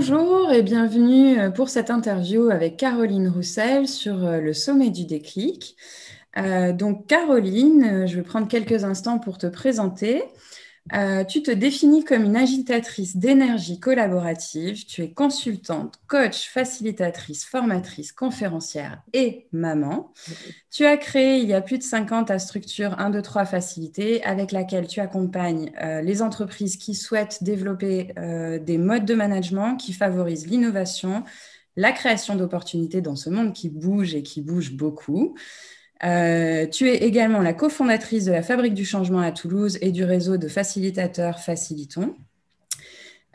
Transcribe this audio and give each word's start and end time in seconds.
Bonjour 0.00 0.52
et 0.52 0.62
bienvenue 0.62 1.40
euh, 1.40 1.50
pour 1.50 1.68
cette 1.68 1.90
interview 1.90 2.50
avec 2.50 2.76
Caroline 2.76 3.26
Roussel 3.26 3.88
sur 3.88 4.24
euh, 4.24 4.38
le 4.38 4.52
sommet 4.52 4.90
du 4.90 5.06
déclic. 5.06 5.76
Euh, 6.36 6.72
donc 6.72 7.08
Caroline, 7.08 8.06
je 8.06 8.14
vais 8.14 8.22
prendre 8.22 8.46
quelques 8.46 8.84
instants 8.84 9.18
pour 9.18 9.38
te 9.38 9.48
présenter. 9.48 10.22
Euh, 10.94 11.24
tu 11.24 11.42
te 11.42 11.50
définis 11.50 12.04
comme 12.04 12.24
une 12.24 12.36
agitatrice 12.36 13.16
d'énergie 13.16 13.80
collaborative. 13.80 14.86
Tu 14.86 15.02
es 15.02 15.10
consultante, 15.10 16.00
coach, 16.06 16.48
facilitatrice, 16.48 17.44
formatrice, 17.44 18.12
conférencière 18.12 19.02
et 19.12 19.46
maman. 19.52 20.12
Tu 20.70 20.84
as 20.84 20.96
créé 20.96 21.38
il 21.38 21.48
y 21.48 21.54
a 21.54 21.60
plus 21.60 21.78
de 21.78 21.82
50 21.82 22.12
ans 22.12 22.24
ta 22.24 22.38
structure 22.38 22.98
1, 22.98 23.10
2, 23.10 23.22
3 23.22 23.44
Facilité 23.44 24.22
avec 24.24 24.52
laquelle 24.52 24.86
tu 24.86 25.00
accompagnes 25.00 25.72
euh, 25.80 26.00
les 26.00 26.22
entreprises 26.22 26.76
qui 26.76 26.94
souhaitent 26.94 27.42
développer 27.42 28.12
euh, 28.18 28.58
des 28.58 28.78
modes 28.78 29.04
de 29.04 29.14
management 29.14 29.76
qui 29.76 29.92
favorisent 29.92 30.46
l'innovation, 30.46 31.24
la 31.76 31.92
création 31.92 32.34
d'opportunités 32.34 33.00
dans 33.00 33.16
ce 33.16 33.30
monde 33.30 33.52
qui 33.52 33.68
bouge 33.68 34.14
et 34.14 34.22
qui 34.22 34.42
bouge 34.42 34.72
beaucoup. 34.72 35.34
Euh, 36.04 36.66
tu 36.66 36.88
es 36.88 36.98
également 36.98 37.40
la 37.40 37.52
cofondatrice 37.52 38.24
de 38.24 38.32
la 38.32 38.42
Fabrique 38.42 38.74
du 38.74 38.84
Changement 38.84 39.20
à 39.20 39.32
Toulouse 39.32 39.78
et 39.80 39.90
du 39.90 40.04
réseau 40.04 40.36
de 40.36 40.48
facilitateurs 40.48 41.40
Facilitons. 41.40 42.14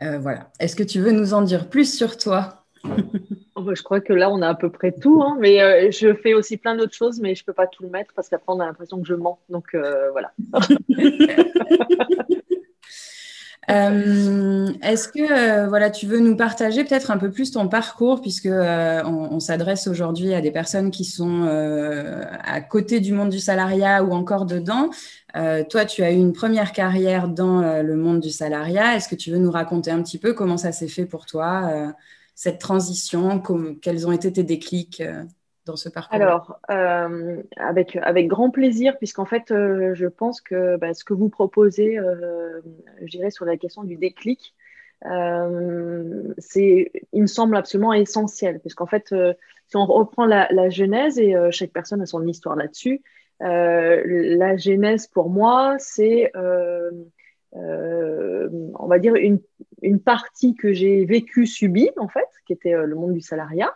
Euh, 0.02 0.18
voilà. 0.18 0.50
Est-ce 0.60 0.76
que 0.76 0.82
tu 0.82 1.00
veux 1.00 1.12
nous 1.12 1.34
en 1.34 1.42
dire 1.42 1.68
plus 1.68 1.94
sur 1.96 2.16
toi? 2.16 2.64
Oh, 3.56 3.62
bah, 3.62 3.72
Je 3.74 3.82
crois 3.82 4.00
que 4.00 4.12
là, 4.12 4.30
on 4.30 4.42
a 4.42 4.48
à 4.48 4.54
peu 4.54 4.70
près 4.70 4.92
tout. 4.92 5.22
Hein, 5.22 5.36
mais 5.40 5.62
euh, 5.62 5.90
je 5.90 6.14
fais 6.14 6.34
aussi 6.34 6.56
plein 6.56 6.74
d'autres 6.76 6.94
choses, 6.94 7.20
mais 7.20 7.34
je 7.34 7.42
ne 7.42 7.46
peux 7.46 7.52
pas 7.52 7.66
tout 7.66 7.82
le 7.82 7.88
mettre 7.88 8.12
parce 8.14 8.28
qu'après, 8.28 8.52
on 8.52 8.60
a 8.60 8.66
l'impression 8.66 9.00
que 9.00 9.06
je 9.06 9.14
mens. 9.14 9.38
Donc, 9.48 9.76
voilà. 10.12 10.32
Euh, 13.70 14.72
est-ce 14.82 15.08
que 15.08 15.20
euh, 15.20 15.68
voilà, 15.68 15.90
tu 15.90 16.06
veux 16.06 16.18
nous 16.18 16.36
partager 16.36 16.84
peut-être 16.84 17.10
un 17.10 17.18
peu 17.18 17.30
plus 17.30 17.50
ton 17.50 17.68
parcours, 17.68 18.20
puisque 18.20 18.46
euh, 18.46 19.02
on, 19.04 19.40
s'adresse 19.40 19.86
aujourd'hui 19.86 20.34
à 20.34 20.40
des 20.40 20.50
personnes 20.50 20.90
qui 20.90 21.04
sont 21.04 21.42
à 22.44 22.60
côté 22.60 23.00
du 23.00 23.12
monde 23.12 23.30
du 23.30 23.40
salariat 23.40 24.02
ou 24.04 24.12
encore 24.12 24.46
dedans. 24.46 24.90
toi, 25.34 25.84
tu 25.84 26.02
as 26.02 26.12
eu 26.12 26.16
une 26.16 26.32
première 26.32 26.72
carrière 26.72 27.28
dans 27.28 27.82
le 27.82 27.96
monde 27.96 28.20
du 28.20 28.30
salariat. 28.30 28.96
Est-ce 28.96 29.08
que 29.08 29.14
tu 29.14 29.30
veux 29.30 29.38
nous 29.38 29.50
raconter 29.50 29.90
un 29.90 30.02
petit 30.02 30.18
peu 30.18 30.32
comment 30.34 30.56
ça 30.56 30.72
s'est 30.72 30.88
fait 30.88 31.06
pour 31.06 31.26
toi, 31.26 31.94
cette 32.34 32.58
transition, 32.58 33.42
quels 33.82 34.06
ont 34.06 34.12
été 34.12 34.32
tes 34.32 34.44
déclics 34.44 35.02
dans 35.66 35.76
ce 35.76 35.88
parcours 35.88 36.14
Alors, 36.14 36.58
euh, 36.70 37.42
avec, 37.56 37.96
avec 37.96 38.28
grand 38.28 38.50
plaisir, 38.50 38.98
puisqu'en 38.98 39.24
fait, 39.24 39.50
euh, 39.50 39.94
je 39.94 40.06
pense 40.06 40.40
que 40.40 40.76
bah, 40.76 40.94
ce 40.94 41.04
que 41.04 41.14
vous 41.14 41.28
proposez, 41.28 41.98
euh, 41.98 42.60
je 43.02 43.10
dirais, 43.10 43.30
sur 43.30 43.44
la 43.44 43.56
question 43.56 43.84
du 43.84 43.96
déclic, 43.96 44.54
c'est, 46.38 46.90
il 47.12 47.20
me 47.20 47.26
semble 47.26 47.56
absolument 47.56 47.92
essentiel, 47.92 48.58
puisqu'en 48.60 48.86
fait, 48.86 49.14
si 49.66 49.76
on 49.76 49.84
reprend 49.84 50.24
la, 50.24 50.70
genèse, 50.70 51.18
et 51.18 51.34
chaque 51.50 51.72
personne 51.72 52.00
a 52.00 52.06
son 52.06 52.26
histoire 52.26 52.56
là-dessus, 52.56 53.02
la 53.40 54.56
genèse 54.56 55.06
pour 55.06 55.28
moi, 55.28 55.76
c'est, 55.78 56.32
on 56.34 57.02
va 58.86 58.98
dire, 58.98 59.14
une, 59.16 59.40
une 59.82 60.00
partie 60.00 60.54
que 60.54 60.72
j'ai 60.72 61.04
vécue, 61.04 61.46
subie, 61.46 61.90
en 61.98 62.08
fait, 62.08 62.28
qui 62.46 62.54
était 62.54 62.72
le 62.72 62.94
monde 62.94 63.12
du 63.12 63.20
salariat. 63.20 63.74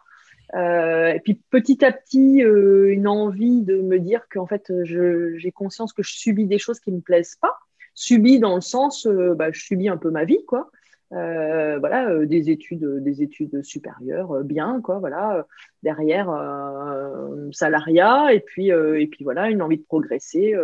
Euh, 0.54 1.12
et 1.12 1.20
puis 1.20 1.40
petit 1.50 1.84
à 1.84 1.92
petit, 1.92 2.42
euh, 2.42 2.90
une 2.92 3.06
envie 3.06 3.62
de 3.62 3.80
me 3.80 3.98
dire 3.98 4.26
qu'en 4.30 4.46
fait, 4.46 4.72
j'ai 4.84 5.52
conscience 5.52 5.92
que 5.92 6.02
je 6.02 6.12
subis 6.12 6.46
des 6.46 6.58
choses 6.58 6.80
qui 6.80 6.92
me 6.92 7.00
plaisent 7.00 7.36
pas. 7.36 7.58
Subis 7.94 8.38
dans 8.38 8.54
le 8.54 8.60
sens, 8.60 9.06
euh, 9.06 9.34
bah, 9.34 9.50
je 9.52 9.60
subis 9.60 9.88
un 9.88 9.96
peu 9.96 10.10
ma 10.10 10.24
vie, 10.24 10.44
quoi. 10.46 10.70
Voilà, 11.10 12.26
des 12.26 12.50
études, 12.50 13.02
des 13.02 13.22
études 13.22 13.62
supérieures, 13.62 14.44
bien, 14.44 14.80
quoi. 14.82 14.98
Voilà, 14.98 15.46
derrière 15.82 16.28
salariat 17.52 18.32
et 18.34 18.40
puis 18.40 18.68
et 18.68 19.06
puis 19.06 19.24
voilà, 19.24 19.48
une 19.48 19.62
envie 19.62 19.78
de 19.78 19.84
progresser, 19.84 20.54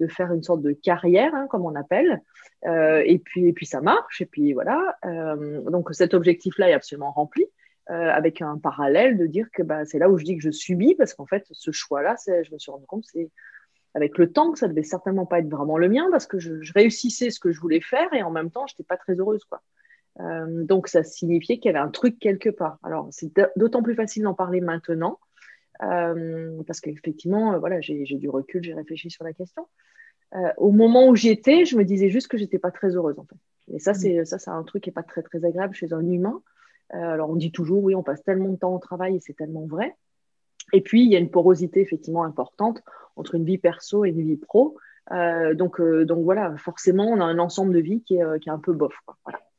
de 0.00 0.06
faire 0.06 0.32
une 0.32 0.42
sorte 0.42 0.62
de 0.62 0.72
carrière, 0.72 1.34
hein, 1.34 1.46
comme 1.50 1.66
on 1.66 1.74
appelle. 1.74 2.22
et 2.64 3.20
puis 3.22 3.48
et 3.48 3.52
puis 3.52 3.66
ça 3.66 3.82
marche. 3.82 4.22
Et 4.22 4.26
puis 4.26 4.54
voilà. 4.54 4.96
donc 5.70 5.90
cet 5.92 6.14
objectif-là 6.14 6.70
est 6.70 6.74
absolument 6.74 7.12
rempli. 7.12 7.44
Euh, 7.90 8.10
avec 8.10 8.40
un 8.42 8.58
parallèle 8.58 9.18
de 9.18 9.26
dire 9.26 9.48
que 9.52 9.60
bah, 9.60 9.84
c'est 9.84 9.98
là 9.98 10.08
où 10.08 10.16
je 10.16 10.24
dis 10.24 10.36
que 10.36 10.42
je 10.42 10.52
subis, 10.52 10.94
parce 10.94 11.14
qu'en 11.14 11.26
fait, 11.26 11.44
ce 11.50 11.72
choix-là, 11.72 12.14
je 12.26 12.52
me 12.52 12.58
suis 12.58 12.70
rendu 12.70 12.86
compte, 12.86 13.04
c'est 13.04 13.28
avec 13.94 14.18
le 14.18 14.30
temps 14.30 14.52
que 14.52 14.58
ça 14.60 14.68
devait 14.68 14.84
certainement 14.84 15.26
pas 15.26 15.40
être 15.40 15.48
vraiment 15.48 15.76
le 15.76 15.88
mien, 15.88 16.06
parce 16.12 16.28
que 16.28 16.38
je, 16.38 16.72
réussissais 16.74 17.30
ce 17.30 17.40
que 17.40 17.50
je 17.50 17.60
voulais 17.60 17.80
faire 17.80 18.14
et 18.14 18.22
en 18.22 18.30
même 18.30 18.52
temps, 18.52 18.68
je 18.68 18.74
n'étais 18.74 18.84
pas 18.84 18.96
très 18.96 19.14
heureuse. 19.14 19.44
Quoi. 19.46 19.62
Euh, 20.20 20.62
donc, 20.62 20.86
ça 20.86 21.02
signifiait 21.02 21.58
qu'il 21.58 21.72
y 21.72 21.74
avait 21.74 21.84
un 21.84 21.90
truc 21.90 22.20
quelque 22.20 22.50
part. 22.50 22.78
Alors, 22.84 23.08
c'est 23.10 23.32
d'autant 23.56 23.82
plus 23.82 23.96
facile 23.96 24.22
d'en 24.22 24.34
parler 24.34 24.60
maintenant, 24.60 25.18
euh, 25.82 26.62
parce 26.68 26.80
qu'effectivement, 26.80 27.58
voilà, 27.58 27.80
j'ai 27.80 28.04
du 28.04 28.28
recul, 28.28 28.62
j'ai 28.62 28.74
réfléchi 28.74 29.10
sur 29.10 29.24
la 29.24 29.32
question. 29.32 29.66
au 30.56 30.70
moment 30.70 31.08
où 31.08 31.16
j'y 31.16 31.30
étais, 31.30 31.64
je 31.64 31.76
me 31.76 31.84
disais 31.84 32.10
juste 32.10 32.28
que 32.28 32.38
j'étais 32.38 32.60
pas 32.60 32.70
très 32.70 32.94
heureuse 32.94 33.18
en 33.18 33.24
fait. 33.24 33.74
Et 33.74 33.80
ça, 33.80 33.90
mmh. 33.90 33.94
c'est 33.94 34.24
ça, 34.24 34.38
c'est 34.38 34.50
un 34.50 34.62
truc 34.62 34.84
qui 34.84 34.90
est 34.90 34.92
pas 34.92 35.02
très 35.02 35.22
très 35.22 35.44
agréable 35.44 35.74
chez 35.74 35.92
un 35.92 36.06
humain. 36.08 36.40
Euh, 36.94 37.12
alors 37.12 37.30
on 37.30 37.36
dit 37.36 37.52
toujours, 37.52 37.82
oui, 37.82 37.94
on 37.94 38.02
passe 38.02 38.22
tellement 38.22 38.48
de 38.48 38.56
temps 38.56 38.74
au 38.74 38.78
travail 38.78 39.16
et 39.16 39.20
c'est 39.20 39.34
tellement 39.34 39.66
vrai. 39.66 39.96
Et 40.72 40.80
puis, 40.80 41.02
il 41.02 41.10
y 41.10 41.16
a 41.16 41.18
une 41.18 41.30
porosité 41.30 41.80
effectivement 41.80 42.24
importante 42.24 42.82
entre 43.16 43.34
une 43.34 43.44
vie 43.44 43.58
perso 43.58 44.04
et 44.04 44.10
une 44.10 44.22
vie 44.22 44.36
pro. 44.36 44.76
Euh, 45.10 45.54
donc, 45.54 45.80
euh, 45.80 46.04
donc 46.04 46.22
voilà, 46.24 46.54
forcément, 46.56 47.06
on 47.08 47.20
a 47.20 47.24
un 47.24 47.38
ensemble 47.38 47.74
de 47.74 47.80
vie 47.80 48.02
qui 48.02 48.16
est, 48.16 48.40
qui 48.40 48.48
est 48.48 48.52
un 48.52 48.58
peu 48.58 48.72
bof. 48.72 48.94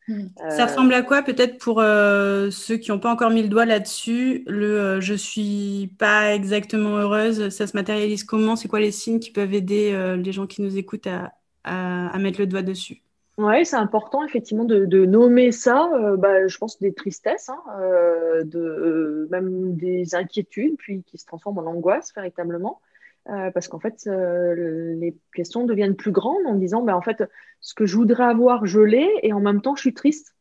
Hmm. 0.08 0.28
Ça 0.50 0.66
ressemble 0.66 0.94
à 0.94 1.02
quoi 1.02 1.22
peut-être 1.22 1.58
pour 1.60 1.82
ceux 1.82 2.78
qui 2.78 2.92
n'ont 2.92 3.00
pas 3.00 3.12
encore 3.12 3.30
mis 3.30 3.42
le 3.42 3.48
doigt 3.48 3.66
là-dessus 3.66 4.44
Le 4.48 5.00
je 5.00 5.14
suis 5.14 5.96
pas 5.98 6.34
exactement 6.34 6.98
heureuse, 6.98 7.50
ça 7.50 7.68
se 7.68 7.78
matérialise 7.78 8.24
comment? 8.24 8.56
C'est 8.56 8.68
quoi 8.68 8.82
les 8.82 8.92
signes 8.92 9.20
qui 9.20 9.32
peuvent 9.32 9.54
aider 9.54 10.18
les 10.18 10.32
gens 10.34 10.46
qui 10.46 10.62
nous 10.62 10.78
écoutent 10.78 11.08
à, 11.08 11.32
à 11.64 12.18
mettre 12.20 12.40
le 12.40 12.48
doigt 12.48 12.64
dessus? 12.64 13.04
Oui, 13.40 13.66
c'est 13.66 13.78
important 13.78 14.24
effectivement 14.24 14.64
de, 14.64 15.06
nommer 15.06 15.52
ça. 15.52 15.90
Euh, 15.96 16.18
bah, 16.18 16.48
je 16.48 16.58
pense 16.58 16.80
des 16.80 16.94
tristesses, 16.94 17.50
hein, 17.50 17.60
euh, 17.80 18.44
euh, 18.54 19.28
même 19.32 19.76
des 19.76 20.14
inquiétudes, 20.14 20.76
puis 20.78 21.04
qui 21.04 21.18
se 21.18 21.26
transforment 21.26 21.60
en 21.60 21.66
angoisse 21.66 22.14
véritablement. 22.16 22.80
parce 23.26 23.68
qu'en 23.68 23.80
fait, 23.80 24.06
les 24.06 25.18
questions 25.34 25.66
deviennent 25.66 25.96
plus 25.96 26.12
grandes 26.12 26.46
en 26.46 26.56
disant, 26.56 26.84
bah, 26.84 26.96
en 26.96 27.02
fait, 27.02 27.24
ce 27.62 27.74
que 27.74 27.86
je 27.86 27.96
voudrais 27.96 28.26
avoir, 28.26 28.66
je 28.66 28.82
l'ai, 28.82 29.10
et 29.24 29.34
en 29.34 29.40
même 29.40 29.62
temps, 29.62 29.76
je 29.76 29.82
suis 29.82 29.94
triste. 29.94 30.36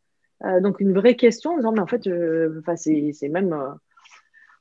donc, 0.61 0.81
une 0.81 0.93
vraie 0.93 1.17
question 1.17 1.53
en 1.53 1.57
disant, 1.57 1.73
mais 1.73 1.81
en 1.81 1.87
fait, 1.87 2.09
c'est 2.77 3.29
même 3.29 3.79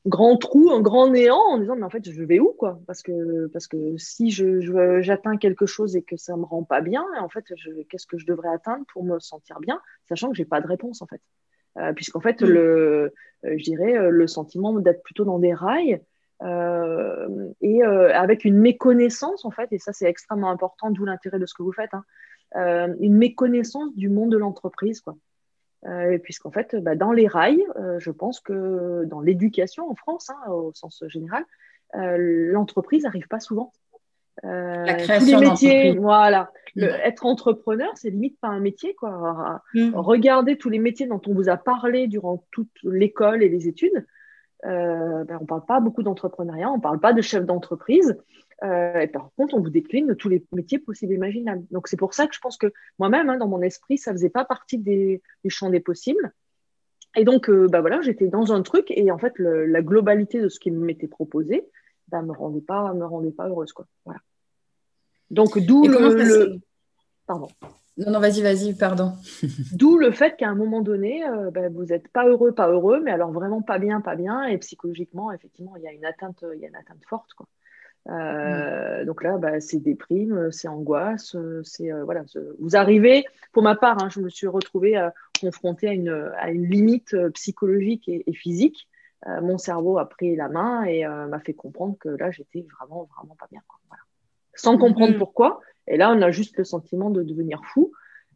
grand 0.08 0.38
trou, 0.38 0.72
un 0.72 0.82
grand 0.82 1.10
néant 1.10 1.38
en 1.38 1.58
disant 1.60 1.76
mais 1.76 1.84
en 1.84 1.90
fait 1.90 2.10
je 2.10 2.24
vais 2.24 2.40
où 2.40 2.54
quoi? 2.58 2.80
Parce 2.88 3.04
que 3.04 3.48
parce 3.48 3.68
que 3.68 3.98
si 3.98 4.32
je, 4.32 5.02
j'atteins 5.02 5.38
quelque 5.38 5.66
chose 5.66 5.96
et 5.96 6.02
que 6.02 6.18
ça 6.18 6.36
me 6.38 6.44
rend 6.44 6.64
pas 6.64 6.82
bien 6.82 7.06
en 7.20 7.30
fait 7.30 7.46
qu'est-ce 7.90 8.08
que 8.08 8.18
je 8.18 8.26
devrais 8.26 8.50
atteindre 8.50 8.84
pour 8.94 9.04
me 9.04 9.20
sentir 9.20 9.60
bien 9.60 9.80
sachant 10.10 10.30
que 10.30 10.36
j'ai 10.36 10.46
pas 10.46 10.62
de 10.62 10.68
réponse 10.68 11.02
en 11.02 11.08
fait? 11.08 11.22
Euh, 11.78 11.94
puisqu'en 11.94 12.20
fait 12.20 12.42
mm. 12.42 12.46
le 12.46 13.14
euh, 13.46 13.58
je 13.58 13.64
dirais 13.64 13.98
euh, 13.98 14.10
le 14.10 14.28
sentiment 14.28 14.74
d'être 14.74 15.04
plutôt 15.04 15.24
dans 15.24 15.40
des 15.40 15.54
rails 15.54 16.02
et 17.62 17.84
avec 17.84 18.46
une 18.46 18.58
méconnaissance 18.58 19.46
en 19.46 19.52
fait 19.52 19.72
et 19.72 19.78
ça 19.78 19.94
c'est 19.94 20.08
extrêmement 20.08 20.50
important 20.50 20.90
d'où 20.90 21.06
l'intérêt 21.06 21.38
de 21.38 21.46
ce 21.46 21.54
que 21.54 21.62
vous 21.62 21.72
faites 21.72 21.92
hein, 21.94 22.96
une 23.00 23.16
méconnaissance 23.16 23.96
du 23.96 24.10
monde 24.10 24.32
de 24.32 24.38
l'entreprise 24.38 25.02
quoi 25.02 25.16
euh, 25.88 26.18
puisqu'en 26.20 26.52
fait, 26.52 26.76
bah, 26.76 26.96
dans 26.96 27.12
les 27.12 27.28
rails, 27.28 27.66
euh, 27.76 28.00
je 28.00 28.12
pense 28.12 28.40
que 28.40 29.04
dans 29.06 29.20
l'éducation 29.20 29.90
en 29.90 29.96
France, 29.96 30.30
hein, 30.30 30.52
au 30.52 30.72
sens 30.74 31.04
général, 31.08 31.44
euh, 31.96 32.18
l'entreprise 32.52 33.04
n'arrive 33.04 33.28
pas 33.28 33.40
souvent. 33.40 33.72
la 34.44 34.94
création 34.94 35.38
tous 35.38 35.44
les 35.44 35.50
métiers, 35.50 35.98
voilà. 35.98 36.52
Être 36.78 37.26
entrepreneur, 37.26 37.90
c'est 37.96 38.12
limite 38.12 38.40
pas 38.40 38.48
un 38.48 38.60
métier, 38.60 38.94
quoi. 38.94 39.62
Mm. 39.74 39.96
Regardez 39.96 40.58
tous 40.58 40.70
les 40.70 40.80
métiers 40.80 41.08
dont 41.08 41.22
on 41.28 41.34
vous 41.34 41.50
a 41.50 41.58
parlé 41.58 42.08
durant 42.08 42.46
toute 42.52 42.72
l'école 42.84 43.44
et 43.44 43.50
les 43.50 43.68
études. 43.68 44.06
Ben, 44.64 45.26
on 45.40 45.42
ne 45.42 45.48
parle 45.48 45.66
pas 45.66 45.80
beaucoup 45.80 46.04
d'entrepreneuriat, 46.04 46.70
on 46.70 46.78
ne 46.78 46.82
parle 46.82 47.00
pas 47.00 47.14
de 47.14 47.22
chef 47.22 47.46
d'entreprise. 47.46 48.16
Euh, 48.64 49.00
et 49.00 49.08
par 49.08 49.32
contre, 49.36 49.56
on 49.56 49.60
vous 49.60 49.70
décline 49.70 50.16
tous 50.16 50.30
les 50.30 50.46
métiers 50.52 50.80
possibles 50.80 51.14
et 51.14 51.16
imaginables. 51.16 51.66
Donc, 51.72 51.88
c'est 51.88 51.98
pour 51.98 52.14
ça 52.14 52.28
que 52.28 52.36
je 52.36 52.40
pense 52.40 52.58
que 52.58 52.72
moi-même, 53.00 53.30
hein, 53.30 53.38
dans 53.38 53.48
mon 53.48 53.62
esprit, 53.62 53.98
ça 53.98 54.12
ne 54.12 54.18
faisait 54.18 54.30
pas 54.30 54.46
partie 54.46 54.78
des, 54.78 55.22
du 55.44 55.50
champ 55.50 55.70
des 55.70 55.80
possibles. 55.80 56.34
Et 57.16 57.24
donc, 57.24 57.50
euh, 57.50 57.68
bah 57.68 57.82
voilà, 57.82 58.02
j'étais 58.02 58.28
dans 58.28 58.54
un 58.54 58.62
truc 58.62 58.86
et 58.90 59.12
en 59.12 59.18
fait, 59.18 59.34
la 59.38 59.82
globalité 59.82 60.40
de 60.40 60.48
ce 60.48 60.60
qui 60.60 60.72
m'était 60.72 61.08
proposé 61.08 61.68
bah, 62.08 62.22
me 62.22 62.32
rendait 62.32 62.62
pas, 62.62 62.94
me 62.94 63.06
rendait 63.06 63.32
pas 63.32 63.50
heureuse, 63.50 63.74
quoi. 63.74 63.86
Voilà. 64.06 64.22
Donc, 65.30 65.58
d'où 65.58 65.88
le, 65.88 66.60
Pardon. 67.26 67.48
Non, 67.98 68.12
non, 68.12 68.20
vas-y, 68.20 68.42
vas-y, 68.42 68.74
pardon. 68.74 69.14
D'où 69.74 69.98
le 69.98 70.12
fait 70.12 70.36
qu'à 70.38 70.50
un 70.50 70.56
moment 70.56 70.82
donné, 70.82 71.28
euh, 71.28 71.52
bah, 71.52 71.70
vous 71.70 71.86
n'êtes 71.86 72.08
pas 72.08 72.26
heureux, 72.26 72.54
pas 72.54 72.70
heureux, 72.70 73.02
mais 73.02 73.12
alors 73.12 73.32
vraiment 73.32 73.62
pas 73.62 73.80
bien, 73.80 74.00
pas 74.02 74.16
bien, 74.16 74.44
et 74.44 74.58
psychologiquement, 74.58 75.32
effectivement, 75.32 75.76
il 75.76 75.84
y 75.84 75.88
a 75.88 75.92
une 75.92 76.06
atteinte, 76.06 76.44
il 76.54 76.60
y 76.62 76.66
a 76.66 76.70
une 76.70 76.76
atteinte 76.76 77.04
forte, 77.08 77.34
quoi. 77.34 77.48
Euh, 78.10 79.06
donc 79.06 79.24
là, 79.24 79.38
bah, 79.38 79.60
c'est 79.60 79.80
déprime, 79.80 80.52
c'est 80.52 80.68
angoisse, 80.68 81.36
c'est 81.64 81.92
euh, 81.92 82.04
voilà. 82.04 82.24
Vous 82.60 82.76
arrivez, 82.76 83.26
pour 83.52 83.64
ma 83.64 83.76
part, 83.76 84.02
hein, 84.02 84.10
je 84.10 84.20
me 84.20 84.30
suis 84.30 84.48
retrouvée 84.48 85.10
confrontée 85.40 85.88
à 85.88 85.94
une, 85.94 86.32
à 86.38 86.52
une 86.52 86.66
limite 86.66 87.16
psychologique 87.34 88.08
et, 88.08 88.34
physique. 88.34 88.88
mon 89.26 89.58
cerveau 89.58 89.98
a 89.98 90.08
pris 90.08 90.36
la 90.36 90.50
main 90.50 90.84
et 90.84 91.06
m'a 91.06 91.40
fait 91.40 91.54
comprendre 91.54 91.96
que 92.00 92.10
là, 92.10 92.32
j'étais 92.32 92.66
vraiment, 92.80 93.10
vraiment 93.16 93.36
pas 93.36 93.48
bien. 93.52 93.62
Sans 94.54 94.78
comprendre 94.78 95.14
mm-hmm. 95.14 95.20
pourquoi. 95.20 95.62
Et 95.88 95.98
là, 95.98 96.12
on 96.12 96.22
a 96.22 96.32
juste 96.32 96.58
le 96.58 96.64
sentiment 96.64 97.10
de 97.10 97.24
devenir 97.24 97.62
fou 97.66 97.92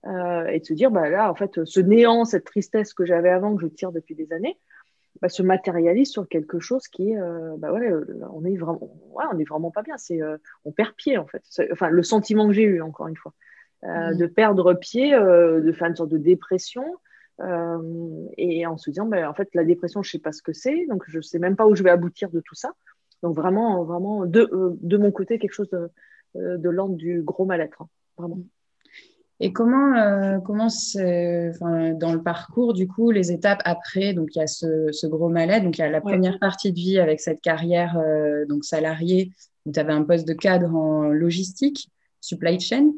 et 0.06 0.60
de 0.60 0.66
se 0.66 0.74
dire, 0.74 0.92
bah, 0.92 1.10
là, 1.10 1.30
en 1.32 1.36
fait, 1.36 1.64
ce 1.66 1.80
néant, 1.80 2.26
cette 2.26 2.46
tristesse 2.46 2.94
que 2.94 3.06
j'avais 3.06 3.30
avant, 3.30 3.56
que 3.56 3.62
je 3.62 3.68
tire 3.68 3.92
depuis 3.92 4.16
des 4.16 4.32
années, 4.34 4.58
bah, 5.22 5.30
se 5.30 5.44
matérialise 5.44 6.12
sur 6.12 6.28
quelque 6.28 6.60
chose 6.60 6.88
qui 6.88 7.12
est, 7.12 7.18
euh, 7.18 7.56
bah 7.58 7.72
ouais, 7.72 7.90
euh, 7.90 8.06
on 8.34 8.44
est 8.44 8.58
vraiment, 8.58 8.80
ouais, 9.12 9.26
on 9.32 9.40
est 9.40 9.48
vraiment 9.48 9.72
pas 9.72 9.82
bien. 9.82 9.98
C'est, 9.98 10.22
euh, 10.22 10.38
on 10.66 10.72
perd 10.72 10.94
pied 10.94 11.18
en 11.18 11.26
fait. 11.26 11.44
Enfin, 11.72 11.90
le 11.90 12.04
sentiment 12.04 12.48
que 12.48 12.54
j'ai 12.54 12.64
eu 12.64 12.82
encore 12.82 13.08
une 13.08 13.16
fois, 13.16 13.34
mmh. 13.84 14.18
de 14.18 14.26
perdre 14.26 14.74
pied, 14.74 15.12
de 15.12 15.72
faire 15.72 15.88
une 15.88 15.96
sorte 15.96 16.10
de 16.10 16.18
dépression, 16.18 16.86
et 18.38 18.66
en 18.66 18.78
se 18.78 18.90
disant, 18.90 19.06
bah, 19.06 19.30
en 19.30 19.34
fait, 19.34 19.50
la 19.54 19.64
dépression, 19.64 20.02
je 20.04 20.12
sais 20.12 20.20
pas 20.20 20.32
ce 20.32 20.42
que 20.42 20.54
c'est, 20.54 20.86
donc 20.88 21.04
je 21.08 21.20
sais 21.20 21.40
même 21.40 21.56
pas 21.56 21.68
où 21.68 21.76
je 21.76 21.84
vais 21.84 21.90
aboutir 21.90 22.30
de 22.30 22.40
tout 22.40 22.56
ça. 22.56 22.72
Donc 23.24 23.36
vraiment, 23.36 23.84
vraiment, 23.84 24.26
de, 24.26 24.50
de 24.82 24.98
mon 24.98 25.12
côté, 25.12 25.40
quelque 25.40 25.54
chose 25.54 25.70
de, 25.70 25.90
de 26.36 26.70
l'ordre 26.70 26.96
du 26.96 27.22
gros 27.22 27.46
mal-être, 27.46 27.82
hein, 27.82 27.90
vraiment. 28.18 28.40
Et 29.42 29.52
comment, 29.52 29.98
euh, 29.98 30.40
comment 30.40 30.68
dans 30.98 32.14
le 32.14 32.22
parcours, 32.24 32.74
du 32.74 32.88
coup, 32.88 33.12
les 33.12 33.32
étapes 33.32 33.62
après, 33.66 34.14
donc 34.14 34.30
il 34.36 34.40
y 34.40 34.42
a 34.42 34.48
ce, 34.48 35.08
gros 35.08 35.30
mal 35.30 35.64
donc 35.64 35.78
il 35.78 35.82
y 35.82 35.84
a 35.84 35.90
la 35.90 36.02
première 36.02 36.40
partie 36.40 36.72
de 36.72 36.78
vie 36.78 37.00
avec 37.00 37.20
cette 37.20 37.42
carrière 37.42 37.98
euh, 37.98 38.46
donc 38.46 38.64
salariée 38.64 39.32
où 39.66 39.72
tu 39.72 39.80
avais 39.80 39.92
un 39.92 40.04
poste 40.04 40.28
de 40.28 40.34
cadre 40.34 40.74
en 40.74 41.04
logistique, 41.10 41.90
supply 42.22 42.60
chain. 42.60 42.92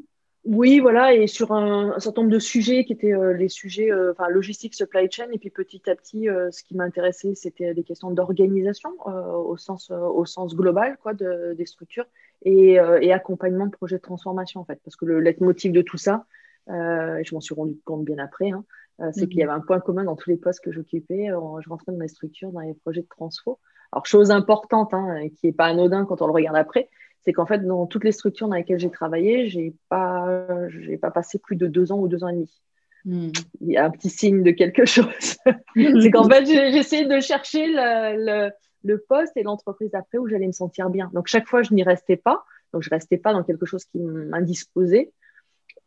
Oui, 0.46 0.80
voilà, 0.80 1.14
et 1.14 1.28
sur 1.28 1.52
un, 1.52 2.00
certain 2.00 2.22
nombre 2.22 2.34
de 2.34 2.40
sujets 2.40 2.86
qui 2.86 2.94
étaient 2.94 3.14
euh, 3.14 3.34
les 3.34 3.50
sujets, 3.50 3.90
enfin, 4.12 4.30
logistique, 4.30 4.76
supply 4.76 5.10
chain, 5.12 5.28
et 5.34 5.40
puis 5.40 5.50
petit 5.50 5.90
à 5.90 5.96
petit, 5.96 6.28
ce 6.52 6.64
qui 6.64 6.76
m'intéressait, 6.76 7.34
c'était 7.36 7.74
des 7.74 7.84
questions 7.84 8.12
d'organisation 8.12 8.92
au, 9.06 9.58
sens, 9.58 9.92
au 9.92 10.26
sens 10.26 10.56
global 10.56 10.98
quoi, 11.02 11.14
de, 11.14 11.56
des 11.58 11.66
structures 11.66 12.06
et, 12.44 12.80
euh, 12.80 13.00
et, 13.02 13.12
accompagnement 13.12 13.66
de 13.66 13.72
projets 13.72 13.98
de 13.98 14.02
transformation 14.02 14.62
en 14.62 14.66
fait. 14.66 14.80
Parce 14.84 14.96
que 14.96 15.06
le 15.06 15.20
leitmotiv 15.20 15.72
de 15.72 15.82
tout 15.82 15.98
ça, 15.98 16.26
euh, 16.70 17.22
je 17.24 17.34
m'en 17.34 17.42
suis 17.42 17.56
rendu 17.56 17.78
compte 17.86 18.04
bien 18.06 18.18
après, 18.20 18.52
hein, 18.52 18.66
euh, 19.02 19.10
c'est 19.14 19.28
qu'il 19.28 19.40
y 19.40 19.44
mhm. 19.44 19.50
avait 19.50 19.60
un 19.60 19.62
point 19.62 19.80
commun 19.80 20.04
dans 20.04 20.16
tous 20.16 20.30
les 20.30 20.38
postes 20.38 20.64
que 20.64 20.72
j'occupais. 20.72 21.28
je 21.28 21.70
rentrais 21.70 21.92
dans 21.92 22.00
les 22.00 22.08
structures, 22.08 22.52
dans 22.52 22.62
les 22.62 22.74
projets 22.74 23.02
de 23.02 23.08
transfo. 23.08 23.60
Alors, 23.92 24.06
chose 24.06 24.32
importante, 24.32 24.94
hein, 24.94 25.28
qui 25.36 25.48
n'est 25.48 25.54
pas 25.54 25.66
anodin 25.66 26.06
quand 26.06 26.22
on 26.22 26.28
le 26.28 26.34
regarde 26.34 26.58
après, 26.58 26.90
c'est 27.22 27.32
qu'en 27.32 27.46
fait, 27.46 27.60
dans 27.60 27.88
toutes 27.88 28.04
les 28.04 28.12
structures 28.12 28.48
dans 28.48 28.56
lesquelles 28.56 28.80
j'ai 28.80 28.92
travaillé, 28.92 29.48
j'ai 29.48 29.74
pas, 29.90 30.68
j'ai 30.70 30.98
pas 30.98 31.12
passé 31.12 31.40
plus 31.40 31.56
de 31.56 31.68
deux 31.68 31.92
ans 31.92 32.00
ou 32.00 32.08
deux 32.08 32.24
ans 32.24 32.30
et 32.30 32.34
demi. 32.34 32.62
Hmm. 33.06 33.30
Il 33.62 33.72
y 33.72 33.78
a 33.78 33.86
un 33.86 33.90
petit 33.90 34.10
signe 34.10 34.44
de 34.44 34.52
quelque 34.52 34.86
chose. 34.86 35.08
c'est 35.08 36.12
qu'en 36.12 36.28
fait, 36.30 36.46
j'ai 36.46 36.78
essayé 36.78 37.06
de 37.06 37.20
chercher 37.22 37.68
le, 37.68 38.26
le, 38.26 38.52
le 38.84 39.00
poste 39.00 39.36
et 39.36 39.44
l'entreprise 39.44 39.94
après 39.94 40.18
où 40.18 40.28
j'allais 40.28 40.48
me 40.48 40.52
sentir 40.52 40.90
bien. 40.90 41.10
Donc 41.14 41.28
chaque 41.28 41.48
fois, 41.48 41.64
je 41.64 41.74
n'y 41.74 41.84
restais 41.84 42.18
pas. 42.18 42.44
Donc 42.74 42.84
je 42.84 42.90
restais 42.90 43.18
pas 43.18 43.34
dans 43.34 43.44
quelque 43.44 43.66
chose 43.66 43.86
qui 43.86 44.00
m'indisposait. 44.00 45.12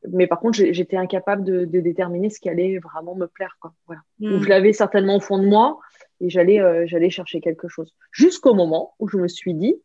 Mais 0.08 0.26
par 0.26 0.40
contre, 0.40 0.58
j'étais 0.58 0.96
incapable 0.96 1.44
de, 1.44 1.80
déterminer 1.80 2.30
ce 2.30 2.40
qui 2.40 2.48
allait 2.48 2.78
vraiment 2.78 3.14
me 3.14 3.26
plaire. 3.26 3.56
Quoi. 3.60 3.74
Voilà. 3.86 4.02
Hmm. 4.18 4.42
je 4.42 4.48
l'avais 4.48 4.72
certainement 4.72 5.16
au 5.16 5.20
fond 5.20 5.38
de 5.38 5.46
moi 5.46 5.78
et 6.20 6.30
j'allais 6.30 6.60
euh, 6.60 6.84
j'allais 6.86 7.10
chercher 7.10 7.40
quelque 7.40 7.68
chose. 7.68 7.94
Jusqu'au 8.10 8.54
moment 8.54 8.94
où 8.98 9.08
je 9.08 9.18
me 9.18 9.28
suis 9.28 9.54
dit, 9.54 9.76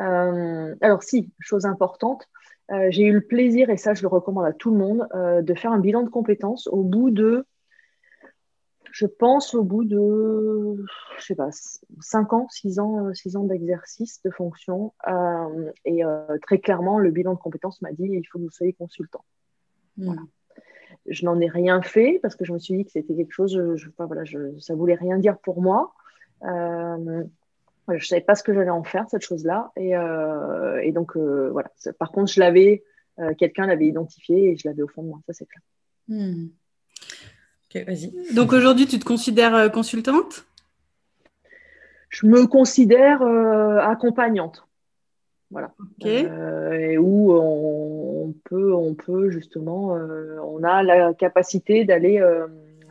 euh, 0.00 0.74
alors 0.80 1.02
si, 1.02 1.30
chose 1.40 1.64
importante, 1.64 2.28
euh, 2.72 2.88
j'ai 2.90 3.04
eu 3.04 3.12
le 3.12 3.20
plaisir, 3.22 3.70
et 3.70 3.76
ça 3.76 3.94
je 3.94 4.02
le 4.02 4.08
recommande 4.08 4.44
à 4.44 4.52
tout 4.52 4.70
le 4.70 4.76
monde, 4.76 5.08
de 5.14 5.54
faire 5.54 5.72
un 5.72 5.78
bilan 5.78 6.02
de 6.02 6.10
compétences 6.10 6.66
au 6.66 6.82
bout 6.82 7.10
de 7.10 7.46
je 8.94 9.06
pense 9.06 9.54
au 9.54 9.64
bout 9.64 9.84
de, 9.84 10.84
je 11.18 11.24
sais 11.24 11.34
pas, 11.34 11.48
5 12.00 12.32
ans, 12.32 12.46
6 12.48 12.78
ans, 12.78 13.12
6 13.12 13.34
ans 13.34 13.42
d'exercice 13.42 14.22
de 14.22 14.30
fonction. 14.30 14.92
Euh, 15.08 15.72
et 15.84 16.04
euh, 16.04 16.38
très 16.40 16.60
clairement, 16.60 17.00
le 17.00 17.10
bilan 17.10 17.34
de 17.34 17.40
compétences 17.40 17.82
m'a 17.82 17.90
dit 17.90 18.04
il 18.04 18.24
faut 18.30 18.38
que 18.38 18.44
vous 18.44 18.50
soyez 18.50 18.72
consultant. 18.72 19.24
Hmm. 19.96 20.14
Je 21.06 21.24
n'en 21.24 21.40
ai 21.40 21.48
rien 21.48 21.82
fait 21.82 22.20
parce 22.22 22.36
que 22.36 22.44
je 22.44 22.52
me 22.52 22.60
suis 22.60 22.76
dit 22.76 22.84
que 22.84 22.92
c'était 22.92 23.16
quelque 23.16 23.32
chose, 23.32 23.60
je, 23.74 23.88
voilà, 23.98 24.22
je, 24.22 24.56
ça 24.60 24.76
voulait 24.76 24.94
rien 24.94 25.18
dire 25.18 25.38
pour 25.38 25.60
moi. 25.60 25.92
Euh, 26.44 27.24
je 27.88 27.94
ne 27.94 27.98
savais 27.98 28.22
pas 28.22 28.36
ce 28.36 28.44
que 28.44 28.54
j'allais 28.54 28.70
en 28.70 28.84
faire, 28.84 29.06
cette 29.10 29.24
chose-là. 29.24 29.72
Et, 29.74 29.94
et 30.86 30.92
donc, 30.92 31.16
voilà. 31.16 31.68
Par 31.98 32.12
contre, 32.12 32.30
je 32.30 32.38
l'avais, 32.38 32.84
quelqu'un 33.38 33.66
l'avait 33.66 33.88
identifié 33.88 34.52
et 34.52 34.56
je 34.56 34.68
l'avais 34.68 34.82
au 34.82 34.88
fond 34.88 35.02
de 35.02 35.08
moi, 35.08 35.20
ça 35.26 35.32
c'est 35.32 35.46
clair. 35.46 35.62
Donc 38.34 38.52
aujourd'hui, 38.52 38.86
tu 38.86 38.98
te 38.98 39.04
considères 39.04 39.54
euh, 39.54 39.68
consultante? 39.68 40.46
Je 42.08 42.26
me 42.26 42.46
considère 42.46 43.22
euh, 43.22 43.78
accompagnante. 43.78 44.66
Voilà. 45.50 45.72
Euh, 46.04 46.72
et 46.72 46.98
où 46.98 47.32
on, 47.32 48.34
peut, 48.44 48.72
on 48.74 48.94
peut 48.94 49.30
justement, 49.30 49.92
on 50.42 50.62
a 50.64 50.82
la 50.82 51.14
capacité 51.14 51.84
d'aller 51.84 52.20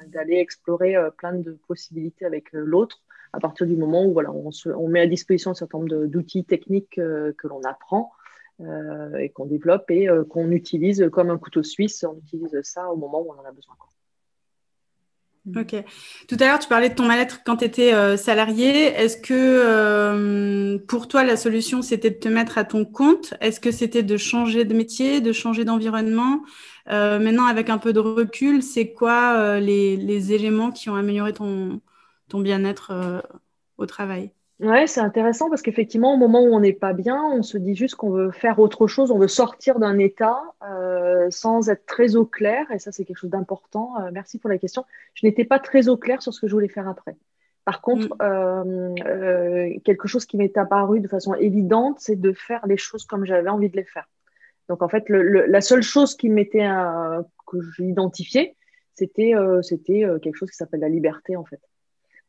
d'aller 0.08 0.36
explorer 0.36 0.96
plein 1.18 1.34
de 1.34 1.58
possibilités 1.68 2.26
avec 2.26 2.52
l'autre 2.54 3.02
à 3.34 3.40
partir 3.40 3.66
du 3.66 3.76
moment 3.76 4.06
où 4.06 4.14
voilà, 4.14 4.32
on, 4.32 4.52
on, 4.78 4.88
met 4.88 5.02
à 5.02 5.08
disposition 5.08 5.52
un 5.52 5.56
certain 5.56 5.80
nombre 5.80 6.06
d'outils 6.06 6.46
techniques 6.46 6.96
que 6.96 7.48
l'on 7.48 7.64
apprend 7.64 8.12
et 9.20 9.30
qu'on 9.30 9.46
développe 9.46 9.90
et 9.90 10.08
qu'on 10.30 10.52
utilise 10.52 11.10
comme 11.12 11.32
un 11.32 11.38
couteau 11.38 11.64
suisse. 11.64 12.06
On 12.08 12.18
utilise 12.18 12.62
ça 12.62 12.90
au 12.90 12.96
moment 12.96 13.22
où 13.22 13.32
on 13.32 13.42
en 13.42 13.46
a 13.46 13.52
besoin. 13.52 13.76
Mm. 15.46 15.60
Ok. 15.60 15.76
Tout 16.28 16.38
à 16.40 16.46
l'heure, 16.46 16.60
tu 16.60 16.70
parlais 16.70 16.90
de 16.90 16.96
ton 16.96 17.06
mal-être 17.06 17.44
quand 17.44 17.58
tu 17.58 17.66
étais 17.66 17.94
euh, 17.94 18.18
salarié. 18.18 18.88
Est-ce 18.88 19.18
que 19.18 19.34
euh, 19.34 20.78
pour 20.88 21.08
toi, 21.08 21.24
la 21.24 21.36
solution, 21.38 21.82
c'était 21.82 22.10
de 22.12 22.16
te 22.20 22.30
mettre 22.30 22.58
à 22.58 22.64
ton 22.64 22.86
compte? 22.86 23.34
Est-ce 23.42 23.60
que 23.60 23.72
c'était 23.72 24.04
de 24.04 24.18
changer 24.18 24.66
de 24.66 24.74
métier, 24.74 25.22
de 25.22 25.34
changer 25.34 25.66
d'environnement? 25.66 26.44
Euh, 26.90 27.20
Maintenant, 27.20 27.46
avec 27.46 27.70
un 27.70 27.78
peu 27.78 27.94
de 27.94 28.00
recul, 28.00 28.64
c'est 28.64 28.94
quoi 28.94 29.60
les, 29.60 29.98
les, 29.98 30.34
éléments 30.34 30.72
qui 30.72 30.90
ont 30.90 30.96
amélioré 30.96 31.34
ton, 31.34 31.82
ton 32.30 32.40
bien-être 32.40 33.24
au 33.78 33.86
travail? 33.86 34.32
Ouais, 34.64 34.88
c'est 34.88 35.02
intéressant 35.02 35.50
parce 35.50 35.62
qu'effectivement, 35.62 36.14
au 36.14 36.18
moment 36.18 36.42
où 36.42 36.56
on 36.56 36.62
n'est 36.62 36.72
pas 36.72 36.94
bien, 36.94 37.22
on 37.22 37.44
se 37.44 37.58
dit 37.58 37.76
juste 37.76 37.96
qu'on 37.96 38.12
veut 38.12 38.32
faire 38.32 38.60
autre 38.60 38.88
chose, 38.88 39.12
on 39.12 39.20
veut 39.20 39.28
sortir 39.28 39.78
d'un 39.78 40.00
état 40.00 40.42
euh, 40.66 41.28
sans 41.32 41.70
être 41.70 41.86
très 41.86 42.16
au 42.16 42.26
clair. 42.26 42.66
Et 42.72 42.80
ça, 42.80 42.94
c'est 42.94 43.04
quelque 43.04 43.18
chose 43.18 43.30
d'important. 43.30 44.00
Euh, 44.00 44.10
merci 44.14 44.40
pour 44.40 44.50
la 44.50 44.58
question. 44.58 44.86
Je 45.16 45.28
n'étais 45.28 45.44
pas 45.44 45.60
très 45.60 45.90
au 45.90 45.98
clair 45.98 46.22
sur 46.22 46.34
ce 46.34 46.40
que 46.40 46.48
je 46.48 46.54
voulais 46.54 46.70
faire 46.70 46.88
après. 46.88 47.18
Par 47.66 47.82
contre, 47.82 48.08
mm. 48.16 48.96
euh, 49.02 49.70
quelque 49.84 50.08
chose 50.08 50.26
qui 50.26 50.38
m'est 50.38 50.58
apparu 50.58 51.02
de 51.02 51.10
façon 51.10 51.34
évidente, 51.34 51.98
c'est 52.00 52.20
de 52.20 52.32
faire 52.32 52.66
les 52.66 52.78
choses 52.78 53.04
comme 53.04 53.26
j'avais 53.26 53.50
envie 53.50 53.70
de 53.70 53.76
les 53.76 53.84
faire. 53.84 54.08
Donc, 54.70 54.82
en 54.82 54.88
fait, 54.88 55.10
la 55.10 55.60
seule 55.60 55.84
chose 55.84 56.16
qui 56.16 56.30
m'était 56.30 56.70
que 57.48 57.58
j'identifiais, 57.76 58.56
c'était 58.96 59.34
c'était 59.62 60.06
quelque 60.22 60.36
chose 60.36 60.50
qui 60.50 60.56
s'appelle 60.56 60.80
la 60.80 60.88
liberté, 60.88 61.36
en 61.36 61.44
fait. 61.44 61.60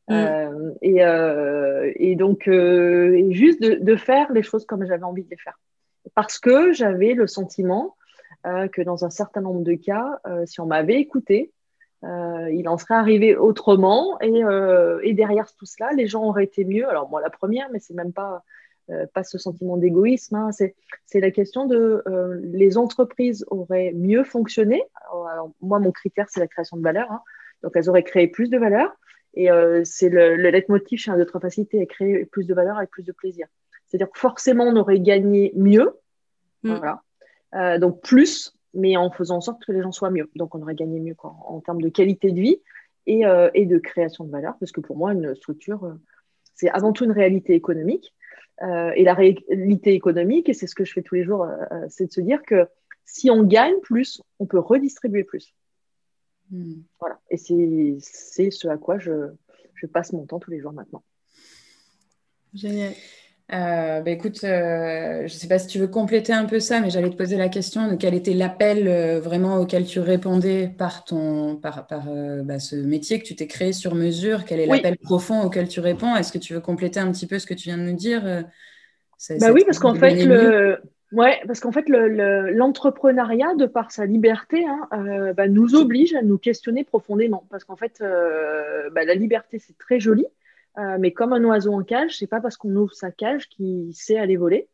Mm. 0.08 0.12
Euh, 0.12 0.70
et, 0.82 1.04
euh, 1.04 1.92
et, 1.96 2.16
donc, 2.16 2.49
euh, 2.49 3.30
juste 3.30 3.62
de, 3.62 3.96
faire 3.96 4.32
les 4.32 4.42
choses 4.42 4.66
comme 4.66 4.84
j'avais 4.87 5.04
envie 5.04 5.25
de 5.25 5.30
les 5.30 5.37
faire. 5.37 5.58
Parce 6.14 6.38
que 6.38 6.73
j'avais 6.73 7.14
le 7.14 7.26
sentiment 7.26 7.96
que 8.73 8.82
dans 8.82 9.06
un 9.06 9.11
certain 9.11 9.40
nombre 9.40 9.62
de 9.62 9.73
cas, 9.73 10.20
si 10.44 10.61
on 10.61 10.66
m'avait 10.66 11.00
écouté, 11.00 11.50
il 12.02 12.68
en 12.68 12.76
serait 12.76 12.94
arrivé 12.94 13.34
autrement. 13.37 14.18
Et, 14.20 14.42
et, 15.02 15.14
derrière 15.14 15.50
tout 15.54 15.64
cela, 15.64 15.92
les 15.92 16.06
gens 16.06 16.25
auraient 16.25 16.44
été 16.44 16.66
mieux. 16.66 16.87
Alors, 16.87 17.08
moi, 17.08 17.23
la 17.23 17.30
première, 17.30 17.70
mais 17.73 17.78
c'est 17.78 17.94
même 17.94 18.12
pas. 18.12 18.42
pas 19.14 19.25
ce 19.25 19.38
sentiment 19.38 19.78
d'égoïsme, 19.78 20.37
hein, 20.37 20.50
c'est 20.52 21.20
la 21.20 21.30
question 21.30 21.64
de 21.66 22.04
les 22.42 22.76
entreprises 22.76 23.46
auraient 23.49 23.92
mieux 23.94 24.25
fonctionné. 24.25 24.82
Alors, 25.11 25.50
moi, 25.62 25.78
mon 25.78 25.90
critère, 25.90 26.26
c'est 26.28 26.40
la 26.40 26.46
création 26.46 26.76
de 26.76 26.82
valeur. 26.82 27.11
Hein, 27.11 27.23
donc, 27.62 27.73
elles 27.76 27.88
auraient 27.88 28.04
créé 28.04 28.28
plus 28.28 28.50
de 28.50 28.58
valeur. 28.58 28.94
Et 29.34 29.50
euh, 29.50 29.82
c'est 29.84 30.08
le, 30.08 30.36
le 30.36 30.50
leitmotiv 30.50 30.98
chez 30.98 31.10
notre 31.12 31.38
facilité 31.40 31.80
à 31.80 31.86
créer 31.86 32.24
plus 32.24 32.46
de 32.46 32.54
valeur 32.54 32.78
avec 32.78 32.90
plus 32.90 33.02
de 33.02 33.12
plaisir. 33.12 33.46
C'est-à-dire 33.86 34.10
que 34.10 34.18
forcément, 34.18 34.64
on 34.64 34.76
aurait 34.76 35.00
gagné 35.00 35.52
mieux. 35.56 35.92
Mm. 36.62 36.74
Voilà. 36.74 37.02
Euh, 37.54 37.78
donc 37.78 38.00
plus, 38.02 38.56
mais 38.72 38.96
en 38.96 39.10
faisant 39.10 39.36
en 39.36 39.40
sorte 39.40 39.64
que 39.64 39.72
les 39.72 39.82
gens 39.82 39.92
soient 39.92 40.10
mieux. 40.10 40.30
Donc 40.36 40.54
on 40.54 40.62
aurait 40.62 40.74
gagné 40.74 41.00
mieux 41.00 41.14
quoi, 41.14 41.36
en 41.46 41.60
termes 41.60 41.82
de 41.82 41.88
qualité 41.88 42.32
de 42.32 42.40
vie 42.40 42.60
et, 43.06 43.26
euh, 43.26 43.50
et, 43.54 43.66
de 43.66 43.78
création 43.78 44.24
de 44.24 44.30
valeur. 44.30 44.56
Parce 44.58 44.72
que 44.72 44.80
pour 44.80 44.96
moi, 44.96 45.12
une 45.12 45.34
structure, 45.34 45.96
c'est 46.54 46.70
avant 46.70 46.92
tout 46.92 47.04
une 47.04 47.12
réalité 47.12 47.54
économique. 47.54 48.14
Et 48.62 49.02
la 49.02 49.14
réalité 49.14 49.94
économique, 49.94 50.48
et 50.48 50.52
c'est 50.52 50.68
ce 50.68 50.76
que 50.76 50.84
je 50.84 50.92
fais 50.92 51.02
tous 51.02 51.16
les 51.16 51.24
jours, 51.24 51.44
c'est 51.88 52.06
de 52.06 52.12
se 52.12 52.20
dire 52.20 52.40
que 52.44 52.68
si 53.04 53.28
on 53.28 53.42
gagne 53.42 53.80
plus, 53.82 54.22
on 54.38 54.46
peut 54.46 54.60
redistribuer 54.60 55.24
plus. 55.24 55.56
Hmm. 56.54 56.82
Voilà. 57.00 57.18
Et 57.30 57.37
c'est 57.37 58.50
ce 58.50 58.68
à 58.68 58.76
quoi 58.76 58.99
je, 58.99 59.32
je, 59.75 59.87
passe 59.87 60.12
mon 60.12 60.25
temps 60.25 60.38
tous 60.38 60.52
les 60.52 60.61
jours 60.61 60.73
maintenant. 60.73 61.02
Génial. 62.54 62.92
Euh, 63.52 64.00
bah, 64.00 64.11
écoute, 64.11 64.42
euh, 64.44 65.18
je 65.18 65.23
ne 65.25 65.28
sais 65.38 65.49
pas 65.49 65.58
si 65.58 65.66
tu 65.66 65.78
veux 65.78 65.88
compléter 65.88 66.32
un 66.32 66.44
peu 66.44 66.61
ça, 66.61 66.80
mais 66.80 66.90
j'allais 66.90 67.11
te 67.11 67.16
poser 67.16 67.37
la 67.37 67.49
question 67.49 67.90
de 67.90 67.96
quel 67.96 68.14
était 68.14 68.34
l'appel 68.34 68.87
euh, 68.87 69.20
vraiment 69.20 69.58
auquel 69.58 69.84
tu 69.84 69.99
répondais 69.99 70.68
par, 70.68 71.04
ton, 71.04 71.56
par, 71.56 71.88
par 71.88 72.06
bah, 72.44 72.61
ce 72.61 72.76
métier 72.76 73.18
que 73.18 73.25
tu 73.25 73.34
t'es 73.34 73.49
créé 73.49 73.73
sur 73.73 73.96
mesure. 73.96 74.44
Quel 74.44 74.61
est 74.61 74.66
l'appel 74.66 74.96
profond 74.96 75.42
auquel 75.42 75.66
tu 75.66 75.80
réponds? 75.80 76.14
Est-ce 76.14 76.32
que 76.32 76.38
tu 76.38 76.54
veux 76.54 76.61
compléter 76.61 77.00
un 77.00 77.11
petit 77.11 77.26
peu 77.26 77.40
ce 77.40 77.46
que 77.46 77.54
tu 77.54 77.64
viens 77.64 77.78
de 77.78 77.82
nous 77.82 77.96
dire? 77.96 78.44
Bah 79.40 79.52
Oui, 79.52 79.64
parce 79.66 79.80
qu'en 79.80 79.94
fait, 79.96 80.25
le... 80.25 80.78
Ouais, 81.14 81.40
parce 81.47 81.61
qu'en 81.61 81.73
fait, 81.73 81.88
l'entrepreneuriat, 81.88 83.54
de 83.54 83.66
par 83.66 83.90
sa 83.90 84.04
liberté, 84.04 84.64
hein, 84.66 85.33
bah, 85.37 85.49
nous 85.49 85.75
oblige 85.75 86.14
à 86.14 86.23
nous 86.23 86.38
questionner 86.38 86.85
profondément. 86.85 87.47
Parce 87.50 87.64
qu'en 87.64 87.76
fait, 87.76 88.00
la 88.00 89.14
liberté, 89.14 89.59
c'est 89.59 89.78
très 89.78 90.00
joli, 90.00 90.26
euh, 90.78 90.97
mais 90.99 91.12
comme 91.12 91.33
un 91.33 91.44
oiseau 91.44 91.73
en 91.73 91.83
cage, 91.83 92.18
c'est 92.18 92.26
pas 92.26 92.40
parce 92.40 92.56
qu'on 92.56 92.75
ouvre 92.75 92.94
sa 92.94 93.11
cage 93.11 93.49
qu'il 93.49 93.94
sait 93.94 94.18
aller 94.18 94.37
voler. 94.37 94.68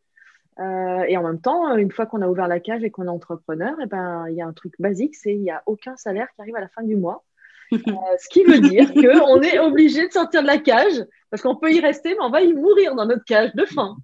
Euh, 0.59 1.05
et 1.09 1.17
en 1.17 1.23
même 1.23 1.41
temps, 1.41 1.77
une 1.77 1.91
fois 1.91 2.07
qu'on 2.07 2.23
a 2.23 2.29
ouvert 2.29 2.49
la 2.49 2.61
cage 2.61 2.83
et 2.85 2.91
qu'on 2.91 3.05
est 3.05 3.09
entrepreneur, 3.09 3.77
eh 3.83 3.87
ben 3.87 4.27
il 4.29 4.35
y 4.35 4.43
a 4.43 4.47
un 4.47 4.53
truc 4.53 4.75
basique, 4.79 5.15
c'est 5.15 5.35
il 5.35 5.41
n'y 5.41 5.51
a 5.51 5.63
aucun 5.67 5.97
salaire 5.97 6.29
qui 6.35 6.41
arrive 6.41 6.57
à 6.57 6.61
la 6.61 6.69
fin 6.69 6.83
du 6.83 6.97
mois. 6.97 7.25
Euh, 7.73 8.17
ce 8.19 8.29
qui 8.29 8.45
veut 8.45 8.59
dire 8.61 8.93
qu'on 8.93 9.41
est 9.43 9.59
obligé 9.59 10.07
de 10.09 10.12
sortir 10.12 10.43
de 10.43 10.47
la 10.47 10.59
cage 10.59 11.05
parce 11.31 11.43
qu'on 11.43 11.57
peut 11.57 11.73
y 11.73 11.81
rester, 11.81 12.11
mais 12.11 12.25
on 12.25 12.31
va 12.31 12.43
y 12.43 12.53
mourir 12.53 12.95
dans 12.95 13.07
notre 13.07 13.25
cage 13.25 13.55
de 13.55 13.65
faim. 13.65 13.97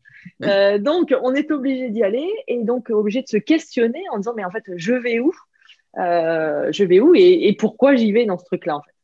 donc, 0.80 1.14
on 1.22 1.34
est 1.34 1.50
obligé 1.50 1.90
d'y 1.90 2.02
aller 2.02 2.30
et 2.46 2.62
donc 2.62 2.90
obligé 2.90 3.22
de 3.22 3.28
se 3.28 3.36
questionner 3.36 4.04
en 4.12 4.18
disant 4.18 4.34
mais 4.36 4.44
en 4.44 4.50
fait, 4.50 4.64
je 4.76 4.92
vais 4.92 5.18
où? 5.18 5.32
Je 5.96 6.84
vais 6.84 7.00
où 7.00 7.14
et, 7.14 7.48
et 7.48 7.56
pourquoi 7.56 7.96
j'y 7.96 8.12
vais 8.12 8.24
dans 8.24 8.38
ce 8.38 8.44
truc-là 8.44 8.76
en 8.76 8.82
fait? 8.82 8.96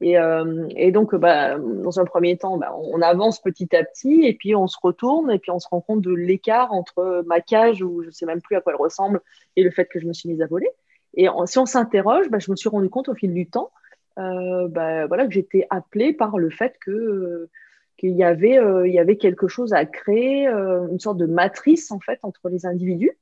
Et, 0.00 0.18
euh, 0.18 0.66
et, 0.76 0.92
donc, 0.92 1.14
bah, 1.14 1.58
dans 1.58 2.00
un 2.00 2.04
premier 2.04 2.36
temps, 2.38 2.56
bah, 2.56 2.74
on 2.74 3.02
avance 3.02 3.40
petit 3.40 3.74
à 3.76 3.84
petit, 3.84 4.22
et 4.24 4.34
puis 4.34 4.56
on 4.56 4.66
se 4.66 4.78
retourne, 4.82 5.30
et 5.30 5.38
puis 5.38 5.50
on 5.50 5.58
se 5.58 5.68
rend 5.68 5.80
compte 5.80 6.00
de 6.00 6.12
l'écart 6.12 6.72
entre 6.72 7.22
ma 7.26 7.40
cage, 7.40 7.82
où 7.82 8.02
je 8.02 8.06
ne 8.06 8.12
sais 8.12 8.26
même 8.26 8.40
plus 8.40 8.56
à 8.56 8.60
quoi 8.60 8.72
elle 8.72 8.80
ressemble, 8.80 9.20
et 9.56 9.62
le 9.62 9.70
fait 9.70 9.86
que 9.86 10.00
je 10.00 10.06
me 10.06 10.12
suis 10.12 10.28
mise 10.28 10.40
à 10.40 10.46
voler. 10.46 10.70
Et 11.14 11.26
si 11.46 11.58
on 11.58 11.66
s'interroge, 11.66 12.30
bah, 12.30 12.38
je 12.38 12.50
me 12.50 12.56
suis 12.56 12.68
rendu 12.68 12.88
compte 12.88 13.08
au 13.08 13.14
fil 13.14 13.34
du 13.34 13.46
temps 13.46 13.70
euh, 13.72 13.89
bah, 14.68 15.06
voilà, 15.06 15.26
que 15.26 15.32
j'étais 15.32 15.66
appelée 15.70 16.12
par 16.12 16.38
le 16.38 16.50
fait 16.50 16.76
que 16.84 17.48
qu'il 18.00 18.16
y 18.16 18.24
avait 18.24 18.58
euh, 18.58 18.88
il 18.88 18.94
y 18.94 18.98
avait 18.98 19.16
quelque 19.16 19.46
chose 19.46 19.74
à 19.74 19.84
créer, 19.84 20.48
euh, 20.48 20.88
une 20.88 20.98
sorte 20.98 21.18
de 21.18 21.26
matrice 21.26 21.90
en 21.90 22.00
fait 22.00 22.18
entre 22.22 22.48
les 22.48 22.64
individus, 22.64 23.12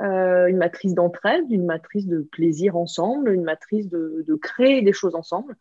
euh, 0.00 0.46
une 0.46 0.56
matrice 0.56 0.94
d'entraide, 0.94 1.44
une 1.48 1.64
matrice 1.64 2.08
de 2.08 2.20
plaisir 2.20 2.76
ensemble, 2.76 3.30
une 3.30 3.44
matrice 3.44 3.88
de, 3.88 4.24
de 4.26 4.34
créer 4.34 4.82
des 4.82 4.92
choses 4.92 5.14
ensemble. 5.14 5.56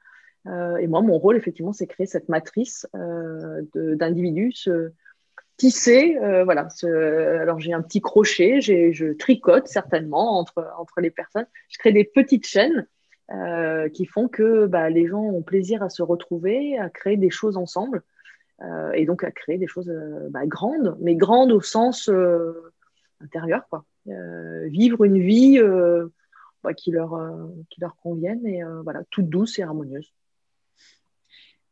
Euh, 0.48 0.78
et 0.78 0.88
moi, 0.88 1.02
mon 1.02 1.18
rôle, 1.18 1.38
effectivement, 1.38 1.74
c'est 1.74 1.88
créer 1.88 2.06
cette 2.08 2.30
matrice 2.30 2.88
euh, 2.96 3.62
d'individus 3.74 4.68
tisser. 5.58 6.18
Euh, 6.22 6.44
voilà. 6.44 6.68
alors, 6.84 7.60
j'ai 7.60 7.74
un 7.74 7.82
petit 7.82 8.02
crochet, 8.02 8.62
je 8.62 9.14
tricote 9.14 9.68
certainement 9.68 10.38
entre, 10.38 10.68
entre 10.78 11.02
les 11.02 11.12
personnes. 11.12 11.48
Je 11.70 11.78
crée 11.78 11.94
des 11.94 12.04
petites 12.04 12.46
chaînes 12.46 12.88
qui 13.94 14.06
font 14.06 14.28
que 14.28 14.68
bah, 14.68 14.90
les 14.90 15.08
gens 15.08 15.24
ont 15.24 15.42
plaisir 15.42 15.82
à 15.84 15.90
se 15.90 16.04
retrouver, 16.04 16.78
à 16.78 16.90
créer 16.90 17.18
des 17.18 17.30
choses 17.30 17.58
ensemble. 17.58 18.04
et 18.94 19.06
donc 19.06 19.24
à 19.24 19.32
créer 19.32 19.58
des 19.58 19.68
choses 19.68 19.92
bah, 20.30 20.46
grandes, 20.46 20.98
mais 21.02 21.16
grandes 21.16 21.52
au 21.52 21.62
sens 21.62 22.10
intérieur, 23.22 23.68
quoi. 23.70 23.86
vivre 24.68 25.04
une 25.06 25.20
vie 25.20 25.60
bah, 26.64 26.74
qui, 26.74 26.92
leur, 26.92 27.20
qui 27.70 27.82
leur 27.82 27.96
convienne 27.98 28.46
et 28.46 28.62
voilà, 28.84 29.02
toute 29.10 29.30
douce 29.30 29.58
et 29.60 29.64
harmonieuse. 29.64 30.14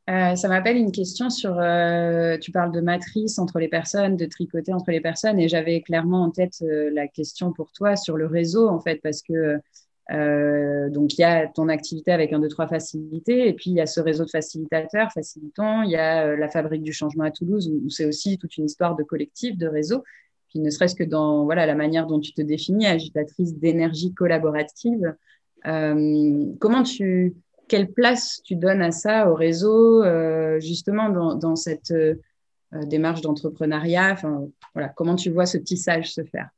Euh, 0.10 0.36
ça 0.36 0.50
m'appelle 0.50 0.76
une 0.76 0.92
question 0.92 1.30
sur, 1.30 1.58
euh, 1.60 2.38
tu 2.38 2.52
parles 2.52 2.74
de 2.74 2.82
matrice 2.82 3.40
entre 3.40 3.60
les 3.60 3.70
personnes, 3.70 4.18
de 4.18 4.26
tricoter 4.26 4.74
entre 4.74 4.92
les 4.92 5.00
personnes, 5.00 5.40
et 5.40 5.48
j'avais 5.48 5.82
clairement 5.82 6.24
en 6.24 6.30
tête 6.30 6.56
euh, 6.62 6.90
la 6.92 7.08
question 7.08 7.54
pour 7.54 7.72
toi 7.72 7.96
sur 7.96 8.18
le 8.18 8.26
réseau, 8.26 8.68
en 8.68 8.82
fait, 8.82 9.00
parce 9.02 9.22
que 9.22 9.62
donc 10.10 11.14
il 11.18 11.22
y 11.22 11.24
a 11.24 11.48
ton 11.48 11.70
activité 11.70 12.12
avec 12.12 12.34
un, 12.34 12.40
deux, 12.40 12.50
trois 12.50 12.68
facilités, 12.68 13.48
et 13.48 13.54
puis 13.54 13.72
il 13.72 13.76
y 13.76 13.82
a 13.82 13.86
ce 13.86 14.02
réseau 14.02 14.26
de 14.26 14.30
facilitateurs, 14.30 15.12
facilitants, 15.12 15.82
il 15.84 15.92
y 15.92 15.96
a 15.96 16.36
la 16.36 16.50
fabrique 16.50 16.84
du 16.84 16.94
changement 16.94 17.24
à 17.24 17.32
Toulouse, 17.32 17.72
où, 17.72 17.90
c'est 17.90 18.06
aussi 18.06 18.38
toute 18.38 18.58
une 18.58 18.66
histoire 18.66 18.96
de 18.96 19.04
collectif, 19.04 19.58
de 19.58 19.68
réseau, 19.68 20.04
puis 20.50 20.60
ne 20.60 20.70
serait-ce 20.70 20.96
que 20.96 21.04
dans 21.04 21.46
voilà 21.46 21.66
la 21.66 21.76
manière 21.76 22.06
dont 22.08 22.20
tu 22.20 22.34
te 22.34 22.42
définis, 22.42 22.86
agitatrice 22.86 23.56
d'énergie 23.56 24.14
collaborative. 24.14 25.16
comment 25.64 26.84
tu 26.84 27.36
quelle 27.68 27.92
place 27.92 28.42
tu 28.44 28.56
donnes 28.56 28.82
à 28.82 28.92
ça, 28.92 29.32
au 29.32 29.36
réseau, 29.36 30.04
euh, 30.04 30.60
justement 30.60 31.10
dans, 31.10 31.56
cette 31.56 31.92
euh, 31.92 32.16
démarche 32.86 33.22
d'entrepreneuriat? 33.22 34.16
Voilà, 34.74 34.90
Comment 34.90 35.16
tu 35.16 35.32
vois 35.32 35.46
ce 35.46 35.58
tissage 35.58 36.14
se 36.14 36.24
faire? 36.24 36.50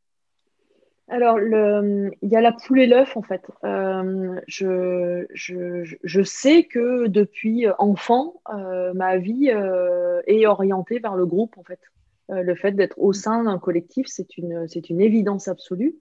Alors, 1.08 1.40
il 1.40 2.30
y 2.30 2.36
a 2.36 2.42
la 2.42 2.52
poule 2.52 2.80
et 2.80 2.88
l'œuf, 2.88 3.16
en 3.16 3.22
fait. 3.22 3.44
Euh, 3.64 4.40
je, 4.48 6.24
sais 6.24 6.64
que 6.64 7.08
depuis 7.08 7.68
enfant, 7.78 8.42
ma 8.94 9.18
vie 9.18 9.50
est 9.50 10.46
orientée 10.48 11.00
vers 11.00 11.16
le 11.16 11.26
groupe, 11.26 11.58
en 11.58 11.64
fait. 11.64 11.80
le 12.30 12.56
fait 12.56 12.72
d'être 12.72 12.98
au 12.98 13.14
sein 13.14 13.44
d'un 13.44 13.60
collectif, 13.60 14.08
c'est 14.08 14.38
une, 14.38 14.68
évidence 15.02 15.48
absolue. 15.48 15.96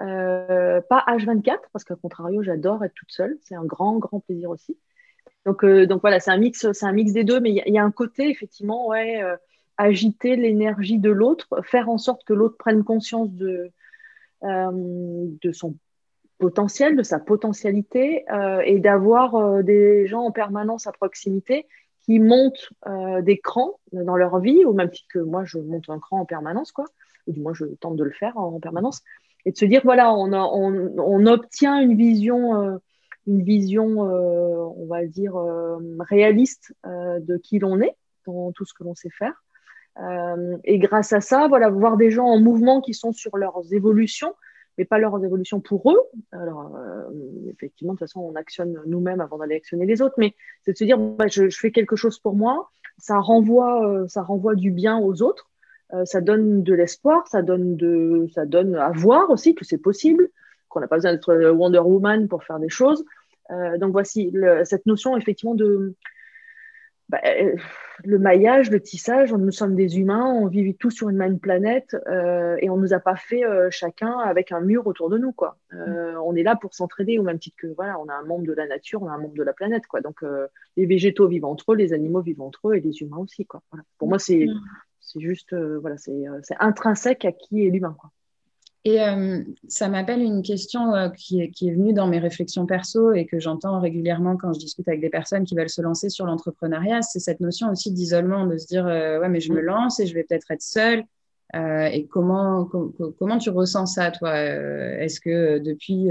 Euh, 0.00 0.80
pas 0.80 1.04
H24, 1.06 1.58
parce 1.72 1.84
qu'à 1.84 1.94
contrario, 1.96 2.42
j'adore 2.42 2.84
être 2.84 2.94
toute 2.94 3.12
seule. 3.12 3.38
C'est 3.42 3.54
un 3.54 3.64
grand, 3.64 3.98
grand 3.98 4.20
plaisir 4.20 4.50
aussi. 4.50 4.76
Donc, 5.44 5.64
euh, 5.64 5.86
donc 5.86 6.00
voilà, 6.00 6.20
c'est 6.20 6.30
un, 6.30 6.38
mix, 6.38 6.70
c'est 6.72 6.86
un 6.86 6.92
mix 6.92 7.12
des 7.12 7.24
deux, 7.24 7.40
mais 7.40 7.50
il 7.50 7.72
y, 7.74 7.78
a 7.78 7.84
un 7.84 7.90
côté, 7.90 8.28
effectivement, 8.30 8.88
ouais, 8.88 9.22
euh, 9.22 9.36
agiter 9.76 10.36
l'énergie 10.36 10.98
de 10.98 11.10
l'autre, 11.10 11.48
faire 11.62 11.88
en 11.88 11.98
sorte 11.98 12.24
que 12.24 12.32
l'autre 12.32 12.56
prenne 12.58 12.84
conscience 12.84 13.30
de, 13.32 13.70
de 14.42 15.52
son 15.52 15.76
potentiel, 16.38 16.96
de 16.96 17.02
sa 17.02 17.18
potentialité, 17.18 18.24
et 18.64 18.78
d'avoir 18.80 19.62
des 19.62 20.06
gens 20.06 20.22
en 20.22 20.32
permanence 20.32 20.86
à 20.86 20.92
proximité 20.92 21.66
qui 22.02 22.18
montent 22.18 22.72
des 23.22 23.38
crans 23.38 23.78
dans 23.92 24.16
leur 24.16 24.40
vie, 24.40 24.64
au 24.64 24.72
même 24.72 24.90
titre 24.90 25.08
que 25.12 25.20
moi, 25.20 25.44
je 25.44 25.58
monte 25.58 25.88
un 25.88 26.00
cran 26.00 26.20
en 26.20 26.24
permanence, 26.24 26.72
quoi, 26.72 26.86
ou 27.26 27.32
du 27.32 27.40
moins, 27.40 27.54
je 27.54 27.66
tente 27.80 27.96
de 27.96 28.04
le 28.04 28.10
faire 28.10 28.36
en 28.36 28.58
permanence 28.58 29.02
et 29.44 29.52
de 29.52 29.56
se 29.56 29.64
dire 29.64 29.80
voilà, 29.84 30.12
on, 30.14 31.26
obtient 31.26 31.80
une 31.80 31.96
vision, 31.96 32.60
euh, 32.60 32.78
une 33.26 33.42
vision, 33.42 34.08
euh, 34.08 34.64
on 34.76 34.86
va 34.86 35.04
dire 35.06 35.36
euh, 35.36 35.78
réaliste 36.00 36.74
de 36.84 37.36
qui 37.38 37.58
l'on 37.58 37.80
est 37.80 37.96
dans 38.26 38.52
tout 38.52 38.64
ce 38.64 38.74
que 38.74 38.84
l'on 38.84 38.94
sait 38.94 39.10
faire. 39.10 39.42
Et 40.64 40.78
grâce 40.78 41.12
à 41.12 41.20
ça, 41.20 41.48
voilà, 41.48 41.68
voir 41.68 41.96
des 41.96 42.10
gens 42.10 42.26
en 42.26 42.40
mouvement 42.40 42.80
qui 42.80 42.94
sont 42.94 43.12
sur 43.12 43.36
leurs 43.36 43.72
évolutions, 43.72 44.34
mais 44.78 44.84
pas 44.84 44.98
leurs 44.98 45.22
évolutions 45.22 45.60
pour 45.60 45.92
eux. 45.92 46.00
Alors, 46.32 46.74
effectivement, 47.50 47.92
de 47.92 47.98
toute 47.98 48.08
façon, 48.08 48.20
on 48.20 48.34
actionne 48.34 48.80
nous-mêmes 48.86 49.20
avant 49.20 49.38
d'aller 49.38 49.56
actionner 49.56 49.84
les 49.84 50.00
autres, 50.00 50.14
mais 50.16 50.34
c'est 50.62 50.72
de 50.72 50.78
se 50.78 50.84
dire, 50.84 50.98
bah, 50.98 51.26
je, 51.28 51.48
fais 51.50 51.72
quelque 51.72 51.94
chose 51.94 52.18
pour 52.18 52.34
moi, 52.34 52.70
ça 52.96 53.18
renvoie, 53.18 54.06
ça 54.08 54.22
renvoie 54.22 54.54
du 54.54 54.70
bien 54.70 54.98
aux 54.98 55.20
autres, 55.22 55.50
euh, 55.94 56.04
ça 56.04 56.20
donne 56.20 56.62
de 56.62 56.74
l'espoir, 56.74 57.26
ça 57.28 57.42
donne 57.42 57.76
ça 58.34 58.46
donne 58.46 58.76
à 58.76 58.90
voir 58.90 59.28
aussi 59.30 59.54
que 59.54 59.64
c'est 59.64 59.78
possible, 59.78 60.30
qu'on 60.68 60.80
n'a 60.80 60.88
pas 60.88 60.96
besoin 60.96 61.12
d'être 61.12 61.50
Wonder 61.50 61.80
Woman 61.80 62.28
pour 62.28 62.44
faire 62.44 62.58
des 62.58 62.70
choses. 62.70 63.04
Euh, 63.50 63.76
donc 63.76 63.92
voici 63.92 64.32
cette 64.64 64.86
notion 64.86 65.16
effectivement 65.16 65.54
de 65.54 65.94
bah, 67.12 67.20
euh, 67.24 67.54
le 68.04 68.18
maillage, 68.18 68.70
le 68.70 68.80
tissage. 68.80 69.32
Nous 69.32 69.52
sommes 69.52 69.76
des 69.76 70.00
humains, 70.00 70.26
on 70.26 70.48
vit 70.48 70.74
tous 70.74 70.90
sur 70.90 71.08
une 71.08 71.16
même 71.16 71.38
planète 71.38 71.96
et 72.60 72.68
on 72.68 72.76
nous 72.76 72.92
a 72.92 72.98
pas 72.98 73.14
fait 73.14 73.42
chacun 73.70 74.18
avec 74.18 74.50
un 74.50 74.60
mur 74.60 74.88
autour 74.88 75.08
de 75.08 75.18
nous 75.18 75.30
quoi. 75.30 75.56
on 75.70 76.34
est 76.34 76.42
là 76.42 76.56
pour 76.56 76.74
s'entraider 76.74 77.18
au 77.18 77.22
même 77.22 77.38
titre 77.38 77.56
que 77.60 77.68
voilà, 77.68 78.00
on 78.00 78.08
a 78.08 78.14
un 78.14 78.24
membre 78.24 78.46
de 78.46 78.52
la 78.52 78.66
nature, 78.66 79.02
on 79.02 79.08
a 79.08 79.12
un 79.12 79.18
membre 79.18 79.36
de 79.36 79.44
la 79.44 79.52
planète 79.52 79.86
quoi. 79.86 80.00
Donc 80.00 80.24
les 80.76 80.86
végétaux 80.86 81.28
vivent 81.28 81.44
entre 81.44 81.74
eux, 81.74 81.76
les 81.76 81.92
animaux 81.92 82.22
vivent 82.22 82.40
entre 82.40 82.70
eux 82.70 82.74
et 82.74 82.80
les 82.80 83.02
humains 83.02 83.18
aussi 83.18 83.46
quoi. 83.46 83.62
Pour 83.98 84.08
moi 84.08 84.18
c'est 84.18 84.46
mm. 84.46 84.60
Juste, 85.20 85.52
euh, 85.52 85.78
voilà, 85.80 85.96
euh, 86.08 86.40
c'est 86.42 86.56
intrinsèque 86.58 87.24
à 87.24 87.32
qui 87.32 87.66
est 87.66 87.70
l'humain. 87.70 87.96
Et 88.84 89.00
euh, 89.00 89.42
ça 89.68 89.88
m'appelle 89.88 90.20
une 90.20 90.42
question 90.42 90.92
qui, 91.16 91.40
est, 91.40 91.50
qui, 91.50 91.68
est, 91.68 91.72
venue 91.72 91.92
dans 91.92 92.08
mes 92.08 92.18
réflexions 92.18 92.66
perso 92.66 93.12
et 93.12 93.26
que 93.26 93.38
j'entends 93.38 93.80
régulièrement 93.80 94.36
quand 94.36 94.52
je 94.52 94.58
discute 94.58 94.88
avec 94.88 95.00
des 95.00 95.08
personnes 95.08 95.44
qui 95.44 95.54
veulent 95.54 95.70
se 95.70 95.82
lancer 95.82 96.08
sur 96.08 96.26
l'entrepreneuriat, 96.26 97.00
c'est 97.02 97.20
cette 97.20 97.38
notion 97.38 97.70
aussi 97.70 97.92
d'isolement, 97.92 98.44
de 98.46 98.58
se 98.58 98.66
dire 98.66 98.84
ouais 98.84 99.28
mais 99.28 99.40
je 99.40 99.52
me 99.52 99.62
mm. 99.62 99.64
lance 99.64 100.00
et 100.00 100.06
je 100.06 100.14
vais 100.14 100.24
peut-être 100.24 100.50
être 100.50 100.62
seule. 100.62 101.04
et 101.54 102.08
comment, 102.10 102.64
comment 102.64 103.38
tu 103.38 103.50
ressens 103.50 103.86
ça, 103.86 104.10
toi 104.10 104.36
Est-ce 104.36 105.20
que 105.20 105.58
depuis 105.58 106.08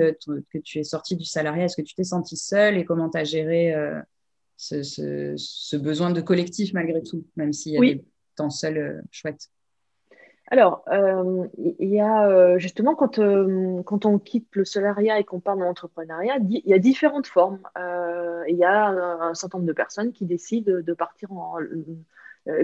que 0.49 0.57
tu 0.59 0.79
es 0.79 0.83
sortie 0.83 1.17
du 1.17 1.25
salariat, 1.25 1.65
est-ce 1.65 1.75
que 1.75 1.81
tu 1.81 1.93
t'es 1.93 2.05
sentie 2.05 2.37
seule 2.37 2.77
et 2.77 2.85
comment 2.85 3.09
tu 3.09 3.17
as 3.17 3.25
géré 3.25 3.75
ce, 4.55 4.81
ce, 4.83 5.75
besoin 5.75 6.11
de 6.11 6.21
collectif 6.21 6.71
malgré 6.73 7.01
tout, 7.03 7.25
même 7.35 7.51
s'il 7.51 7.73
y 7.73 7.77
a 7.77 7.79
oui 7.81 8.01
ton 8.35 8.49
seul 8.49 8.77
euh, 8.77 9.01
chouette 9.11 9.49
alors, 10.51 10.83
euh, 10.91 11.47
il 11.79 11.89
y 11.89 12.01
a 12.01 12.27
euh, 12.27 12.59
justement 12.59 12.93
quand, 12.93 13.21
quand 13.85 14.05
on 14.05 14.19
quitte 14.19 14.53
le 14.53 14.65
salariat 14.65 15.17
et 15.17 15.23
qu'on 15.23 15.39
part 15.39 15.55
dans 15.55 15.63
l'entrepreneuriat, 15.63 16.39
il 16.49 16.61
y 16.65 16.73
a 16.73 16.77
différentes 16.77 17.27
formes. 17.27 17.59
il 17.77 18.57
y 18.57 18.65
a 18.65 18.87
un, 18.89 19.33
certain 19.33 19.59
nombre 19.59 19.69
de 19.69 19.73
personnes 19.73 20.11
qui 20.11 20.25
décident 20.25 20.81
de 20.81 20.93
partir 20.93 21.31
en, 21.31 21.55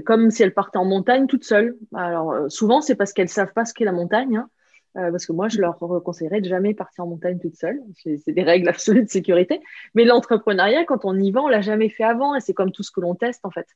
comme 0.05 0.31
si 0.31 0.43
elles 0.43 0.53
partaient 0.53 0.77
en 0.77 0.83
montagne 0.83 1.27
toutes 1.27 1.45
seules. 1.45 1.77
Alors 1.95 2.51
souvent, 2.51 2.81
c'est 2.81 2.95
parce 2.95 3.13
qu'elles 3.13 3.29
savent 3.29 3.53
pas 3.53 3.63
ce 3.63 3.73
qu'est 3.73 3.85
la 3.85 3.93
montagne. 3.93 4.35
Hein. 4.35 4.49
parce 4.93 5.25
que 5.25 5.31
moi, 5.31 5.47
je 5.47 5.61
leur 5.61 5.79
conseillerais 6.03 6.41
de 6.41 6.49
jamais 6.49 6.73
partir 6.73 7.05
en 7.05 7.07
montagne 7.07 7.39
toute 7.39 7.55
seule. 7.55 7.79
C'est 8.03 8.33
des 8.33 8.43
règles 8.43 8.67
absolues 8.67 9.05
de 9.05 9.09
sécurité. 9.09 9.61
Mais 9.95 10.03
l'entrepreneuriat, 10.03 10.83
quand 10.83 11.05
on 11.05 11.17
y 11.17 11.31
va, 11.31 11.41
on 11.41 11.47
l'a 11.47 11.61
jamais 11.61 11.87
fait 11.87 12.03
avant, 12.03 12.35
et 12.35 12.41
c'est 12.41 12.53
comme 12.53 12.73
tout 12.73 12.83
ce 12.83 12.91
que 12.91 12.99
l'on 12.99 13.15
teste 13.15 13.45
en 13.45 13.51
fait. 13.51 13.67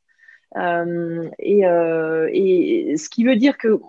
Et, 0.55 1.61
et, 1.61 2.97
ce 2.97 3.09
qui 3.09 3.23
veut 3.23 3.35
dire 3.35 3.57
que 3.57 3.79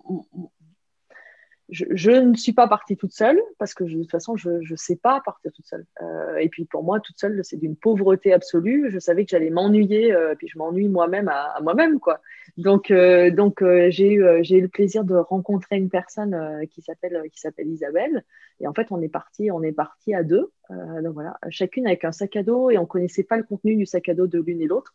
je, 1.73 2.11
ne 2.11 2.35
suis 2.35 2.52
pas 2.52 2.69
partie 2.69 2.97
toute 2.97 3.12
seule 3.12 3.40
parce 3.59 3.73
que 3.73 3.85
de 3.85 4.02
toute 4.02 4.11
façon, 4.11 4.37
je 4.37 4.50
ne 4.50 4.76
sais 4.76 4.97
pas 4.97 5.21
partir 5.25 5.50
toute 5.52 5.66
seule. 5.66 5.87
Euh, 6.02 6.37
et 6.37 6.49
puis 6.49 6.64
pour 6.66 6.85
moi, 6.85 7.00
toute 7.00 7.19
seule, 7.19 7.40
c'est 7.45 7.57
d'une 7.57 7.76
pauvreté 7.76 8.33
absolue. 8.33 8.90
Je 8.90 8.99
savais 8.99 9.25
que 9.25 9.31
j'allais 9.31 9.50
m'ennuyer, 9.50 10.12
euh, 10.12 10.35
puis 10.37 10.49
je 10.49 10.59
m'ennuie 10.59 10.88
moi-même 10.88 11.28
à, 11.28 11.59
moi-même. 11.62 11.99
quoi. 11.99 12.21
Donc, 12.59 12.90
euh, 12.90 13.31
donc 13.31 13.64
j'ai 13.88 14.12
eu, 14.12 14.23
eu 14.23 14.61
le 14.61 14.69
plaisir 14.69 15.04
de 15.04 15.14
rencontrer 15.14 15.76
une 15.76 15.88
personne 15.88 16.66
qui 16.71 16.83
s'appelle 16.83 17.23
qui 17.33 17.40
s'appelle 17.40 17.69
Isabelle. 17.69 18.23
Et 18.61 18.66
en 18.66 18.75
fait, 18.75 18.88
on 18.90 19.00
est 19.00 19.09
parti, 19.09 19.50
on 19.50 19.62
est 19.62 19.73
parti 19.73 20.14
à 20.14 20.23
deux. 20.23 20.52
donc 20.71 21.14
voilà, 21.14 21.38
chacune 21.49 21.87
avec 21.87 22.04
un 22.04 22.12
sac 22.12 22.37
à 22.37 22.42
dos 22.42 22.71
et 22.71 22.78
on 22.78 22.87
connaissait 22.87 23.25
pas 23.25 23.37
le 23.37 23.45
contenu 23.45 23.76
du 23.76 23.87
sac 23.87 24.09
à 24.09 24.14
dos 24.14 24.26
de 24.26 24.40
l'une 24.40 24.61
et 24.61 24.66
l'autre. 24.66 24.95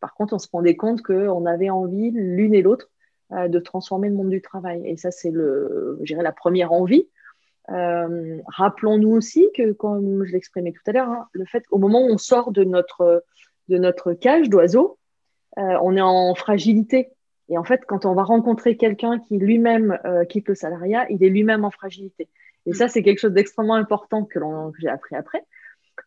Par 0.00 0.14
contre, 0.14 0.34
on 0.34 0.38
se 0.38 0.48
rendait 0.52 0.76
compte 0.76 1.02
qu'on 1.02 1.46
avait 1.46 1.70
envie 1.70 2.10
l'une 2.10 2.54
et 2.54 2.62
l'autre 2.62 2.90
euh, 3.32 3.48
de 3.48 3.58
transformer 3.58 4.08
le 4.08 4.14
monde 4.14 4.30
du 4.30 4.40
travail. 4.40 4.82
Et 4.84 4.96
ça, 4.96 5.10
c'est 5.10 5.30
le, 5.30 5.98
la 6.08 6.32
première 6.32 6.72
envie. 6.72 7.08
Euh, 7.70 8.38
rappelons-nous 8.46 9.10
aussi 9.10 9.48
que, 9.56 9.72
comme 9.72 10.24
je 10.24 10.32
l'exprimais 10.32 10.70
tout 10.70 10.82
à 10.86 10.92
l'heure, 10.92 11.08
hein, 11.08 11.26
le 11.32 11.44
fait 11.44 11.66
qu'au 11.66 11.78
moment 11.78 12.02
où 12.06 12.08
on 12.08 12.18
sort 12.18 12.52
de 12.52 12.62
notre, 12.62 13.24
de 13.68 13.78
notre 13.78 14.12
cage 14.12 14.48
d'oiseau, 14.48 14.98
euh, 15.58 15.76
on 15.82 15.96
est 15.96 16.00
en 16.02 16.36
fragilité. 16.36 17.10
Et 17.48 17.58
en 17.58 17.64
fait, 17.64 17.84
quand 17.86 18.06
on 18.06 18.14
va 18.14 18.22
rencontrer 18.22 18.76
quelqu'un 18.76 19.18
qui 19.18 19.38
lui-même 19.38 19.98
quitte 20.28 20.48
le 20.48 20.54
salariat, 20.54 21.06
il 21.10 21.22
est 21.24 21.28
lui-même 21.28 21.64
en 21.64 21.70
fragilité. 21.70 22.28
Et 22.66 22.72
ça, 22.72 22.88
c'est 22.88 23.02
quelque 23.02 23.18
chose 23.18 23.32
d'extrêmement 23.32 23.74
important 23.74 24.24
que, 24.24 24.38
que 24.38 24.80
j'ai 24.80 24.88
appris 24.88 25.14
après. 25.14 25.44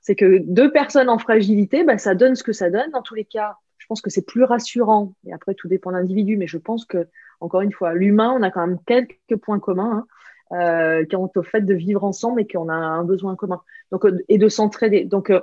C'est 0.02 0.16
que 0.16 0.40
deux 0.40 0.72
personnes 0.72 1.10
en 1.10 1.18
fragilité, 1.18 1.84
bah, 1.84 1.98
ça 1.98 2.16
donne 2.16 2.36
ce 2.36 2.44
que 2.44 2.54
ça 2.54 2.70
donne. 2.70 2.92
Dans 2.92 3.02
tous 3.02 3.16
les 3.16 3.26
cas, 3.26 3.58
pense 3.90 4.02
que 4.02 4.10
c'est 4.10 4.26
plus 4.26 4.44
rassurant. 4.44 5.14
Et 5.26 5.34
après, 5.34 5.56
tout 5.56 5.68
dépend 5.68 5.92
de 5.92 5.98
l'individu, 5.98 6.38
mais 6.38 6.48
je 6.48 6.58
pense 6.58 6.86
que, 6.86 7.08
encore 7.42 7.62
une 7.62 7.74
fois, 7.74 7.94
l'humain, 7.94 8.34
on 8.40 8.44
a 8.44 8.52
quand 8.52 8.66
même 8.66 8.80
quelques 8.86 9.36
points 9.42 9.60
communs 9.60 10.06
hein, 10.52 10.58
euh, 10.58 11.06
quant 11.10 11.30
au 11.36 11.44
fait 11.44 11.62
de 11.62 11.74
vivre 11.74 12.04
ensemble 12.04 12.42
et 12.42 12.48
qu'on 12.48 12.70
a 12.70 12.74
un 12.74 13.04
besoin 13.04 13.36
commun. 13.36 13.62
Donc, 13.92 14.06
euh, 14.06 14.24
et 14.30 14.38
de 14.38 14.48
s'entraider. 14.48 15.06
Donc, 15.06 15.32
euh, 15.32 15.42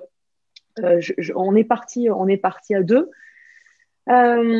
on 1.34 1.56
est 1.56 1.64
parti, 1.64 2.08
on 2.10 2.28
est 2.28 2.36
parti 2.36 2.74
à 2.74 2.82
deux. 2.82 3.10
ce 4.06 4.56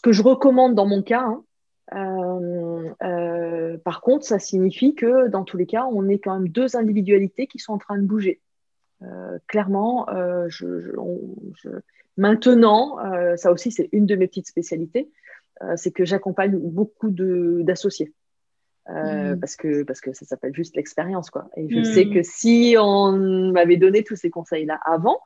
que 0.00 0.12
je 0.12 0.22
recommande 0.22 0.74
dans 0.74 0.86
mon 0.86 1.02
cas, 1.02 1.26
hein, 1.90 2.94
par 3.84 4.00
contre, 4.00 4.24
ça 4.24 4.38
signifie 4.38 4.94
que 4.94 5.28
dans 5.28 5.44
tous 5.44 5.56
les 5.56 5.66
cas, 5.66 5.86
on 5.92 6.08
est 6.08 6.20
quand 6.20 6.38
même 6.38 6.48
deux 6.48 6.76
individualités 6.76 7.48
qui 7.48 7.58
sont 7.58 7.72
en 7.72 7.78
train 7.78 7.98
de 7.98 8.06
bouger. 8.06 8.40
clairement, 9.48 10.06
je, 10.48 10.92
Maintenant, 12.16 12.98
euh, 12.98 13.36
ça 13.36 13.52
aussi, 13.52 13.70
c'est 13.70 13.88
une 13.92 14.06
de 14.06 14.16
mes 14.16 14.26
petites 14.26 14.48
spécialités, 14.48 15.10
euh, 15.62 15.74
c'est 15.76 15.90
que 15.90 16.04
j'accompagne 16.04 16.56
beaucoup 16.56 17.10
d'associés. 17.10 18.12
Euh, 18.88 19.36
mm. 19.36 19.40
parce, 19.40 19.56
que, 19.56 19.82
parce 19.84 20.00
que 20.00 20.12
ça 20.12 20.24
s'appelle 20.24 20.54
juste 20.54 20.74
l'expérience. 20.76 21.30
quoi. 21.30 21.48
Et 21.56 21.68
je 21.68 21.82
sais 21.82 22.08
que 22.08 22.22
si 22.22 22.76
on 22.78 23.52
m'avait 23.52 23.76
donné 23.76 24.02
tous 24.02 24.16
ces 24.16 24.30
conseils-là 24.30 24.80
avant, 24.84 25.20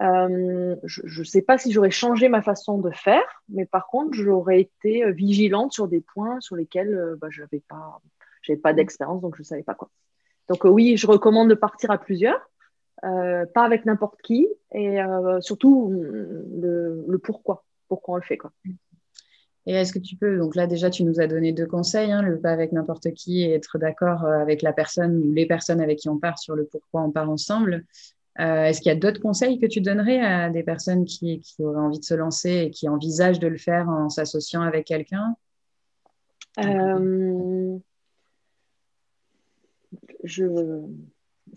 je 0.00 1.18
ne 1.18 1.24
sais 1.24 1.42
pas 1.42 1.58
si 1.58 1.70
j'aurais 1.72 1.90
changé 1.90 2.28
ma 2.28 2.40
façon 2.40 2.78
de 2.78 2.90
faire, 2.90 3.42
mais 3.48 3.66
par 3.66 3.86
contre, 3.88 4.14
j'aurais 4.14 4.60
été 4.60 5.10
vigilante 5.12 5.72
sur 5.72 5.88
des 5.88 6.00
points 6.00 6.40
sur 6.40 6.56
lesquels 6.56 7.16
bah, 7.20 7.28
je 7.30 7.42
n'avais 7.42 7.62
pas, 7.68 8.00
pas 8.62 8.72
d'expérience, 8.72 9.20
donc 9.20 9.36
je 9.36 9.42
ne 9.42 9.46
savais 9.46 9.62
pas 9.62 9.74
quoi. 9.74 9.90
Donc 10.48 10.64
oui, 10.64 10.96
je 10.96 11.06
recommande 11.06 11.48
de 11.48 11.54
partir 11.54 11.90
à 11.90 11.98
plusieurs. 11.98 12.40
Euh, 13.04 13.44
pas 13.52 13.64
avec 13.64 13.84
n'importe 13.84 14.22
qui, 14.22 14.48
et 14.72 15.02
euh, 15.02 15.40
surtout 15.40 15.90
le, 15.90 17.18
pourquoi, 17.22 17.64
pourquoi 17.88 18.14
on 18.14 18.16
le 18.16 18.22
fait. 18.22 18.38
Quoi. 18.38 18.50
Et 19.66 19.74
est-ce 19.74 19.92
que 19.92 19.98
tu 19.98 20.16
peux, 20.16 20.38
donc 20.38 20.54
là 20.54 20.66
déjà 20.66 20.88
tu 20.88 21.04
nous 21.04 21.20
as 21.20 21.26
donné 21.26 21.52
deux 21.52 21.66
conseils, 21.66 22.12
hein, 22.12 22.22
le 22.22 22.40
pas 22.40 22.50
avec 22.50 22.72
n'importe 22.72 23.12
qui 23.12 23.42
et 23.42 23.52
être 23.52 23.78
d'accord 23.78 24.24
euh, 24.24 24.38
avec 24.40 24.62
la 24.62 24.72
personne 24.72 25.22
ou 25.22 25.32
les 25.32 25.44
personnes 25.44 25.82
avec 25.82 25.98
qui 25.98 26.08
on 26.08 26.18
part 26.18 26.38
sur 26.38 26.54
le 26.54 26.64
pourquoi 26.64 27.02
on 27.02 27.10
part 27.10 27.28
ensemble. 27.28 27.84
est-ce 28.38 28.80
qu'il 28.80 28.90
y 28.90 28.94
a 28.94 28.98
d'autres 28.98 29.20
conseils 29.20 29.58
que 29.58 29.66
tu 29.66 29.82
donnerais 29.82 30.20
à 30.20 30.48
des 30.48 30.62
personnes 30.62 31.04
qui, 31.04 31.40
qui, 31.40 31.62
auraient 31.62 31.80
envie 31.80 32.00
de 32.00 32.04
se 32.04 32.14
lancer 32.14 32.66
et 32.66 32.70
qui 32.70 32.88
envisagent 32.88 33.38
de 33.40 33.48
le 33.48 33.58
faire 33.58 33.88
en 33.88 34.08
s'associant 34.08 34.62
avec 34.62 34.86
quelqu'un? 34.86 35.36
Je 40.24 40.44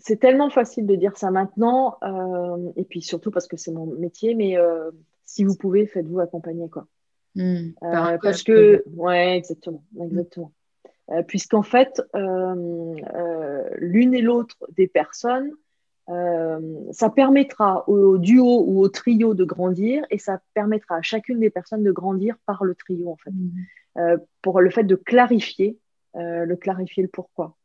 c'est 0.00 0.20
tellement 0.20 0.50
facile 0.50 0.86
de 0.86 0.94
dire 0.94 1.16
ça 1.16 1.30
maintenant, 1.30 1.96
euh, 2.02 2.72
et 2.76 2.84
puis 2.84 3.02
surtout 3.02 3.30
parce 3.30 3.46
que 3.46 3.56
c'est 3.56 3.72
mon 3.72 3.86
métier, 3.86 4.34
mais 4.34 4.56
euh, 4.56 4.90
si 5.24 5.44
vous 5.44 5.56
pouvez, 5.56 5.86
faites-vous 5.86 6.20
accompagner. 6.20 6.68
Quoi. 6.68 6.86
Hmm. 7.34 7.70
Euh, 7.82 8.18
parce 8.22 8.42
que, 8.42 8.84
ouais, 8.94 9.36
exactement, 9.36 9.84
exactement. 10.00 10.52
Puisqu'en 11.26 11.62
fait, 11.62 12.02
l'une 12.14 14.14
et 14.14 14.20
l'autre 14.20 14.56
des 14.76 14.88
personnes, 14.88 15.52
ça 16.06 17.08
permettra 17.08 17.88
au, 17.88 18.18
duo 18.18 18.64
ou 18.66 18.80
au 18.80 18.88
trio 18.88 19.32
de 19.32 19.44
grandir, 19.44 20.04
et 20.10 20.18
ça 20.18 20.42
permettra 20.52 20.96
à 20.96 21.02
chacune 21.02 21.40
des 21.40 21.48
personnes 21.48 21.82
de 21.82 21.92
grandir 21.92 22.36
par 22.44 22.62
le 22.62 22.74
trio, 22.74 23.10
en 23.10 23.16
fait, 23.16 23.30
hmm. 23.30 24.18
pour 24.42 24.60
le 24.60 24.68
fait 24.68 24.84
de 24.84 24.96
clarifier, 24.96 25.78
le 26.14 26.54
clarifier 26.56 27.02
le 27.02 27.08
pourquoi 27.08 27.57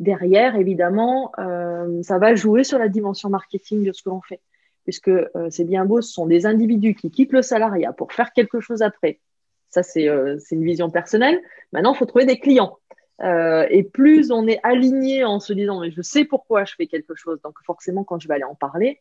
derrière, 0.00 0.56
évidemment, 0.56 1.30
euh, 1.38 2.02
ça 2.02 2.18
va 2.18 2.34
jouer 2.34 2.64
sur 2.64 2.78
la 2.78 2.88
dimension 2.88 3.28
marketing 3.28 3.84
de 3.84 3.92
ce 3.92 4.02
que 4.02 4.08
l'on 4.08 4.22
fait. 4.22 4.40
Puisque 4.84 5.08
euh, 5.08 5.48
c'est 5.50 5.64
bien 5.64 5.84
beau, 5.84 6.00
ce 6.00 6.10
sont 6.10 6.26
des 6.26 6.46
individus 6.46 6.94
qui 6.94 7.10
quittent 7.10 7.32
le 7.32 7.42
salariat 7.42 7.92
pour 7.92 8.12
faire 8.12 8.32
quelque 8.32 8.60
chose 8.60 8.82
après. 8.82 9.20
Ça, 9.68 9.82
c'est 9.82 10.08
euh, 10.08 10.38
une 10.50 10.64
vision 10.64 10.90
personnelle. 10.90 11.40
Maintenant, 11.72 11.92
il 11.94 11.98
faut 11.98 12.06
trouver 12.06 12.24
des 12.24 12.40
clients. 12.40 12.78
et 13.22 13.82
plus 13.82 14.32
on 14.32 14.46
est 14.48 14.58
aligné 14.62 15.24
en 15.24 15.38
se 15.38 15.52
disant, 15.52 15.80
mais 15.80 15.90
je 15.90 16.00
sais 16.00 16.24
pourquoi 16.24 16.64
je 16.64 16.74
fais 16.74 16.86
quelque 16.86 17.14
chose, 17.14 17.38
donc 17.44 17.54
forcément, 17.66 18.02
quand 18.02 18.18
je 18.18 18.26
vais 18.26 18.34
aller 18.34 18.44
en 18.44 18.54
parler, 18.54 19.00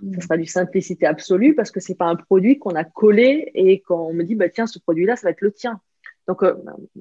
mmh. 0.00 0.14
ça 0.14 0.20
sera 0.22 0.36
du 0.38 0.46
simplicité 0.46 1.04
absolue 1.04 1.54
parce 1.54 1.70
que 1.70 1.78
c'est 1.78 1.94
pas 1.94 2.06
un 2.06 2.16
produit 2.16 2.58
qu'on 2.58 2.74
a 2.74 2.84
collé 2.84 3.50
et 3.54 3.80
qu'on 3.80 4.14
me 4.14 4.24
dit, 4.24 4.34
bah, 4.34 4.48
tiens, 4.48 4.66
ce 4.66 4.78
produit-là, 4.78 5.16
ça 5.16 5.26
va 5.26 5.32
être 5.32 5.42
le 5.42 5.52
tien. 5.52 5.82
Donc, 6.26 6.42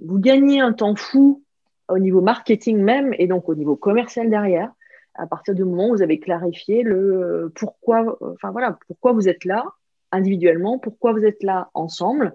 vous 0.01 0.19
gagnez 0.19 0.59
un 0.59 0.73
temps 0.73 0.95
fou 0.95 1.41
au 1.89 1.99
niveau 1.99 2.21
marketing 2.21 2.77
même 2.77 3.13
et 3.17 3.27
donc 3.27 3.49
au 3.49 3.55
niveau 3.55 3.75
commercial 3.75 4.29
derrière, 4.29 4.71
à 5.15 5.25
partir 5.27 5.55
du 5.55 5.63
moment 5.63 5.89
où 5.89 5.95
vous 5.95 6.01
avez 6.01 6.19
clarifié 6.19 6.83
le 6.83 7.51
pourquoi, 7.55 8.17
enfin 8.21 8.51
voilà, 8.51 8.77
pourquoi 8.87 9.13
vous 9.13 9.27
êtes 9.27 9.45
là 9.45 9.65
individuellement, 10.11 10.79
pourquoi 10.79 11.11
vous 11.13 11.25
êtes 11.25 11.43
là 11.43 11.69
ensemble, 11.73 12.33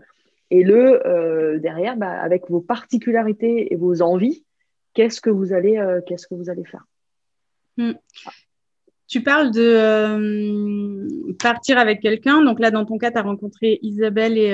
et 0.52 0.62
le 0.62 1.06
euh, 1.06 1.58
derrière, 1.58 1.96
bah, 1.96 2.10
avec 2.10 2.50
vos 2.50 2.60
particularités 2.60 3.72
et 3.72 3.76
vos 3.76 4.02
envies, 4.02 4.44
qu'est-ce 4.92 5.22
que 5.22 5.30
vous 5.30 5.54
allez, 5.54 5.78
euh, 5.78 6.02
qu'est-ce 6.06 6.26
que 6.26 6.34
vous 6.34 6.50
allez 6.50 6.64
faire. 6.64 6.84
Hmm. 7.78 7.92
Tu 9.08 9.22
parles 9.22 9.50
de 9.50 9.62
euh, 9.62 11.08
partir 11.42 11.78
avec 11.78 12.00
quelqu'un. 12.00 12.42
Donc 12.44 12.60
là, 12.60 12.70
dans 12.70 12.84
ton 12.84 12.98
cas, 12.98 13.10
tu 13.10 13.16
as 13.16 13.22
rencontré 13.22 13.78
Isabelle 13.80 14.36
et, 14.36 14.52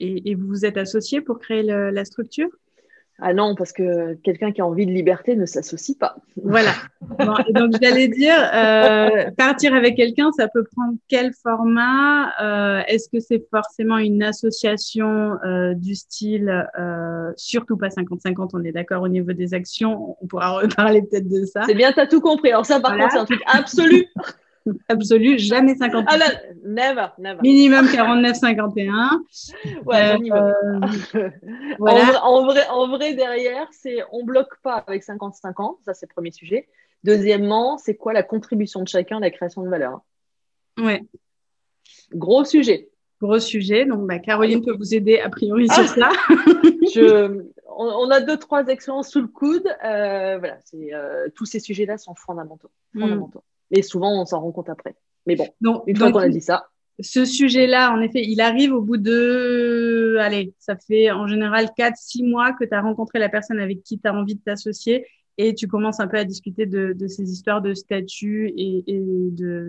et, 0.00 0.34
vous 0.34 0.48
vous 0.48 0.64
êtes 0.64 0.76
associés 0.76 1.20
pour 1.20 1.38
créer 1.38 1.62
la 1.62 2.04
structure? 2.04 2.48
Ah 3.22 3.34
non, 3.34 3.54
parce 3.54 3.72
que 3.72 4.14
quelqu'un 4.14 4.50
qui 4.50 4.62
a 4.62 4.66
envie 4.66 4.86
de 4.86 4.90
liberté 4.90 5.36
ne 5.36 5.44
s'associe 5.44 5.96
pas. 5.96 6.16
Voilà. 6.42 6.72
donc 7.54 7.74
j'allais 7.80 8.08
dire, 8.08 8.36
euh, 8.54 9.30
partir 9.36 9.74
avec 9.74 9.96
quelqu'un, 9.96 10.30
ça 10.32 10.48
peut 10.48 10.64
prendre 10.74 10.94
quel 11.08 11.32
format? 11.42 12.32
Euh, 12.40 12.82
Est-ce 12.88 13.08
que 13.10 13.20
c'est 13.20 13.44
forcément 13.50 13.98
une 13.98 14.22
association 14.22 15.38
euh, 15.44 15.74
du 15.74 15.94
style, 15.94 16.66
surtout 17.36 17.76
pas 17.76 17.88
50-50, 17.88 18.50
on 18.54 18.64
est 18.64 18.72
d'accord 18.72 19.02
au 19.02 19.08
niveau 19.08 19.32
des 19.32 19.52
actions, 19.52 20.16
on 20.22 20.26
pourra 20.26 20.60
reparler 20.60 21.02
peut-être 21.02 21.28
de 21.28 21.44
ça. 21.44 21.62
C'est 21.66 21.74
bien, 21.74 21.92
tu 21.92 22.00
as 22.00 22.06
tout 22.06 22.20
compris. 22.20 22.50
Alors 22.50 22.66
ça, 22.66 22.80
par 22.80 22.96
contre, 22.96 23.12
c'est 23.12 23.18
un 23.18 23.24
truc 23.26 23.42
absolu. 23.46 24.06
absolu, 24.88 25.38
jamais 25.38 25.74
50. 25.74 26.06
Ah 26.08 26.16
never, 26.64 27.06
never. 27.18 27.40
Minimum 27.42 27.86
49-51. 27.86 29.18
Ouais, 29.84 30.16
euh, 30.32 31.30
voilà. 31.78 32.24
en, 32.24 32.44
vrai, 32.44 32.66
en 32.68 32.88
vrai, 32.88 33.14
derrière, 33.14 33.68
c'est 33.72 33.98
on 34.12 34.24
bloque 34.24 34.60
pas 34.62 34.84
avec 34.86 35.04
50-50, 35.04 35.78
ça 35.84 35.94
c'est 35.94 36.06
le 36.06 36.14
premier 36.14 36.30
sujet. 36.30 36.68
Deuxièmement, 37.04 37.78
c'est 37.78 37.96
quoi 37.96 38.12
la 38.12 38.22
contribution 38.22 38.82
de 38.82 38.88
chacun 38.88 39.16
à 39.16 39.20
la 39.20 39.30
création 39.30 39.62
de 39.62 39.68
valeur? 39.68 40.00
Ouais. 40.78 41.02
Gros 42.12 42.44
sujet. 42.44 42.90
Gros 43.20 43.38
sujet. 43.38 43.84
Donc, 43.86 44.06
bah, 44.06 44.18
Caroline 44.18 44.62
peut 44.64 44.74
vous 44.76 44.94
aider 44.94 45.18
a 45.18 45.28
priori 45.28 45.68
sur 45.68 45.86
ça. 45.88 46.10
Je, 46.94 47.44
on, 47.76 48.10
a 48.10 48.20
deux, 48.20 48.36
trois 48.36 48.66
expériences 48.66 49.10
sous 49.10 49.20
le 49.20 49.28
coude. 49.28 49.66
Euh, 49.84 50.38
voilà, 50.38 50.58
euh, 50.74 51.28
tous 51.34 51.46
ces 51.46 51.60
sujets-là 51.60 51.98
sont 51.98 52.14
fondamentaux. 52.14 52.70
Hmm. 52.94 53.00
fondamentaux. 53.00 53.42
Et 53.70 53.82
souvent, 53.82 54.20
on 54.20 54.26
s'en 54.26 54.40
rend 54.40 54.52
compte 54.52 54.68
après. 54.68 54.96
Mais 55.26 55.36
bon, 55.36 55.48
une 55.86 55.96
fois 55.96 56.12
qu'on 56.12 56.18
a 56.18 56.28
dit 56.28 56.40
ça. 56.40 56.64
ce 56.98 57.24
sujet-là, 57.24 57.92
en 57.92 58.00
effet, 58.00 58.22
il 58.26 58.40
arrive 58.40 58.72
au 58.72 58.80
bout 58.80 58.96
de, 58.96 60.16
allez, 60.20 60.54
ça 60.58 60.76
fait 60.76 61.10
en 61.10 61.26
général 61.26 61.70
4-6 61.78 62.28
mois 62.28 62.52
que 62.52 62.64
tu 62.64 62.74
as 62.74 62.80
rencontré 62.80 63.18
la 63.18 63.28
personne 63.28 63.60
avec 63.60 63.82
qui 63.82 63.98
tu 63.98 64.08
as 64.08 64.14
envie 64.14 64.34
de 64.34 64.40
t'associer 64.40 65.06
et 65.38 65.54
tu 65.54 65.68
commences 65.68 66.00
un 66.00 66.08
peu 66.08 66.18
à 66.18 66.24
discuter 66.24 66.66
de, 66.66 66.94
ces 67.06 67.30
histoires 67.30 67.62
de 67.62 67.74
statut 67.74 68.52
et, 68.56 69.00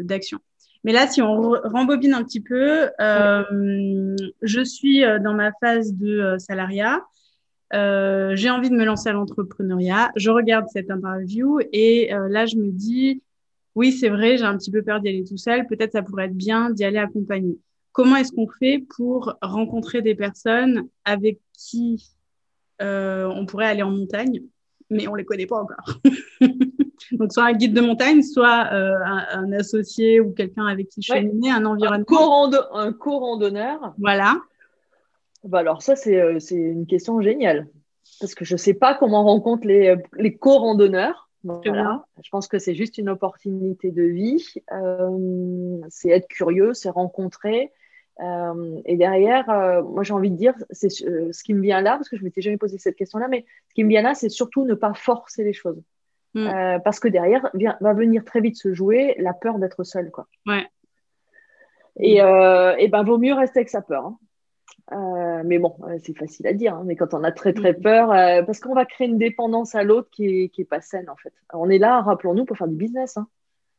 d'action. 0.03 0.39
Mais 0.83 0.93
là, 0.93 1.07
si 1.07 1.21
on 1.21 1.51
rembobine 1.63 2.13
un 2.13 2.23
petit 2.23 2.41
peu, 2.41 2.89
euh, 2.99 4.15
je 4.41 4.63
suis 4.63 5.05
euh, 5.05 5.19
dans 5.19 5.33
ma 5.33 5.51
phase 5.61 5.93
de 5.93 6.19
euh, 6.19 6.39
salariat. 6.39 7.01
j'ai 7.71 8.49
envie 8.49 8.69
de 8.69 8.75
me 8.75 8.83
lancer 8.83 9.09
à 9.09 9.13
l'entrepreneuriat. 9.13 10.11
Je 10.15 10.31
regarde 10.31 10.65
cette 10.73 10.89
interview 10.89 11.59
et 11.71 12.09
là, 12.29 12.45
je 12.45 12.57
me 12.57 12.71
dis, 12.71 13.21
oui, 13.75 13.91
c'est 13.91 14.09
vrai, 14.09 14.37
j'ai 14.37 14.43
un 14.43 14.57
petit 14.57 14.71
peu 14.71 14.81
peur 14.81 14.99
d'y 14.99 15.09
aller 15.09 15.23
tout 15.23 15.37
seul. 15.37 15.65
Peut-être 15.67 15.93
ça 15.93 16.01
pourrait 16.01 16.25
être 16.25 16.35
bien 16.35 16.69
d'y 16.69 16.83
aller 16.83 16.97
accompagné. 16.97 17.57
Comment 17.93 18.17
est-ce 18.17 18.31
qu'on 18.31 18.47
fait 18.47 18.85
pour 18.95 19.35
rencontrer 19.41 20.01
des 20.01 20.15
personnes 20.15 20.87
avec 21.05 21.39
qui 21.57 22.11
euh, 22.81 23.27
on 23.27 23.45
pourrait 23.45 23.67
aller 23.67 23.83
en 23.83 23.91
montagne, 23.91 24.41
mais 24.89 25.07
on 25.07 25.15
les 25.15 25.25
connaît 25.25 25.45
pas 25.45 25.61
encore? 25.61 25.99
Donc, 27.11 27.33
soit 27.33 27.45
un 27.45 27.53
guide 27.53 27.73
de 27.73 27.81
montagne, 27.81 28.21
soit 28.21 28.69
euh, 28.71 28.93
un, 29.03 29.51
associé 29.53 30.21
ou 30.21 30.31
quelqu'un 30.31 30.67
avec 30.67 30.87
qui 30.89 31.01
je 31.01 31.11
suis 31.11 31.49
un 31.49 31.65
environnement. 31.65 32.45
Un 32.73 32.93
co-randonneur. 32.93 33.93
Voilà. 33.97 34.37
Bah 35.43 35.59
alors, 35.59 35.81
ça, 35.81 35.95
euh, 36.07 36.39
c'est 36.39 36.55
une 36.55 36.85
question 36.85 37.19
géniale. 37.21 37.67
Parce 38.19 38.35
que 38.35 38.45
je 38.45 38.53
ne 38.53 38.57
sais 38.57 38.73
pas 38.73 38.95
comment 38.95 39.21
on 39.23 39.25
rencontre 39.25 39.67
les, 39.67 39.95
les 40.17 40.37
co-randonneurs. 40.37 41.30
Voilà. 41.43 42.05
Je 42.23 42.29
pense 42.29 42.47
que 42.47 42.59
c'est 42.59 42.75
juste 42.75 42.97
une 42.97 43.09
opportunité 43.09 43.91
de 43.91 44.03
vie. 44.03 44.53
Euh, 44.71 45.79
c'est 45.89 46.09
être 46.09 46.27
curieux, 46.27 46.73
c'est 46.73 46.89
rencontrer. 46.89 47.71
Euh, 48.19 48.79
et 48.85 48.97
derrière, 48.97 49.49
euh, 49.49 49.81
moi 49.81 50.03
j'ai 50.03 50.13
envie 50.13 50.29
de 50.29 50.35
dire, 50.35 50.53
c'est 50.69 50.89
ce 50.89 51.43
qui 51.43 51.53
me 51.53 51.61
vient 51.61 51.81
là, 51.81 51.95
parce 51.97 52.09
que 52.09 52.17
je 52.17 52.23
m'étais 52.23 52.41
jamais 52.41 52.57
posé 52.57 52.77
cette 52.77 52.95
question-là, 52.95 53.27
mais 53.27 53.45
ce 53.69 53.73
qui 53.73 53.83
me 53.83 53.89
vient 53.89 54.01
là, 54.01 54.13
c'est 54.13 54.29
surtout 54.29 54.65
ne 54.65 54.73
pas 54.73 54.93
forcer 54.93 55.43
les 55.43 55.53
choses. 55.53 55.81
Mm. 56.33 56.79
parce 56.85 57.01
que 57.01 57.09
derrière 57.09 57.49
va 57.81 57.93
venir 57.93 58.23
très 58.23 58.39
vite 58.39 58.55
se 58.55 58.73
jouer 58.73 59.17
la 59.19 59.33
peur 59.33 59.59
d'être 59.59 59.83
seul. 59.83 60.11
Quoi. 60.11 60.27
Ouais. 60.45 60.65
Et, 61.99 62.19
et 62.19 62.87
ben 62.87 63.03
vaut 63.03 63.17
mieux 63.17 63.33
rester 63.33 63.59
avec 63.59 63.69
sa 63.69 63.81
peur. 63.81 64.05
Hein. 64.05 64.17
Euh, 64.91 65.41
mais 65.45 65.57
bon, 65.57 65.75
euh, 65.83 65.97
c'est 66.03 66.17
facile 66.17 66.47
à 66.47 66.53
dire, 66.53 66.75
hein, 66.75 66.83
mais 66.85 66.95
quand 66.95 67.13
on 67.13 67.23
a 67.23 67.31
très 67.31 67.53
très 67.53 67.73
mm. 67.73 67.81
peur, 67.81 68.11
euh, 68.11 68.43
parce 68.43 68.59
qu'on 68.59 68.73
va 68.73 68.85
créer 68.85 69.07
une 69.07 69.17
dépendance 69.17 69.73
à 69.73 69.83
l'autre 69.83 70.09
qui 70.11 70.25
est, 70.25 70.49
qui 70.49 70.61
est 70.61 70.65
pas 70.65 70.81
saine 70.81 71.09
en 71.09 71.15
fait. 71.15 71.33
On 71.53 71.69
est 71.69 71.77
là, 71.77 72.01
rappelons-nous, 72.01 72.45
pour 72.45 72.57
faire 72.57 72.67
du 72.67 72.75
business, 72.75 73.17
hein. 73.17 73.27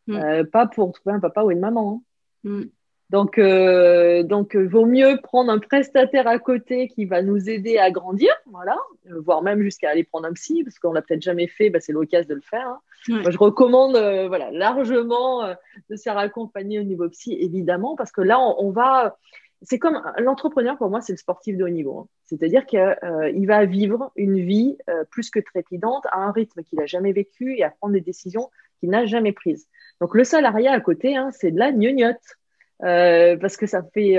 mm. 0.07 0.44
pas 0.44 0.66
pour 0.66 0.92
trouver 0.92 1.14
un 1.14 1.20
papa 1.20 1.42
ou 1.42 1.51
une 1.51 1.61
maman. 1.61 2.03
Hein. 2.44 2.51
Mm. 2.51 2.62
Donc, 3.11 3.38
donc, 3.38 4.57
vaut 4.57 4.87
mieux 4.87 5.20
prendre 5.22 5.53
un 5.53 5.59
prestataire 5.59 6.27
à 6.27 6.38
côté 6.38 6.88
qui 6.88 7.05
va 7.05 7.20
nous 7.20 7.51
aider 7.51 7.77
à 7.77 7.90
grandir, 7.90 8.33
voilà, 8.46 8.79
voire 9.05 9.42
même 9.42 9.61
jusqu'à 9.61 9.90
aller 9.90 10.03
prendre 10.03 10.27
un 10.27 10.33
psy, 10.33 10.64
parce 10.64 10.79
qu'on 10.79 10.94
l'a 10.94 11.03
peut-être 11.03 11.20
jamais 11.20 11.46
fait, 11.46 11.68
bah, 11.68 11.79
c'est 11.79 11.92
l'occasion 11.92 12.31
de 12.31 12.35
le 12.37 12.40
faire. 12.40 12.79
Moi, 13.09 13.31
je 13.31 13.37
recommande, 13.37 13.98
voilà, 14.29 14.51
largement 14.51 15.46
de 15.90 15.96
se 15.96 16.03
faire 16.03 16.16
accompagner 16.16 16.81
au 16.81 16.85
niveau 16.85 17.07
psy, 17.11 17.37
évidemment, 17.38 17.96
parce 17.96 18.12
que 18.12 18.22
là, 18.22 18.40
on 18.40 18.70
va 18.70 19.18
c'est 19.64 19.79
comme 19.79 20.03
l'entrepreneur, 20.18 20.77
pour 20.77 20.90
moi, 20.90 21.01
c'est 21.01 21.12
le 21.12 21.18
sportif 21.18 21.57
de 21.57 21.64
haut 21.64 21.68
niveau. 21.68 22.01
Hein. 22.01 22.09
C'est-à-dire 22.25 22.66
qu'il 22.66 22.79
euh, 22.79 23.46
va 23.46 23.64
vivre 23.64 24.12
une 24.16 24.38
vie 24.38 24.77
euh, 24.88 25.05
plus 25.11 25.31
que 25.31 25.38
trépidante 25.40 26.05
à 26.11 26.18
un 26.18 26.33
rythme 26.33 26.62
qu'il 26.62 26.79
n'a 26.79 26.87
jamais 26.87 27.12
vécu 27.12 27.57
et 27.57 27.62
à 27.62 27.70
prendre 27.70 27.94
des 27.94 28.01
décisions 28.01 28.51
qu'il 28.81 28.90
n'a 28.90 29.07
jamais 29.07 29.33
prises. 29.33 29.68
Donc, 30.01 30.14
le 30.14 30.25
salariat 30.25 30.72
à 30.72 30.81
côté, 30.81 31.16
hein, 31.16 31.31
c'est 31.33 31.53
de 31.53 31.59
la 31.59 31.72
gnognotte. 31.72 32.38
Euh, 32.83 33.37
parce 33.37 33.57
que 33.57 33.66
ça 33.66 33.83
fait 33.94 34.16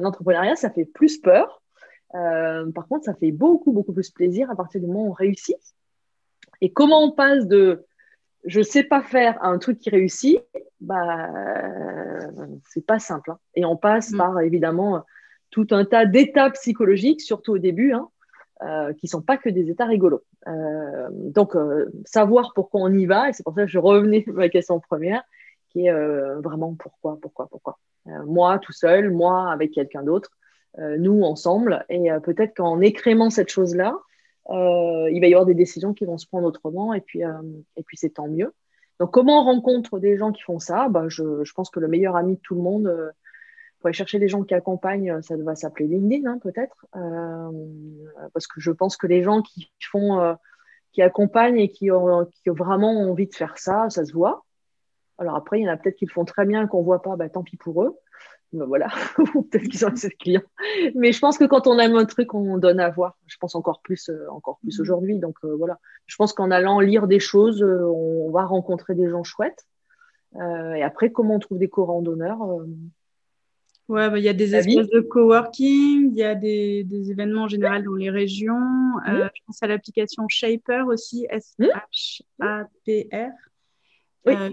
l'entrepreneuriat, 0.00 0.56
ça 0.56 0.70
fait 0.70 0.84
plus 0.84 1.18
peur. 1.18 1.62
par 2.12 2.88
contre, 2.88 3.04
ça 3.04 3.14
fait 3.14 3.30
beaucoup, 3.30 3.72
beaucoup 3.72 3.92
plus 3.92 4.10
plaisir 4.10 4.50
à 4.50 4.56
partir 4.56 4.80
du 4.80 4.88
moment 4.88 5.04
où 5.04 5.10
on 5.10 5.12
réussit. 5.12 5.56
Et 6.60 6.72
comment 6.72 7.04
on 7.04 7.12
passe 7.12 7.46
de 7.46 7.84
je 8.44 8.60
sais 8.60 8.82
pas 8.82 9.02
faire 9.02 9.42
un 9.42 9.58
truc 9.58 9.78
qui 9.78 9.90
réussit, 9.90 10.38
bah 10.80 11.28
c'est 12.68 12.86
pas 12.86 12.98
simple. 12.98 13.32
Hein. 13.32 13.38
Et 13.54 13.64
on 13.64 13.76
passe 13.76 14.12
mm. 14.12 14.18
par 14.18 14.40
évidemment 14.40 15.04
tout 15.50 15.68
un 15.70 15.84
tas 15.84 16.04
d'étapes 16.04 16.54
psychologiques, 16.54 17.20
surtout 17.20 17.52
au 17.52 17.58
début, 17.58 17.92
hein, 17.92 18.08
euh, 18.62 18.92
qui 18.94 19.08
sont 19.08 19.22
pas 19.22 19.36
que 19.36 19.48
des 19.48 19.70
états 19.70 19.86
rigolos. 19.86 20.24
Euh, 20.46 21.08
donc 21.10 21.56
euh, 21.56 21.90
savoir 22.04 22.52
pourquoi 22.54 22.80
on 22.82 22.92
y 22.92 23.06
va, 23.06 23.28
et 23.28 23.32
c'est 23.32 23.42
pour 23.42 23.54
ça 23.54 23.62
que 23.62 23.70
je 23.70 23.78
revenais 23.78 24.24
à 24.26 24.32
ma 24.32 24.48
question 24.48 24.80
première, 24.80 25.22
qui 25.70 25.86
est 25.86 25.90
euh, 25.90 26.40
vraiment 26.40 26.74
pourquoi, 26.74 27.18
pourquoi, 27.20 27.46
pourquoi. 27.48 27.78
moi 28.26 28.58
tout 28.58 28.72
seul, 28.72 29.10
moi 29.10 29.50
avec 29.50 29.72
quelqu'un 29.72 30.02
d'autre, 30.02 30.30
nous 30.98 31.22
ensemble, 31.22 31.84
et 31.88 32.08
peut-être 32.24 32.56
qu'en 32.56 32.80
écrémant 32.80 33.30
cette 33.30 33.48
chose-là, 33.48 33.96
euh, 34.50 35.10
il 35.10 35.20
va 35.20 35.26
y 35.26 35.34
avoir 35.34 35.46
des 35.46 35.54
décisions 35.54 35.94
qui 35.94 36.04
vont 36.04 36.18
se 36.18 36.26
prendre 36.26 36.46
autrement 36.46 36.92
et 36.94 37.00
puis, 37.00 37.24
euh, 37.24 37.32
et 37.76 37.82
puis 37.82 37.96
c'est 37.96 38.10
tant 38.10 38.28
mieux. 38.28 38.52
Donc, 39.00 39.10
comment 39.10 39.40
on 39.40 39.44
rencontre 39.44 39.98
des 39.98 40.16
gens 40.16 40.32
qui 40.32 40.42
font 40.42 40.58
ça? 40.58 40.88
Bah, 40.88 41.06
je, 41.08 41.42
je, 41.44 41.52
pense 41.52 41.70
que 41.70 41.80
le 41.80 41.88
meilleur 41.88 42.16
ami 42.16 42.36
de 42.36 42.40
tout 42.40 42.54
le 42.54 42.62
monde, 42.62 42.86
euh, 42.86 43.10
pour 43.78 43.88
aller 43.88 43.94
chercher 43.94 44.18
les 44.18 44.28
gens 44.28 44.44
qui 44.44 44.54
accompagnent, 44.54 45.20
ça 45.22 45.36
va 45.36 45.56
s'appeler 45.56 45.88
LinkedIn, 45.88 46.30
hein, 46.30 46.38
peut-être. 46.38 46.86
Euh, 46.96 47.50
parce 48.32 48.46
que 48.46 48.60
je 48.60 48.70
pense 48.70 48.96
que 48.96 49.06
les 49.06 49.22
gens 49.22 49.42
qui 49.42 49.70
font, 49.80 50.20
euh, 50.20 50.34
qui 50.92 51.02
accompagnent 51.02 51.58
et 51.58 51.68
qui 51.68 51.90
ont, 51.90 52.26
qui 52.26 52.50
ont 52.50 52.54
vraiment 52.54 53.10
envie 53.10 53.26
de 53.26 53.34
faire 53.34 53.58
ça, 53.58 53.90
ça 53.90 54.04
se 54.04 54.12
voit. 54.12 54.44
Alors 55.18 55.34
après, 55.36 55.60
il 55.60 55.64
y 55.64 55.68
en 55.68 55.72
a 55.72 55.76
peut-être 55.76 55.96
qui 55.96 56.06
le 56.06 56.12
font 56.12 56.24
très 56.24 56.46
bien, 56.46 56.66
qu'on 56.66 56.82
voit 56.82 57.02
pas, 57.02 57.16
bah, 57.16 57.28
tant 57.28 57.42
pis 57.42 57.56
pour 57.56 57.82
eux. 57.82 57.98
Ben 58.54 58.66
voilà, 58.66 58.86
peut-être 59.16 59.68
qu'ils 59.68 59.84
ont 59.84 59.88
assez 59.88 60.08
de 60.08 60.14
clients. 60.14 60.44
Mais 60.94 61.10
je 61.10 61.18
pense 61.18 61.36
que 61.38 61.44
quand 61.44 61.66
on 61.66 61.76
aime 61.80 61.96
un 61.96 62.04
truc, 62.04 62.34
on 62.34 62.56
donne 62.56 62.78
à 62.78 62.88
voir. 62.88 63.18
Je 63.26 63.36
pense 63.38 63.56
encore 63.56 63.80
plus, 63.82 64.08
euh, 64.08 64.30
encore 64.30 64.58
plus 64.60 64.78
mm. 64.78 64.82
aujourd'hui. 64.82 65.18
Donc 65.18 65.36
euh, 65.44 65.56
voilà, 65.56 65.80
je 66.06 66.14
pense 66.14 66.32
qu'en 66.32 66.52
allant 66.52 66.78
lire 66.78 67.08
des 67.08 67.18
choses, 67.18 67.62
euh, 67.62 67.84
on 67.84 68.30
va 68.30 68.44
rencontrer 68.44 68.94
des 68.94 69.10
gens 69.10 69.24
chouettes. 69.24 69.66
et 70.36 70.82
après, 70.84 71.10
comment 71.10 71.34
on 71.34 71.40
trouve 71.40 71.58
des 71.58 71.68
co-randonneurs 71.68 72.38
Ouais, 73.88 74.08
bah, 74.08 74.18
il 74.18 74.24
y 74.24 74.30
a 74.30 74.32
des 74.32 74.54
espaces 74.54 74.88
de 74.88 75.00
coworking, 75.00 76.12
il 76.12 76.16
y 76.16 76.22
a 76.22 76.34
des, 76.34 76.84
des, 76.84 77.10
événements 77.10 77.42
en 77.42 77.48
général 77.48 77.84
dans 77.84 77.92
les 77.94 78.08
régions. 78.08 78.54
Mm. 78.54 79.28
je 79.34 79.40
pense 79.46 79.62
à 79.62 79.66
l'application 79.66 80.26
Shaper 80.28 80.86
aussi, 80.86 81.26
S-H-A-P-R, 81.28 82.22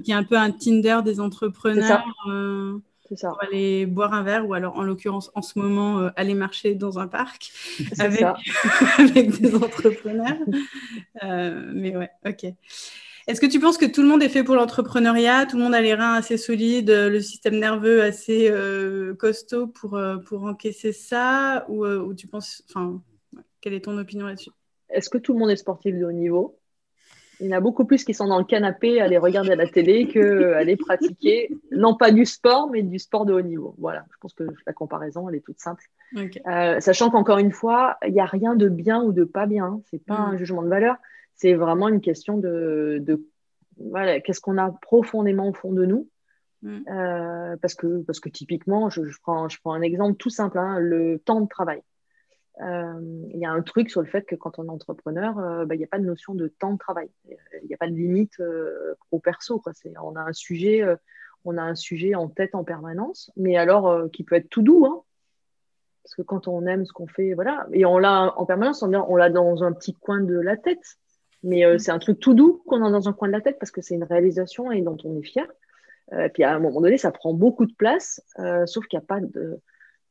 qui 0.04 0.12
est 0.12 0.14
un 0.14 0.24
peu 0.24 0.38
un 0.38 0.52
Tinder 0.52 1.00
des 1.06 1.20
entrepreneurs 1.20 2.04
ça. 3.16 3.30
Pour 3.30 3.44
aller 3.44 3.86
boire 3.86 4.14
un 4.14 4.24
verre 4.24 4.48
ou 4.48 4.54
alors 4.54 4.78
en 4.78 4.84
l'occurrence 4.84 5.32
en 5.36 5.42
ce 5.42 5.60
moment 5.60 6.00
euh, 6.00 6.10
aller 6.16 6.34
marcher 6.34 6.76
dans 6.76 7.00
un 7.00 7.08
parc 7.08 7.52
avec, 8.00 8.24
avec, 8.98 9.42
des 9.42 9.56
entrepreneurs. 9.56 10.38
Euh, 11.24 11.72
mais 11.74 11.96
ouais, 11.96 12.10
ok. 12.26 12.46
Est-ce 13.28 13.40
que 13.40 13.46
tu 13.46 13.60
penses 13.60 13.78
que 13.78 13.86
tout 13.86 14.02
le 14.02 14.08
monde 14.08 14.24
est 14.24 14.30
fait 14.30 14.44
pour 14.44 14.56
l'entrepreneuriat? 14.56 15.46
Tout 15.46 15.58
le 15.58 15.64
monde 15.64 15.76
a 15.76 15.82
les 15.82 15.94
reins 15.94 16.16
assez 16.16 16.38
solides, 16.38 16.90
le 16.90 17.20
système 17.22 17.60
nerveux 17.60 18.02
assez 18.02 18.50
euh, 18.50 19.14
costaud 19.14 19.68
pour, 19.68 20.00
pour 20.26 20.44
encaisser 20.44 20.92
ça? 20.92 21.66
Ou, 21.70 21.86
ou 21.86 22.14
tu 22.16 22.28
penses, 22.28 22.64
enfin, 22.70 23.02
quelle 23.62 23.74
est 23.74 23.86
ton 23.86 23.98
opinion 23.98 24.26
là-dessus? 24.26 24.52
Est-ce 24.90 25.10
que 25.10 25.18
tout 25.18 25.34
le 25.34 25.40
monde 25.40 25.52
est 25.52 25.56
sportif 25.56 25.96
de 25.96 26.06
haut 26.06 26.12
niveau? 26.12 26.61
Il 27.42 27.48
y 27.48 27.54
en 27.54 27.58
a 27.58 27.60
beaucoup 27.60 27.86
plus 27.86 28.04
qui 28.04 28.14
sont 28.14 28.28
dans 28.28 28.38
le 28.38 28.46
canapé 28.46 29.02
à 29.02 29.06
aller 29.06 29.18
regarder 29.18 29.52
à 29.52 29.56
la 29.56 29.68
télé 29.68 30.08
que 30.08 30.54
aller 30.54 30.78
pratiquer, 30.78 31.50
non 31.72 31.96
pas 31.96 32.12
du 32.12 32.26
sport, 32.26 32.70
mais 32.70 32.84
du 32.84 33.00
sport 33.00 33.26
de 33.26 33.34
haut 33.34 33.42
niveau. 33.42 33.74
Voilà, 33.80 34.06
je 34.12 34.18
pense 34.20 34.34
que 34.34 34.44
la 34.68 34.74
comparaison, 34.74 35.28
elle 35.28 35.36
est 35.36 35.46
toute 35.46 35.60
simple. 35.60 35.84
Euh, 36.16 36.80
sachant 36.80 37.10
qu'encore 37.10 37.40
une 37.40 37.52
fois, 37.52 37.98
il 38.06 38.14
n'y 38.14 38.22
a 38.22 38.26
rien 38.26 38.56
de 38.56 38.70
bien 38.70 39.02
ou 39.02 39.12
de 39.12 39.24
pas 39.24 39.48
bien. 39.48 39.82
C'est 39.90 40.06
pas 40.06 40.16
un 40.16 40.34
mm. 40.34 40.38
jugement 40.38 40.62
de 40.62 40.70
valeur. 40.70 40.98
C'est 41.36 41.56
vraiment 41.56 41.90
une 41.90 42.02
question 42.02 42.38
de, 42.38 43.04
voilà, 43.78 44.22
qu'est-ce 44.22 44.40
qu'on 44.40 44.60
a 44.60 44.72
profondément 44.82 45.50
au 45.50 45.54
fond 45.54 45.74
de 45.74 45.86
nous. 45.86 46.08
Mm. 46.62 46.80
Euh, 46.90 47.58
parce, 47.60 47.74
que, 47.74 48.04
parce 48.04 48.20
que 48.20 48.30
typiquement, 48.30 48.92
je, 48.92 49.02
prends, 49.24 49.50
je 49.50 49.60
prends 49.60 49.74
un 49.74 49.82
exemple 49.82 50.18
tout 50.18 50.30
simple, 50.30 50.60
hein, 50.60 50.78
le 50.80 51.18
temps 51.18 51.42
de 51.42 51.48
travail. 51.48 51.82
Euh, 52.60 53.24
il 53.34 53.40
y 53.40 53.46
a 53.46 53.52
un 53.52 53.62
truc 53.62 53.90
sur 53.90 54.02
le 54.02 54.08
fait 54.08 54.24
que 54.24 54.36
quand 54.36 54.60
on 54.60 54.66
est 54.66 54.70
entrepreneur, 54.70 55.38
euh, 55.40 55.66
bah, 55.66 55.76
il 55.76 55.78
n'y 55.78 55.84
a 55.84 55.88
pas 55.88 56.00
de 56.00 56.06
notion 56.06 56.36
de 56.36 56.48
temps 56.48 56.74
de 56.74 56.78
travail. 56.78 57.10
Il 57.30 57.68
n'y 57.68 57.74
a 57.74 57.78
pas 57.78 57.88
de 57.88 57.94
limite 57.94 58.40
euh, 58.40 58.96
pro-perso. 59.08 59.60
Quoi. 59.60 59.72
On, 60.04 60.16
a 60.16 60.22
un 60.22 60.34
sujet, 60.34 60.84
on 61.46 61.58
a 61.58 61.62
un 61.62 61.76
sujet 61.76 62.16
en 62.16 62.28
tête 62.28 62.54
en 62.54 62.64
permanence, 62.64 63.32
mais 63.36 63.58
alors 63.58 64.12
qui 64.12 64.24
peut 64.24 64.36
être 64.36 64.50
tout 64.50 64.62
doux. 64.62 64.86
Hein. 64.86 65.02
parce 66.04 66.16
que 66.16 66.22
quand 66.22 66.48
on 66.48 66.66
aime 66.66 66.86
ce 66.86 66.94
qu'on 66.94 67.08
fait, 67.08 67.34
voilà, 67.34 67.68
et 67.72 67.86
on 67.86 67.98
l'a 67.98 68.34
en 68.38 68.46
permanence, 68.46 68.84
on 68.84 69.16
l'a 69.16 69.30
dans 69.30 69.64
un 69.64 69.72
petit 69.72 69.94
coin 69.94 70.22
de 70.22 70.40
la 70.40 70.58
tête. 70.58 70.98
Mais 71.44 71.66
mm. 71.66 71.80
c'est 71.80 71.92
un 71.92 72.00
truc 72.00 72.20
tout 72.20 72.36
doux 72.36 72.62
qu'on 72.68 72.84
a 72.84 72.92
dans 72.92 73.08
un 73.08 73.14
coin 73.14 73.28
de 73.28 73.34
la 73.34 73.42
tête 73.42 73.58
parce 73.60 73.72
que 73.72 73.82
c'est 73.82 73.96
une 73.96 74.04
réalisation 74.04 74.72
et 74.72 74.82
dont 74.82 74.98
on 75.04 75.18
est 75.18 75.24
fier. 75.24 75.48
et 76.12 76.30
puis 76.30 76.44
à 76.44 76.54
un 76.54 76.60
moment 76.60 76.82
donné, 76.82 76.98
ça 76.98 77.12
prend 77.12 77.34
beaucoup 77.34 77.66
de 77.66 77.74
place, 77.74 78.22
sauf 78.66 78.86
qu'il 78.88 79.00
n'y 79.00 79.04
a 79.04 79.08
pas 79.08 79.22
de 79.22 79.62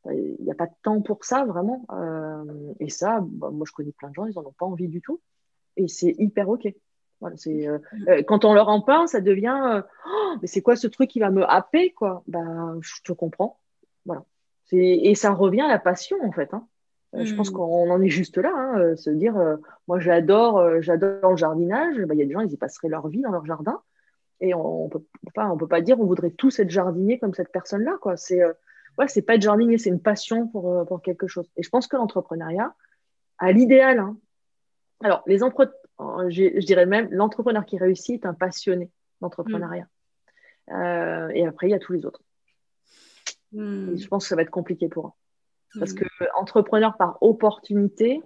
il 0.06 0.36
n'y 0.40 0.50
a 0.50 0.54
pas 0.54 0.66
de 0.66 0.74
temps 0.82 1.00
pour 1.02 1.24
ça, 1.24 1.44
vraiment. 1.44 1.84
Euh, 1.92 2.72
et 2.80 2.88
ça, 2.88 3.20
bah, 3.22 3.50
moi, 3.50 3.64
je 3.66 3.72
connais 3.72 3.92
plein 3.92 4.08
de 4.08 4.14
gens, 4.14 4.26
ils 4.26 4.34
n'en 4.34 4.46
ont 4.46 4.54
pas 4.58 4.66
envie 4.66 4.88
du 4.88 5.00
tout. 5.00 5.20
Et 5.76 5.88
c'est 5.88 6.14
hyper 6.18 6.48
OK. 6.48 6.68
Voilà, 7.20 7.36
c'est, 7.36 7.68
euh, 7.68 7.78
euh, 8.08 8.22
quand 8.22 8.46
on 8.46 8.54
leur 8.54 8.68
en 8.68 8.80
parle, 8.80 9.06
ça 9.06 9.20
devient 9.20 9.82
oh, 10.06 10.34
mais 10.40 10.48
c'est 10.48 10.62
quoi 10.62 10.74
ce 10.74 10.86
truc 10.86 11.10
qui 11.10 11.20
va 11.20 11.30
me 11.30 11.44
happer 11.44 11.92
quoi? 11.92 12.22
Ben, 12.26 12.78
Je 12.80 13.02
te 13.04 13.12
comprends. 13.12 13.58
Voilà. 14.06 14.24
Et 14.72 15.14
ça 15.14 15.32
revient 15.32 15.62
à 15.62 15.68
la 15.68 15.78
passion, 15.78 16.16
en 16.22 16.32
fait. 16.32 16.54
Hein. 16.54 16.66
Je 17.12 17.34
pense 17.34 17.50
hmm. 17.50 17.54
qu'on 17.54 17.90
en 17.90 18.00
est 18.00 18.08
juste 18.08 18.38
là, 18.38 18.52
hein, 18.54 18.96
se 18.96 19.10
dire, 19.10 19.34
moi 19.88 19.98
j'adore, 19.98 20.80
j'adore 20.80 21.32
le 21.32 21.36
jardinage. 21.36 21.98
Bah, 22.02 22.14
il 22.14 22.20
y 22.20 22.22
a 22.22 22.26
des 22.26 22.32
gens, 22.32 22.40
ils 22.40 22.52
y 22.52 22.56
passeraient 22.56 22.88
leur 22.88 23.08
vie 23.08 23.20
dans 23.20 23.32
leur 23.32 23.44
jardin, 23.44 23.82
et 24.40 24.54
on, 24.54 24.84
ne 24.84 24.90
peut, 24.90 25.02
on 25.36 25.56
peut 25.56 25.66
pas 25.66 25.80
dire, 25.80 26.00
on 26.00 26.06
voudrait 26.06 26.30
tous 26.30 26.60
être 26.60 26.70
jardinier 26.70 27.18
comme 27.18 27.34
cette 27.34 27.50
personne-là, 27.50 27.98
quoi. 28.00 28.16
C'est, 28.16 28.42
ouais, 29.00 29.08
c'est 29.08 29.22
pas 29.22 29.34
être 29.34 29.42
jardinier, 29.42 29.78
c'est 29.78 29.90
une 29.90 30.00
passion 30.00 30.46
pour, 30.48 30.86
pour 30.86 31.02
quelque 31.02 31.26
chose. 31.26 31.50
Et 31.56 31.62
je 31.62 31.68
pense 31.68 31.86
que 31.86 31.96
l'entrepreneuriat, 31.96 32.74
à 33.38 33.52
l'idéal, 33.52 33.98
hein, 33.98 34.16
alors 35.02 35.22
les 35.26 35.38
je, 35.38 36.64
dirais 36.64 36.86
même, 36.86 37.08
l'entrepreneur 37.10 37.66
qui 37.66 37.78
réussit 37.78 38.22
est 38.22 38.26
un 38.26 38.34
passionné 38.34 38.90
d'entrepreneuriat. 39.20 39.88
Hmm. 40.68 41.30
et 41.34 41.46
après, 41.46 41.66
il 41.66 41.70
y 41.70 41.74
a 41.74 41.80
tous 41.80 41.92
les 41.92 42.06
autres. 42.06 42.22
Hmm. 43.52 43.96
Je 43.96 44.06
pense 44.06 44.24
que 44.24 44.28
ça 44.28 44.36
va 44.36 44.42
être 44.42 44.50
compliqué 44.50 44.88
pour 44.88 45.08
eux. 45.08 45.12
Parce 45.78 45.92
mm. 45.92 45.96
que 45.96 46.04
entrepreneur 46.34 46.96
par 46.96 47.22
opportunité, 47.22 48.22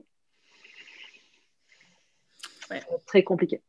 très 3.07 3.23
compliqué. 3.23 3.63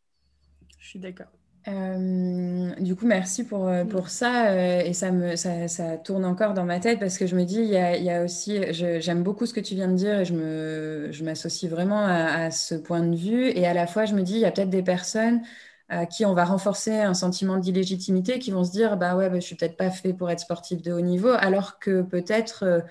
Je 0.79 0.87
suis 0.87 0.99
d'accord. 0.99 1.27
Euh, 1.67 2.75
du 2.80 2.95
coup, 2.95 3.08
merci 3.08 3.43
pour, 3.43 3.67
euh, 3.67 3.86
pour 3.86 4.10
ça. 4.10 4.49
Euh, 4.51 4.82
et 4.82 4.93
ça, 4.93 5.12
me, 5.12 5.36
ça, 5.36 5.67
ça, 5.67 5.97
tourne 5.97 6.23
encore 6.23 6.54
dans 6.54 6.63
ma 6.63 6.80
tête 6.80 6.99
parce 6.99 7.17
que 7.17 7.25
je 7.25 7.36
me 7.36 7.43
dis, 7.43 7.58
il 7.58 7.69
y 7.69 7.78
a, 7.78 7.97
il 7.97 8.04
y 8.04 8.12
a 8.12 8.23
aussi, 8.23 8.62
j'aime 8.71 9.23
beaucoup 9.23 9.45
ce 9.45 9.54
que 9.54 9.60
tu 9.60 9.73
viens 9.73 9.88
de 9.88 9.95
dire 9.95 10.19
et 10.19 10.25
je 10.25 11.23
m'associe 11.23 11.69
je 11.69 11.75
vraiment 11.75 12.06
à, 12.06 12.51
ce 12.51 12.75
point 12.75 13.01
de 13.01 13.15
vue. 13.15 13.49
Et 13.49 13.65
à 13.65 13.73
la 13.73 13.88
fois, 13.88 14.06
je 14.06 14.13
me 14.13 14.21
dis, 14.21 14.34
il 14.34 14.39
y 14.39 14.45
a 14.45 14.51
peut-être 14.51 14.69
des 14.69 14.84
personnes 14.84 15.41
à 15.89 16.06
qui 16.06 16.25
on 16.25 16.34
va 16.34 16.45
renforcer 16.45 16.93
un 16.93 17.13
sentiment 17.13 17.58
d'illégitimité 17.58 18.39
qui 18.39 18.51
vont 18.51 18.63
se 18.63 18.71
dire, 18.71 18.97
bah 18.97 19.15
ouais, 19.15 19.30
bah, 19.30 19.39
je 19.39 19.45
suis 19.45 19.56
peut-être 19.56 19.78
pas 19.78 19.91
fait 19.91 20.13
pour 20.13 20.30
être 20.32 20.39
sportif 20.39 20.82
de 20.82 20.91
haut 20.91 21.01
niveau, 21.01 21.30
alors 21.30 21.80
que 21.80 22.01
peut-être 22.01 22.84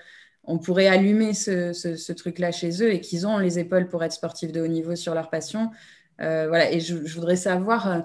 on 0.43 0.59
pourrait 0.59 0.87
allumer 0.87 1.33
ce, 1.33 2.11
truc-là 2.11 2.51
chez 2.51 2.83
eux 2.83 2.91
et 2.93 3.01
qu'ils 3.01 3.25
ont 3.27 3.37
les 3.37 3.59
épaules 3.59 3.87
pour 3.87 4.03
être 4.03 4.13
sportifs 4.13 4.51
de 4.51 4.61
haut 4.61 4.67
niveau 4.67 4.95
sur 4.95 5.13
leur 5.13 5.29
passion. 5.29 5.71
Voilà. 6.19 6.71
Et 6.71 6.79
je, 6.79 6.95
voudrais 6.95 7.35
savoir, 7.35 8.03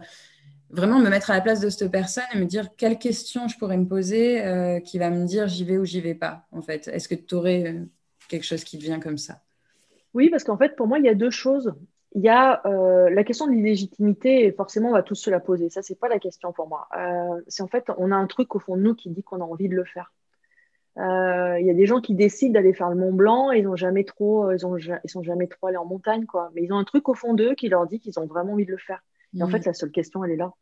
vraiment 0.71 0.99
me 0.99 1.11
mettre 1.11 1.31
à 1.31 1.35
la 1.35 1.41
place 1.41 1.61
de 1.61 1.69
cette 1.69 1.91
personne 1.91 2.25
et 2.35 2.39
me 2.39 2.45
dire 2.45 2.75
quelle 2.77 2.99
question 2.99 3.49
je 3.49 3.59
pourrais 3.59 3.77
me 3.77 3.87
poser 3.87 4.45
euh, 4.45 4.81
qui 4.81 4.99
va 4.99 5.11
me 5.11 5.25
dire 5.25 5.49
j'y 5.49 5.65
vais 5.65 5.79
ou 5.79 5.85
j'y 5.85 6.01
vais 6.01 6.15
pas, 6.15 6.47
en 6.53 6.63
fait. 6.63 6.89
Est-ce 6.89 7.09
que 7.09 7.15
tu 7.15 7.35
aurais 7.35 7.77
quelque 8.29 8.45
chose 8.45 8.65
qui 8.65 8.79
te 8.79 8.83
vient 8.83 9.01
comme 9.01 9.19
ça? 9.19 9.41
Oui, 10.15 10.29
parce 10.29 10.45
qu'en 10.45 10.57
fait, 10.57 10.77
pour 10.77 10.87
moi, 10.87 10.99
il 10.99 11.05
y 11.05 11.09
a 11.09 11.15
deux 11.15 11.31
choses. 11.31 11.75
Il 12.15 12.23
y 12.23 12.29
a 12.29 12.61
la 12.65 13.25
question 13.25 13.47
de 13.47 13.53
l'illégitimité, 13.53 14.45
et 14.45 14.53
forcément, 14.53 14.89
on 14.89 14.93
va 14.93 15.03
tous 15.03 15.15
se 15.15 15.31
la 15.31 15.39
poser. 15.39 15.71
Ça, 15.71 15.83
c'est 15.83 15.99
pas 15.99 16.09
la 16.09 16.19
question 16.19 16.53
pour 16.53 16.69
moi. 16.69 16.89
c'est 17.47 17.63
en 17.63 17.69
fait, 17.69 17.85
on 17.99 18.11
a 18.11 18.17
un 18.17 18.27
truc 18.27 18.55
au 18.57 18.59
fond 18.59 18.77
de 18.77 18.83
nous 18.83 18.95
qui 18.95 19.11
dit 19.11 19.23
qu'on 19.23 19.41
a 19.41 19.45
envie 19.45 19.69
de 19.69 19.77
le 19.77 19.85
faire. 19.85 20.13
Euh, 20.99 21.59
il 21.61 21.67
y 21.67 21.71
a 21.71 21.75
des 21.75 21.87
gens 21.87 22.01
qui 22.01 22.15
décident 22.15 22.53
d'aller 22.53 22.75
faire 22.75 22.91
le 22.91 22.97
Mont 22.97 23.13
Blanc, 23.13 23.53
ils 23.53 23.67
ont 23.69 23.77
jamais 23.77 24.05
trop, 24.05 24.49
euh, 24.49 24.57
ils, 24.57 24.67
ont, 24.67 24.77
ils 24.77 25.11
sont 25.11 25.23
jamais 25.23 25.47
trop 25.47 25.69
allés 25.69 25.77
en 25.77 25.85
montagne, 25.85 26.27
quoi. 26.27 26.51
Mais 26.55 26.63
ils 26.65 26.73
ont 26.73 26.79
un 26.79 26.85
truc 26.85 27.09
au 27.09 27.15
fond 27.15 27.33
d'eux 27.33 27.55
qui 27.55 27.69
leur 27.69 27.87
dit 27.87 28.01
qu'ils 28.01 28.19
ont 28.19 28.27
vraiment 28.27 28.55
envie 28.55 28.67
de 28.67 28.73
le 28.73 28.79
faire. 28.79 29.03
Et 29.37 29.43
en 29.43 29.49
mm. 29.49 29.51
fait, 29.51 29.67
la 29.67 29.73
seule 29.73 29.91
question, 29.91 30.25
elle 30.25 30.33
est 30.33 30.37
là. 30.37 30.53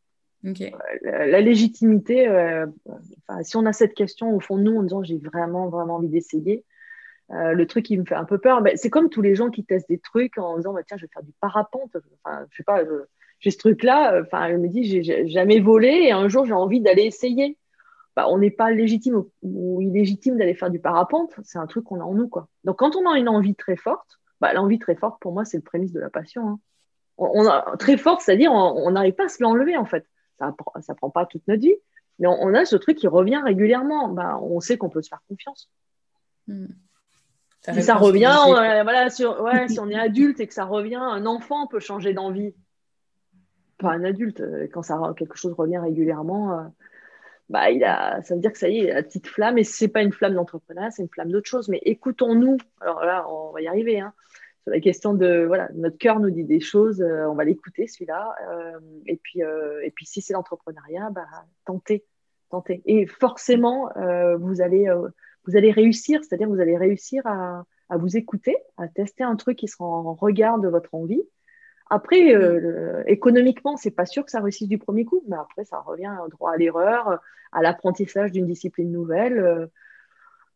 Euh, 0.44 0.70
la, 1.02 1.40
légitimité, 1.40 2.28
si 3.42 3.56
on 3.56 3.66
a 3.66 3.72
cette 3.72 3.94
question 3.94 4.34
au 4.34 4.38
fond 4.38 4.56
de 4.56 4.62
nous 4.62 4.76
en 4.76 4.82
disant 4.84 5.02
j'ai 5.02 5.18
vraiment, 5.18 5.68
vraiment 5.68 5.96
envie 5.96 6.08
d'essayer, 6.08 6.64
le 7.30 7.64
truc 7.64 7.86
qui 7.86 7.98
me 7.98 8.04
fait 8.04 8.14
un 8.14 8.24
peu 8.24 8.38
peur, 8.38 8.62
ben, 8.62 8.76
c'est 8.76 8.88
comme 8.88 9.10
tous 9.10 9.20
les 9.20 9.34
gens 9.34 9.50
qui 9.50 9.64
testent 9.64 9.88
des 9.88 9.98
trucs 9.98 10.38
en 10.38 10.56
disant 10.56 10.72
bah, 10.72 10.82
tiens, 10.86 10.96
je 10.96 11.06
vais 11.06 11.10
faire 11.12 11.24
du 11.24 11.32
parapente. 11.40 11.96
Enfin, 12.24 12.46
je 12.50 12.56
sais 12.56 12.62
pas, 12.62 12.82
j'ai 13.40 13.50
ce 13.50 13.58
truc-là, 13.58 14.22
enfin, 14.22 14.48
je 14.50 14.56
me 14.56 14.68
dis 14.68 15.02
j'ai 15.02 15.26
jamais 15.26 15.58
volé 15.58 15.88
et 15.88 16.12
un 16.12 16.28
jour 16.28 16.44
j'ai 16.44 16.52
envie 16.52 16.80
d'aller 16.80 17.02
essayer. 17.02 17.56
Bah, 18.18 18.26
on 18.28 18.38
n'est 18.38 18.50
pas 18.50 18.72
légitime 18.72 19.22
ou 19.42 19.80
illégitime 19.80 20.38
d'aller 20.38 20.54
faire 20.54 20.70
du 20.70 20.80
parapente. 20.80 21.34
C'est 21.44 21.58
un 21.58 21.68
truc 21.68 21.84
qu'on 21.84 22.00
a 22.00 22.04
en 22.04 22.14
nous. 22.14 22.26
Quoi. 22.26 22.48
Donc, 22.64 22.80
quand 22.80 22.96
on 22.96 23.08
a 23.08 23.16
une 23.16 23.28
envie 23.28 23.54
très 23.54 23.76
forte, 23.76 24.18
bah, 24.40 24.52
l'envie 24.52 24.80
très 24.80 24.96
forte, 24.96 25.20
pour 25.20 25.32
moi, 25.32 25.44
c'est 25.44 25.58
le 25.58 25.62
prémisse 25.62 25.92
de 25.92 26.00
la 26.00 26.10
passion. 26.10 26.48
Hein. 26.48 26.60
On, 27.18 27.46
a, 27.46 27.76
très 27.78 27.96
forte, 27.96 28.20
c'est-à-dire 28.20 28.52
on 28.52 28.90
n'arrive 28.90 29.14
pas 29.14 29.24
à 29.24 29.28
se 29.28 29.42
l'enlever, 29.42 29.76
en 29.76 29.84
fait. 29.84 30.06
Ça 30.38 30.54
ne 30.88 30.94
prend 30.94 31.10
pas 31.10 31.26
toute 31.26 31.46
notre 31.48 31.62
vie, 31.62 31.74
mais 32.18 32.28
on, 32.28 32.54
a 32.54 32.64
ce 32.64 32.76
truc 32.76 32.96
qui 32.96 33.08
revient 33.08 33.40
régulièrement. 33.44 34.08
Bah, 34.08 34.38
on 34.40 34.60
sait 34.60 34.78
qu'on 34.78 34.88
peut 34.88 35.02
se 35.02 35.08
faire 35.08 35.22
confiance. 35.28 35.70
Si 36.46 37.82
ça 37.82 37.96
revient, 37.96 38.36
voilà, 38.46 39.10
si, 39.10 39.24
si 39.68 39.80
on 39.80 39.90
est 39.90 39.98
adulte 39.98 40.40
et 40.40 40.46
que 40.46 40.54
ça 40.54 40.64
revient, 40.64 40.96
un 40.96 41.26
enfant 41.26 41.66
peut 41.66 41.80
changer 41.80 42.14
d'envie. 42.14 42.54
Pas 43.78 43.92
un 43.92 44.04
adulte, 44.04 44.40
euh, 44.40 44.66
quand 44.72 44.82
ça, 44.82 44.98
quelque 45.16 45.36
chose 45.36 45.52
revient 45.52 45.78
régulièrement, 45.78 46.58
euh, 46.58 46.62
bah, 47.48 47.70
il 47.70 47.84
a, 47.84 48.20
ça 48.22 48.34
veut 48.34 48.40
dire 48.40 48.50
que 48.50 48.58
ça 48.58 48.68
y 48.68 48.80
est, 48.80 48.92
la 48.92 49.04
petite 49.04 49.28
flamme, 49.28 49.56
et 49.56 49.62
c'est 49.62 49.86
pas 49.86 50.02
une 50.02 50.12
flamme 50.12 50.34
d'entrepreneuriat, 50.34 50.90
c'est 50.90 51.02
une 51.02 51.08
flamme 51.08 51.30
d'autre 51.30 51.48
chose. 51.48 51.68
Mais 51.68 51.80
écoutons-nous. 51.84 52.58
Alors 52.80 53.04
là, 53.04 53.28
on 53.28 53.52
va 53.52 53.60
y 53.60 53.68
arriver. 53.68 54.00
Hein. 54.00 54.12
Sur 54.68 54.74
la 54.74 54.80
question 54.80 55.14
de, 55.14 55.44
voilà, 55.46 55.68
notre 55.74 55.98
cœur 55.98 56.20
nous 56.20 56.30
dit 56.30 56.44
des 56.44 56.60
choses, 56.60 57.00
euh, 57.00 57.26
on 57.28 57.34
va 57.34 57.44
l'écouter 57.44 57.86
celui-là. 57.86 58.34
Euh, 58.50 58.78
et 59.06 59.16
puis, 59.16 59.42
euh, 59.42 59.80
et 59.82 59.90
puis 59.90 60.06
si 60.06 60.20
c'est 60.20 60.34
l'entrepreneuriat, 60.34 61.10
bah, 61.10 61.26
tentez, 61.64 62.04
tentez. 62.50 62.82
Et 62.86 63.06
forcément, 63.06 63.90
vous 64.38 64.60
allez, 64.60 64.92
vous 65.46 65.56
allez 65.56 65.70
réussir, 65.70 66.22
c'est-à-dire 66.22 66.48
vous 66.48 66.60
allez 66.60 66.76
réussir 66.76 67.22
à, 67.26 67.64
à 67.88 67.96
vous 67.96 68.16
écouter, 68.16 68.56
à 68.76 68.88
tester 68.88 69.24
un 69.24 69.36
truc 69.36 69.58
qui 69.58 69.68
sera 69.68 69.84
en 69.84 70.14
regard 70.14 70.58
de 70.58 70.68
votre 70.68 70.94
envie 70.94 71.22
après, 71.90 72.34
euh, 72.34 73.02
économiquement, 73.06 73.76
c'est 73.76 73.90
pas 73.90 74.04
sûr 74.04 74.24
que 74.24 74.30
ça 74.30 74.40
réussisse 74.40 74.68
du 74.68 74.78
premier 74.78 75.04
coup, 75.04 75.22
mais 75.26 75.36
après, 75.36 75.64
ça 75.64 75.80
revient 75.80 76.14
droit 76.30 76.52
à 76.52 76.56
l'erreur, 76.56 77.20
à 77.52 77.62
l'apprentissage 77.62 78.30
d'une 78.30 78.46
discipline 78.46 78.92
nouvelle. 78.92 79.70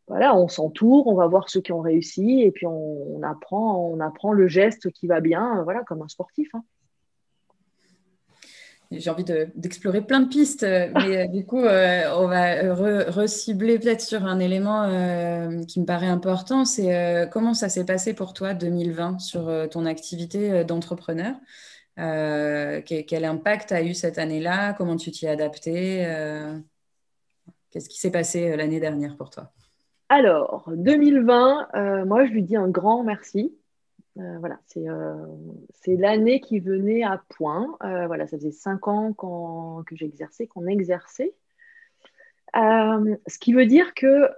Euh, 0.03 0.13
voilà, 0.13 0.37
on 0.37 0.49
s'entoure, 0.49 1.07
on 1.07 1.15
va 1.15 1.27
voir 1.27 1.49
ceux 1.49 1.61
qui 1.61 1.73
ont 1.73 1.81
réussi, 1.81 2.43
et 2.43 2.51
puis 2.51 2.67
on, 2.67 3.23
apprend, 3.23 3.77
on 3.77 4.01
apprend 4.01 4.33
le 4.33 4.49
geste 4.49 4.91
qui 4.91 5.07
va 5.07 5.21
bien, 5.21 5.63
voilà, 5.65 5.83
comme 5.85 6.03
un 6.03 6.09
sportif. 6.09 6.49
Hein. 6.55 6.65
J'ai 8.99 9.11
envie 9.11 9.25
d'explorer 9.25 10.03
plein 10.03 10.21
de 10.21 10.29
pistes, 10.29 10.63
mais 10.95 11.25
euh, 11.25 11.27
du 11.27 11.45
coup, 11.45 11.61
euh, 11.61 12.03
on 12.17 12.27
va 12.27 12.75
recibler 13.11 13.79
peut-être 13.79 14.01
sur 14.01 14.25
un 14.25 14.39
élément 14.39 14.85
euh, 14.85 15.65
qui 15.65 15.81
me 15.81 15.87
paraît 15.87 16.09
important, 16.09 16.65
c'est 16.65 17.29
comment 17.33 17.55
ça 17.55 17.69
s'est 17.69 17.85
passé 17.85 18.15
pour 18.15 18.35
toi 18.35 18.55
2020 18.55 19.19
sur 19.19 19.69
ton 19.71 19.87
activité 19.87 20.65
d'entrepreneur? 20.65 21.35
Quel, 21.97 23.25
impact 23.25 23.73
a 23.73 23.83
eu 23.83 23.95
cette 23.95 24.19
année-là? 24.19 24.75
Comment 24.75 24.97
tu 24.97 25.11
t'y 25.11 25.27
es 25.27 25.29
adapté 25.29 26.05
Qu'est-ce 27.71 27.89
qui 27.89 27.99
s'est 27.99 28.11
passé 28.11 28.55
l'année 28.57 28.81
dernière 28.81 29.17
pour 29.17 29.31
toi? 29.31 29.51
Alors, 30.15 30.71
2020, 30.77 32.05
moi, 32.05 32.27
je 32.27 32.33
lui 32.33 32.43
dis 32.43 32.55
un 32.55 32.69
grand 32.69 33.03
merci 33.03 33.57
euh, 34.19 34.39
voilà, 34.41 34.61
euh, 34.77 35.27
c'est 35.73 35.97
l'année 35.97 36.41
qui 36.41 36.61
venait 36.61 37.03
à 37.03 37.23
point. 37.31 37.77
Euh, 37.83 38.07
voilà, 38.07 38.27
ça 38.27 38.37
faisait 38.37 38.51
cinq 38.51 38.89
ans 38.89 39.83
que 39.87 39.97
j'exerçais, 39.97 40.47
qu'on 40.47 40.67
exerçait. 40.67 41.35
ce 42.55 43.39
qui 43.39 43.55
veut 43.55 43.67
dire 43.67 43.95
que, 43.95 44.29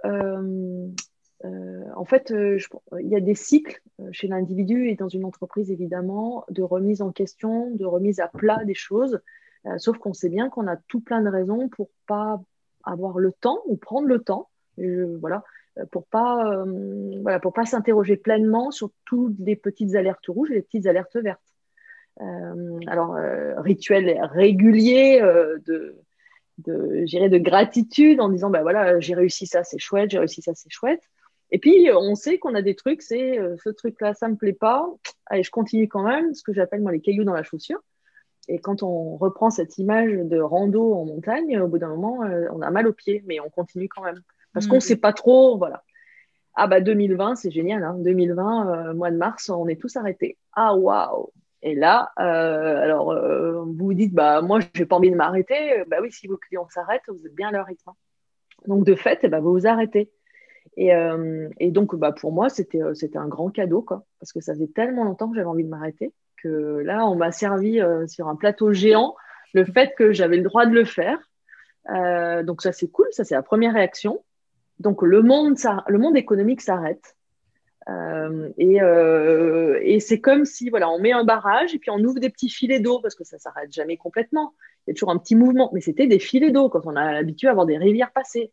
en 1.43 2.05
fait, 2.05 2.33
il 2.33 3.07
y 3.07 3.15
a 3.15 3.19
des 3.19 3.35
cycles 3.35 3.81
chez 4.11 4.27
l'individu 4.27 4.87
et 4.87 4.95
dans 4.95 5.09
une 5.09 5.25
entreprise, 5.25 5.71
évidemment, 5.71 6.45
de 6.49 6.63
remise 6.63 7.01
en 7.01 7.11
question, 7.11 7.71
de 7.71 7.85
remise 7.85 8.19
à 8.19 8.29
plat 8.29 8.63
des 8.63 8.73
choses. 8.73 9.19
sauf 9.77 9.97
qu'on 9.97 10.13
sait 10.13 10.29
bien 10.29 10.49
qu'on 10.49 10.67
a 10.67 10.77
tout 10.77 11.01
plein 11.01 11.21
de 11.21 11.29
raisons 11.29 11.67
pour 11.67 11.89
pas 12.07 12.41
avoir 12.83 13.19
le 13.19 13.33
temps 13.33 13.61
ou 13.65 13.75
prendre 13.75 14.07
le 14.07 14.19
temps. 14.19 14.49
voilà, 14.77 15.43
pour 15.91 16.07
pas 16.07 16.55
euh, 16.55 17.19
voilà 17.21 17.39
pour 17.39 17.53
pas 17.53 17.65
s'interroger 17.65 18.17
pleinement 18.17 18.71
sur 18.71 18.91
toutes 19.05 19.37
les 19.39 19.55
petites 19.55 19.95
alertes 19.95 20.27
rouges 20.27 20.51
et 20.51 20.55
les 20.55 20.61
petites 20.61 20.87
alertes 20.87 21.17
vertes. 21.17 21.41
Euh, 22.21 22.79
alors 22.87 23.15
euh, 23.15 23.59
rituel 23.59 24.21
régulier 24.31 25.19
de 25.65 25.97
de, 26.59 27.27
de 27.27 27.37
gratitude 27.37 28.21
en 28.21 28.29
disant 28.29 28.49
ben 28.49 28.61
voilà 28.61 28.99
j'ai 29.01 29.15
réussi 29.15 29.47
ça 29.47 29.63
c'est 29.63 29.79
chouette 29.79 30.11
j'ai 30.11 30.19
réussi 30.19 30.41
ça 30.41 30.53
c'est 30.55 30.71
chouette. 30.71 31.03
Et 31.51 31.59
puis 31.59 31.89
on 31.93 32.15
sait 32.15 32.39
qu'on 32.39 32.55
a 32.55 32.61
des 32.61 32.75
trucs 32.75 33.01
c'est 33.01 33.37
ce 33.63 33.69
truc 33.69 33.99
là 33.99 34.13
ça 34.13 34.29
me 34.29 34.35
plaît 34.35 34.53
pas 34.53 34.89
allez 35.25 35.43
je 35.43 35.51
continue 35.51 35.87
quand 35.87 36.03
même 36.03 36.33
ce 36.33 36.43
que 36.43 36.53
j'appelle 36.53 36.81
moi 36.81 36.91
les 36.91 37.01
cailloux 37.01 37.25
dans 37.25 37.33
la 37.33 37.43
chaussure. 37.43 37.81
Et 38.47 38.59
quand 38.59 38.83
on 38.83 39.17
reprend 39.17 39.49
cette 39.49 39.77
image 39.79 40.11
de 40.11 40.39
rando 40.39 40.93
en 40.93 41.05
montagne 41.05 41.59
au 41.59 41.67
bout 41.67 41.79
d'un 41.79 41.89
moment 41.89 42.19
on 42.51 42.61
a 42.61 42.71
mal 42.71 42.87
aux 42.87 42.93
pieds 42.93 43.23
mais 43.27 43.41
on 43.41 43.49
continue 43.49 43.89
quand 43.89 44.03
même 44.03 44.21
parce 44.55 44.67
qu'on 44.67 44.75
ne 44.75 44.79
mm. 44.79 44.81
sait 44.81 44.95
pas 44.95 45.13
trop, 45.13 45.57
voilà. 45.57 45.83
Ah 46.55 46.67
bah 46.67 46.79
2020, 46.79 47.35
c'est 47.35 47.51
génial, 47.51 47.83
hein. 47.83 47.95
2020, 47.99 48.89
euh, 48.89 48.93
mois 48.93 49.11
de 49.11 49.17
mars, 49.17 49.49
on 49.49 49.67
est 49.67 49.79
tous 49.79 49.97
arrêtés. 49.97 50.37
Ah 50.53 50.73
waouh 50.73 51.29
Et 51.61 51.75
là, 51.75 52.11
euh, 52.17 52.81
alors 52.81 53.11
euh, 53.11 53.61
vous 53.65 53.87
vous 53.87 53.93
dites, 53.93 54.13
bah 54.13 54.41
moi, 54.41 54.59
j'ai 54.73 54.85
pas 54.85 54.95
envie 54.95 55.11
de 55.11 55.17
m'arrêter. 55.17 55.83
Bah 55.87 55.97
oui, 56.01 56.11
si 56.13 56.27
vos 56.27 56.37
clients 56.37 56.67
s'arrêtent, 56.69 57.03
vous 57.09 57.27
êtes 57.27 57.35
bien 57.35 57.49
à 57.49 57.51
leur 57.51 57.65
rythme. 57.65 57.91
Donc 58.67 58.85
de 58.85 58.95
fait, 58.95 59.19
eh 59.23 59.27
ben, 59.27 59.41
vous 59.41 59.51
vous 59.51 59.67
arrêtez. 59.67 60.09
Et, 60.77 60.91
et 61.59 61.71
donc, 61.71 61.95
bah, 61.95 62.11
pour 62.11 62.31
moi, 62.33 62.49
c'était 62.49 62.81
c'était 62.93 63.17
un 63.17 63.27
grand 63.27 63.49
cadeau, 63.49 63.81
quoi, 63.81 64.03
parce 64.19 64.33
que 64.33 64.41
ça 64.41 64.53
faisait 64.53 64.67
tellement 64.67 65.03
longtemps 65.03 65.29
que 65.29 65.35
j'avais 65.35 65.47
envie 65.47 65.63
de 65.63 65.69
m'arrêter 65.69 66.13
que 66.41 66.79
là, 66.79 67.05
on 67.07 67.15
m'a 67.15 67.31
servi 67.31 67.79
sur 68.07 68.27
un 68.27 68.35
plateau 68.35 68.73
géant 68.73 69.15
le 69.53 69.65
fait 69.65 69.93
que 69.95 70.11
j'avais 70.11 70.37
le 70.37 70.43
droit 70.43 70.65
de 70.65 70.73
le 70.73 70.85
faire. 70.85 71.19
donc 72.43 72.61
ça, 72.61 72.71
c'est 72.71 72.87
cool, 72.87 73.07
ça, 73.11 73.23
c'est 73.23 73.35
la 73.35 73.43
première 73.43 73.73
réaction. 73.73 74.23
Donc 74.79 75.01
le 75.01 75.21
monde, 75.21 75.57
économique 76.17 76.61
s'arrête. 76.61 77.15
Euh, 77.87 78.49
et, 78.57 78.81
euh, 78.81 79.79
et 79.83 79.99
c'est 79.99 80.19
comme 80.19 80.45
si 80.45 80.69
voilà, 80.69 80.89
on 80.89 80.99
met 80.99 81.11
un 81.11 81.23
barrage 81.23 81.75
et 81.75 81.79
puis 81.79 81.91
on 81.91 81.99
ouvre 81.99 82.19
des 82.19 82.31
petits 82.31 82.49
filets 82.49 82.79
d'eau 82.79 82.99
parce 82.99 83.13
que 83.13 83.23
ça 83.23 83.37
s'arrête 83.37 83.71
jamais 83.71 83.97
complètement. 83.97 84.53
Il 84.85 84.89
y 84.89 84.91
a 84.91 84.93
toujours 84.95 85.11
un 85.11 85.17
petit 85.17 85.35
mouvement, 85.35 85.69
mais 85.73 85.81
c'était 85.81 86.07
des 86.07 86.19
filets 86.19 86.51
d'eau 86.51 86.69
quand 86.69 86.85
on 86.85 86.95
a 86.95 87.13
l'habitude 87.13 87.49
à 87.49 87.65
des 87.65 87.77
rivières 87.77 88.11
passées. 88.11 88.51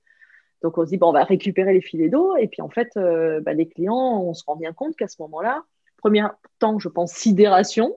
Donc 0.63 0.79
on 0.79 0.85
se 0.85 0.91
dit 0.91 0.99
on 1.01 1.13
va 1.13 1.25
récupérer 1.25 1.73
les 1.73 1.81
filets 1.81 2.09
d'eau 2.09 2.37
et 2.37 2.47
puis 2.47 2.63
en 2.63 2.69
fait, 2.69 2.91
euh, 2.97 3.41
bah, 3.41 3.55
les 3.55 3.69
clients, 3.69 4.23
on 4.23 4.35
se 4.35 4.45
rend 4.47 4.57
bien 4.57 4.73
compte 4.73 4.97
qu'à 4.97 5.09
ce 5.09 5.21
moment-là, 5.23 5.65
premier 5.97 6.25
temps, 6.59 6.79
je 6.79 6.89
pense 6.89 7.13
sidération 7.13 7.97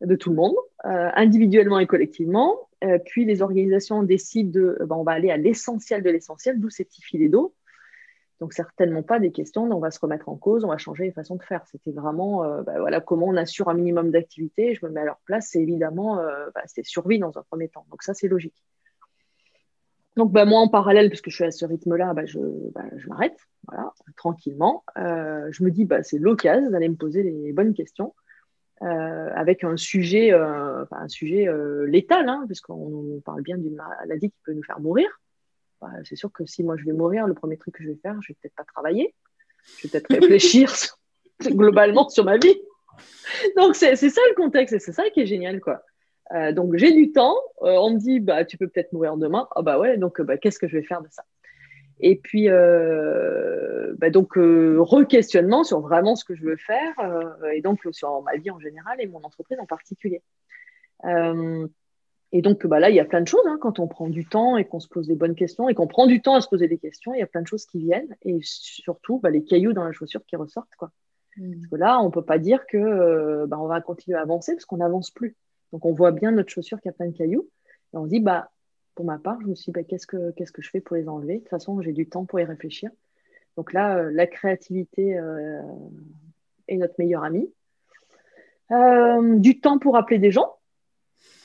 de 0.00 0.16
tout 0.16 0.30
le 0.30 0.36
monde, 0.36 0.56
individuellement 0.82 1.78
et 1.78 1.86
collectivement. 1.86 2.68
Euh, 2.82 2.98
puis 3.04 3.24
les 3.24 3.42
organisations 3.42 4.02
décident 4.02 4.50
de, 4.50 4.78
bah, 4.84 4.96
on 4.96 5.04
va 5.04 5.12
aller 5.12 5.30
à 5.30 5.36
l'essentiel 5.36 6.02
de 6.02 6.10
l'essentiel, 6.10 6.58
d'où 6.58 6.70
ces 6.70 6.84
petits 6.84 7.02
filets 7.02 7.28
d'eau. 7.28 7.54
Donc, 8.40 8.54
certainement 8.54 9.04
pas 9.04 9.20
des 9.20 9.30
questions 9.30 9.62
on 9.70 9.78
va 9.78 9.92
se 9.92 10.00
remettre 10.00 10.28
en 10.28 10.36
cause, 10.36 10.64
on 10.64 10.68
va 10.68 10.76
changer 10.76 11.04
les 11.04 11.12
façons 11.12 11.36
de 11.36 11.42
faire. 11.44 11.64
C'était 11.66 11.92
vraiment 11.92 12.42
euh, 12.42 12.62
bah, 12.62 12.80
voilà, 12.80 13.00
comment 13.00 13.26
on 13.26 13.36
assure 13.36 13.68
un 13.68 13.74
minimum 13.74 14.10
d'activité. 14.10 14.74
Je 14.74 14.84
me 14.84 14.90
mets 14.90 15.00
à 15.00 15.04
leur 15.04 15.20
place, 15.24 15.48
c'est 15.52 15.60
évidemment 15.60 16.16
bah, 16.16 16.62
c'est 16.66 16.84
survie 16.84 17.20
dans 17.20 17.38
un 17.38 17.42
premier 17.42 17.68
temps. 17.68 17.86
Donc, 17.90 18.02
ça, 18.02 18.14
c'est 18.14 18.28
logique. 18.28 18.64
Donc, 20.16 20.32
moi, 20.32 20.58
en 20.58 20.68
parallèle, 20.68 21.08
puisque 21.08 21.30
je 21.30 21.36
suis 21.36 21.44
à 21.44 21.52
ce 21.52 21.64
rythme-là, 21.64 22.14
je, 22.24 22.38
je 22.96 23.08
m'arrête 23.08 23.38
voilà, 23.68 23.92
tranquillement. 24.16 24.84
Je 24.96 25.62
me 25.62 25.70
dis, 25.70 25.88
c'est 26.02 26.18
l'occasion 26.18 26.68
d'aller 26.68 26.88
me 26.88 26.96
poser 26.96 27.22
les 27.22 27.52
bonnes 27.52 27.74
questions. 27.74 28.12
Avec 28.82 29.64
un 29.64 29.76
sujet, 29.76 30.32
un 30.32 31.08
sujet 31.08 31.48
létal, 31.86 32.28
hein, 32.28 32.44
puisqu'on 32.46 33.20
parle 33.24 33.42
bien 33.42 33.56
d'une 33.56 33.76
maladie 33.76 34.30
qui 34.30 34.38
peut 34.44 34.52
nous 34.52 34.62
faire 34.62 34.80
mourir. 34.80 35.08
Bah, 35.82 35.90
c'est 36.04 36.16
sûr 36.16 36.30
que 36.32 36.46
si 36.46 36.62
moi 36.62 36.76
je 36.76 36.84
vais 36.84 36.92
mourir, 36.92 37.26
le 37.26 37.34
premier 37.34 37.56
truc 37.56 37.74
que 37.74 37.82
je 37.82 37.88
vais 37.88 37.96
faire, 37.96 38.16
je 38.22 38.32
vais 38.32 38.36
peut-être 38.40 38.54
pas 38.54 38.64
travailler. 38.64 39.14
Je 39.78 39.88
vais 39.88 39.90
peut-être 39.90 40.10
réfléchir 40.20 40.72
globalement 41.42 42.08
sur 42.08 42.24
ma 42.24 42.38
vie. 42.38 42.56
Donc 43.56 43.74
c'est 43.74 43.96
ça 43.96 44.20
le 44.30 44.34
contexte 44.36 44.74
et 44.74 44.78
c'est 44.78 44.92
ça 44.92 45.10
qui 45.10 45.20
est 45.20 45.26
génial 45.26 45.60
quoi. 45.60 45.82
Euh, 46.34 46.52
donc 46.52 46.76
j'ai 46.76 46.92
du 46.92 47.10
temps. 47.12 47.36
Euh, 47.62 47.76
on 47.78 47.94
me 47.94 47.98
dit 47.98 48.20
bah 48.20 48.44
tu 48.44 48.56
peux 48.56 48.68
peut-être 48.68 48.92
mourir 48.92 49.16
demain. 49.16 49.48
Ah 49.56 49.62
bah 49.62 49.78
ouais. 49.78 49.96
Donc 49.96 50.20
bah, 50.20 50.38
qu'est-ce 50.38 50.58
que 50.58 50.68
je 50.68 50.76
vais 50.76 50.84
faire 50.84 51.02
de 51.02 51.08
ça? 51.10 51.24
Et 52.02 52.16
puis 52.16 52.50
euh, 52.50 53.94
bah, 53.96 54.10
donc 54.10 54.34
re-questionnement 54.34 55.64
sur 55.64 55.80
vraiment 55.80 56.16
ce 56.16 56.24
que 56.24 56.34
je 56.34 56.44
veux 56.44 56.56
faire 56.56 56.94
et 57.54 57.62
donc 57.62 57.80
sur 57.92 58.22
ma 58.22 58.36
vie 58.36 58.50
en 58.50 58.58
général 58.58 59.00
et 59.00 59.06
mon 59.06 59.22
entreprise 59.22 59.58
en 59.60 59.66
particulier. 59.66 60.22
Et 62.32 62.40
donc, 62.40 62.66
bah 62.66 62.80
là, 62.80 62.88
il 62.88 62.96
y 62.96 63.00
a 63.00 63.04
plein 63.04 63.20
de 63.20 63.28
choses. 63.28 63.46
Hein, 63.46 63.58
quand 63.60 63.78
on 63.78 63.86
prend 63.86 64.08
du 64.08 64.24
temps 64.24 64.56
et 64.56 64.64
qu'on 64.64 64.80
se 64.80 64.88
pose 64.88 65.06
des 65.06 65.14
bonnes 65.14 65.34
questions 65.34 65.68
et 65.68 65.74
qu'on 65.74 65.86
prend 65.86 66.06
du 66.06 66.22
temps 66.22 66.34
à 66.34 66.40
se 66.40 66.48
poser 66.48 66.66
des 66.66 66.78
questions, 66.78 67.12
il 67.14 67.18
y 67.18 67.22
a 67.22 67.26
plein 67.26 67.42
de 67.42 67.46
choses 67.46 67.66
qui 67.66 67.78
viennent. 67.78 68.16
Et 68.22 68.38
surtout, 68.42 69.20
bah, 69.20 69.28
les 69.28 69.44
cailloux 69.44 69.74
dans 69.74 69.84
la 69.84 69.92
chaussure 69.92 70.24
qui 70.26 70.36
ressortent. 70.36 70.74
Quoi. 70.78 70.90
Mmh. 71.36 71.52
Parce 71.52 71.66
que 71.66 71.76
là, 71.76 72.00
on 72.00 72.06
ne 72.06 72.10
peut 72.10 72.24
pas 72.24 72.38
dire 72.38 72.66
que 72.66 72.78
euh, 72.78 73.46
bah, 73.46 73.58
on 73.60 73.66
va 73.66 73.82
continuer 73.82 74.16
à 74.16 74.22
avancer 74.22 74.54
parce 74.54 74.64
qu'on 74.64 74.78
n'avance 74.78 75.10
plus. 75.10 75.36
Donc, 75.72 75.84
on 75.84 75.92
voit 75.92 76.10
bien 76.10 76.30
notre 76.30 76.48
chaussure 76.48 76.80
qui 76.80 76.88
a 76.88 76.92
plein 76.92 77.06
de 77.06 77.16
cailloux. 77.16 77.50
Et 77.92 77.98
on 77.98 78.04
se 78.06 78.10
dit, 78.10 78.20
bah, 78.20 78.50
pour 78.94 79.04
ma 79.04 79.18
part, 79.18 79.40
je 79.42 79.46
me 79.46 79.54
suis 79.54 79.72
dit, 79.72 79.72
bah, 79.72 79.84
qu'est-ce, 79.84 80.06
que, 80.06 80.32
je 80.36 80.70
fais 80.70 80.80
pour 80.80 80.96
les 80.96 81.08
enlever? 81.08 81.34
De 81.34 81.40
toute 81.40 81.48
façon, 81.48 81.80
j'ai 81.80 81.92
du 81.92 82.08
temps 82.08 82.24
pour 82.24 82.40
y 82.40 82.44
réfléchir. 82.44 82.90
Donc 83.56 83.72
là, 83.72 83.98
euh, 83.98 84.10
la 84.12 84.26
créativité 84.26 85.18
euh, 85.18 85.60
est 86.68 86.76
notre 86.76 86.94
meilleure 86.98 87.24
amie. 87.24 87.52
du 89.40 89.60
temps 89.60 89.78
pour 89.78 89.96
appeler 89.96 90.18
des 90.18 90.30
gens 90.30 90.56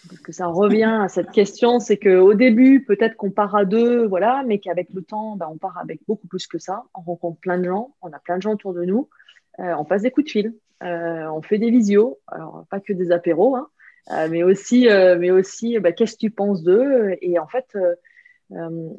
parce 0.08 0.22
que 0.22 0.32
ça 0.32 0.48
revient 0.48 1.00
à 1.02 1.08
cette 1.08 1.32
question, 1.32 1.80
c'est 1.80 1.98
qu'au 1.98 2.34
début, 2.34 2.84
peut-être 2.84 3.16
qu'on 3.16 3.32
part 3.32 3.56
à 3.56 3.66
deux, 3.66 4.06
voilà, 4.08 4.44
mais 4.46 4.60
qu'avec 4.60 4.90
le 4.94 5.02
temps, 5.02 5.36
ben, 5.36 5.48
on 5.52 5.58
part 5.58 5.78
avec 5.78 6.00
beaucoup 6.08 6.28
plus 6.28 6.48
que 6.48 6.58
ça. 6.58 6.84
On 6.96 7.02
rencontre 7.02 7.40
plein 7.40 7.58
de 7.58 7.66
gens, 7.66 7.96
on 8.02 8.12
a 8.12 8.20
plein 8.20 8.38
de 8.38 8.42
gens 8.42 8.54
autour 8.54 8.74
de 8.74 8.84
nous, 8.84 9.10
euh, 9.60 9.74
on 9.78 9.86
passe 9.86 10.04
des 10.04 10.12
coups 10.12 10.26
de 10.26 10.32
fil, 10.32 10.54
euh, 10.84 11.28
on 11.28 11.42
fait 11.42 11.58
des 11.58 11.70
visios, 11.70 12.20
alors 12.28 12.66
pas 12.70 12.80
que 12.80 12.94
des 12.94 13.12
apéros, 13.12 13.56
hein, 13.56 13.68
euh, 13.68 13.77
mais 14.30 14.44
aussi, 14.44 14.88
mais 14.88 15.32
aussi, 15.32 15.80
ben, 15.80 15.94
qu'est-ce 15.94 16.14
que 16.14 16.20
tu 16.20 16.32
penses 16.32 16.64
d'eux? 16.64 17.16
Et 17.22 17.40
en 17.40 17.48
fait, 17.48 17.78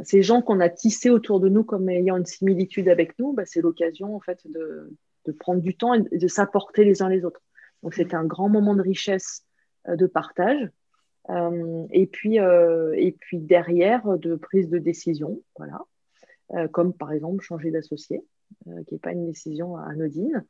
ces 0.02 0.22
gens 0.22 0.42
qu'on 0.42 0.60
a 0.60 0.68
tissés 0.68 1.10
autour 1.10 1.40
de 1.40 1.48
nous 1.48 1.64
comme 1.64 1.88
ayant 1.88 2.16
une 2.16 2.26
similitude 2.26 2.88
avec 2.88 3.18
nous, 3.18 3.32
ben, 3.32 3.44
c'est 3.46 3.60
l'occasion 3.60 4.14
en 4.14 4.20
fait 4.20 4.40
de, 4.46 4.96
de, 5.24 5.32
prendre 5.32 5.62
du 5.62 5.76
temps 5.76 5.94
et 5.94 6.18
de 6.18 6.28
s'apporter 6.28 6.84
les 6.84 7.02
uns 7.02 7.08
les 7.08 7.24
autres. 7.24 7.40
Donc 7.82 7.94
c'était 7.94 8.16
un 8.16 8.24
grand 8.24 8.48
moment 8.48 8.74
de 8.74 8.82
richesse 8.82 9.44
de 9.86 10.06
partage. 10.06 10.68
Euh, 11.30 11.86
et, 11.90 12.06
puis, 12.06 12.40
euh, 12.40 12.94
et 12.96 13.12
puis 13.12 13.38
derrière, 13.38 14.18
de 14.18 14.34
prise 14.34 14.68
de 14.68 14.78
décision, 14.78 15.42
voilà, 15.56 15.80
euh, 16.54 16.68
comme 16.68 16.94
par 16.94 17.12
exemple 17.12 17.42
changer 17.42 17.70
d'associé, 17.70 18.22
qui 18.86 18.94
n'est 18.94 19.00
pas 19.00 19.12
une 19.12 19.26
décision 19.26 19.76
anodine. 19.76 20.44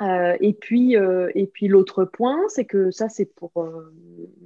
Et 0.00 0.52
puis, 0.54 0.94
et 0.94 1.46
puis 1.46 1.68
l'autre 1.68 2.04
point, 2.04 2.38
c'est 2.48 2.64
que 2.64 2.90
ça, 2.90 3.08
c'est 3.08 3.26
pour 3.34 3.52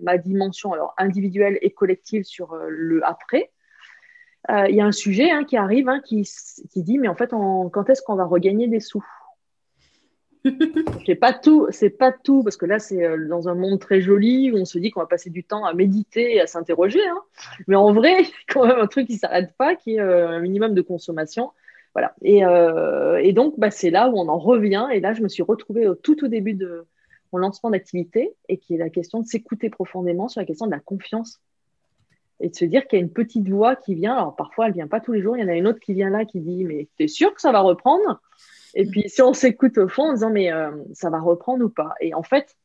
ma 0.03 0.19
dimension 0.19 0.73
alors 0.73 0.95
individuelle 0.99 1.59
et 1.63 1.71
collective 1.71 2.25
sur 2.25 2.57
le 2.69 3.05
après. 3.07 3.51
Il 4.49 4.75
y 4.75 4.81
a 4.81 4.87
un 4.87 4.93
sujet 4.93 5.31
hein, 5.31 5.45
qui 5.45 5.57
arrive 5.57 5.89
hein, 5.89 6.01
qui, 6.05 6.27
dit 6.77 6.99
mais 6.99 7.09
en 7.09 7.15
fait, 7.15 7.31
quand 7.31 7.89
est-ce 7.89 8.03
qu'on 8.03 8.17
va 8.17 8.25
regagner 8.25 8.67
des 8.67 8.81
sous? 8.81 9.05
C'est 11.07 11.15
pas 11.15 11.33
tout, 11.33 11.69
c'est 11.71 11.91
pas 11.91 12.13
tout, 12.13 12.43
parce 12.43 12.57
que 12.57 12.67
là, 12.67 12.79
c'est 12.79 13.03
euh, 13.03 13.29
dans 13.29 13.49
un 13.49 13.55
monde 13.55 13.81
très 13.81 14.01
joli 14.01 14.51
où 14.53 14.57
on 14.57 14.65
se 14.65 14.79
dit 14.79 14.91
qu'on 14.91 15.01
va 15.01 15.07
passer 15.07 15.31
du 15.31 15.43
temps 15.43 15.65
à 15.65 15.73
méditer 15.73 16.37
et 16.37 16.41
à 16.41 16.47
s'interroger. 16.47 17.05
Hein. 17.07 17.21
Mais 17.67 17.77
en 17.77 17.93
vrai, 17.93 18.25
quand 18.49 18.67
même 18.67 18.79
un 18.79 18.87
truc 18.87 19.07
qui 19.07 19.17
s'arrête 19.17 19.55
pas, 19.57 19.75
qui 19.75 19.97
est 19.97 20.01
euh, 20.01 20.29
un 20.29 20.41
minimum 20.41 20.75
de 20.75 20.83
consommation. 20.83 21.53
Voilà. 21.95 22.15
Et, 22.23 22.45
euh, 22.45 23.33
donc, 23.33 23.55
bah, 23.59 23.71
c'est 23.71 23.91
là 23.91 24.09
où 24.09 24.19
on 24.19 24.29
en 24.29 24.39
revient. 24.39 24.89
Et 24.93 25.01
là, 25.01 25.15
je 25.15 25.23
me 25.23 25.29
suis 25.29 25.43
retrouvée 25.43 25.87
au, 25.87 25.95
tout 25.95 26.25
au 26.25 26.29
début 26.29 26.55
de 26.55 26.87
mon 27.33 27.39
lancement 27.39 27.71
d'activité 27.71 28.35
et 28.49 28.59
qui 28.59 28.75
est 28.75 28.79
la 28.79 28.91
question 28.91 29.21
de 29.21 29.27
s'écouter 29.27 29.71
profondément 29.71 30.29
sur 30.29 30.41
la 30.41 30.47
question 30.47 30.67
de 30.67 30.73
la 30.73 30.81
confiance 30.81 31.41
et 32.41 32.49
de 32.49 32.55
se 32.55 32.65
dire 32.65 32.87
qu'il 32.87 32.99
y 32.99 33.03
a 33.03 33.05
une 33.05 33.13
petite 33.13 33.49
voix 33.49 33.77
qui 33.77 33.95
vient. 33.95 34.17
Alors, 34.17 34.37
parfois, 34.37 34.67
elle 34.67 34.73
vient 34.75 34.89
pas 34.89 35.01
tous 35.01 35.13
les 35.13 35.23
jours. 35.23 35.37
Il 35.37 35.41
y 35.41 35.45
en 35.45 35.49
a 35.49 35.55
une 35.55 35.69
autre 35.69 35.81
qui 35.81 35.95
vient 35.95 36.11
là 36.11 36.25
qui 36.25 36.41
dit, 36.41 36.65
mais 36.65 36.89
tu 36.97 37.05
es 37.05 37.09
sûr 37.09 37.33
que 37.33 37.41
ça 37.41 37.53
va 37.53 37.61
reprendre? 37.61 38.21
Et 38.75 38.87
puis, 38.87 39.09
si 39.09 39.23
on 39.23 39.33
s'écoute 39.33 39.79
au 39.79 39.89
fond 39.89 40.11
en 40.11 40.13
disant, 40.15 40.31
mais 40.31 40.53
euh, 40.53 40.73
ça 40.95 41.11
va 41.11 41.21
reprendre 41.21 41.65
ou 41.65 41.69
pas? 41.69 41.95
Et 42.01 42.13
en 42.13 42.25
fait, 42.25 42.57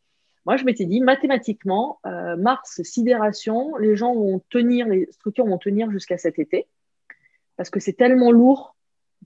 moi, 0.46 0.58
je 0.58 0.66
m'étais 0.66 0.86
dit, 0.86 1.02
mathématiquement, 1.02 2.00
euh, 2.08 2.36
Mars, 2.36 2.82
sidération, 2.82 3.76
les 3.78 3.96
gens 3.96 4.16
vont 4.16 4.42
tenir, 4.50 4.88
les 4.88 5.08
structures 5.12 5.46
vont 5.46 5.60
tenir 5.60 5.92
jusqu'à 5.92 6.18
cet 6.18 6.40
été, 6.40 6.66
parce 7.58 7.70
que 7.70 7.80
c'est 7.80 7.94
tellement 7.94 8.32
lourd 8.32 8.76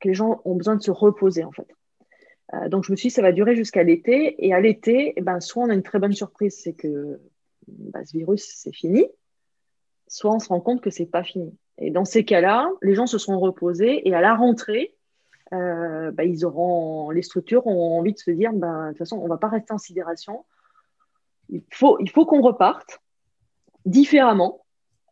que 0.02 0.08
les 0.08 0.14
gens 0.14 0.42
ont 0.46 0.56
besoin 0.56 0.76
de 0.76 0.82
se 0.82 0.92
reposer, 0.92 1.44
en 1.44 1.52
fait. 1.52 1.68
Euh, 2.54 2.70
donc, 2.70 2.84
je 2.84 2.92
me 2.92 2.96
suis 2.96 3.10
dit, 3.10 3.14
ça 3.14 3.22
va 3.22 3.32
durer 3.32 3.56
jusqu'à 3.56 3.84
l'été. 3.84 4.36
Et 4.46 4.54
à 4.54 4.60
l'été, 4.60 5.14
eh 5.16 5.22
ben, 5.22 5.40
soit 5.40 5.64
on 5.64 5.70
a 5.70 5.74
une 5.74 5.84
très 5.84 6.00
bonne 6.00 6.14
surprise, 6.14 6.60
c'est 6.62 6.74
que 6.74 7.20
bah, 7.68 8.04
ce 8.06 8.18
virus, 8.18 8.52
c'est 8.56 8.74
fini, 8.74 9.06
soit 10.08 10.34
on 10.34 10.40
se 10.40 10.50
rend 10.50 10.60
compte 10.60 10.82
que 10.82 10.90
c'est 10.90 11.06
pas 11.06 11.24
fini. 11.24 11.58
Et 11.78 11.90
dans 11.90 12.06
ces 12.06 12.26
cas-là, 12.26 12.70
les 12.82 12.94
gens 12.94 13.08
se 13.08 13.18
sont 13.18 13.40
reposés 13.40 14.08
et 14.08 14.14
à 14.14 14.22
la 14.22 14.36
rentrée, 14.36 14.96
auront, 16.44 17.12
les 17.12 17.22
structures 17.22 17.66
ont 17.68 18.00
envie 18.00 18.14
de 18.14 18.18
se 18.18 18.32
dire, 18.32 18.52
bah, 18.54 18.86
de 18.86 18.90
toute 18.90 19.00
façon, 19.00 19.18
on 19.18 19.26
ne 19.26 19.30
va 19.30 19.38
pas 19.38 19.50
rester 19.50 19.74
en 19.74 19.78
sidération. 19.78 20.46
Il 21.50 21.62
faut, 21.72 21.98
qu'on 22.26 22.42
reparte 22.42 23.00
différemment. 23.86 24.66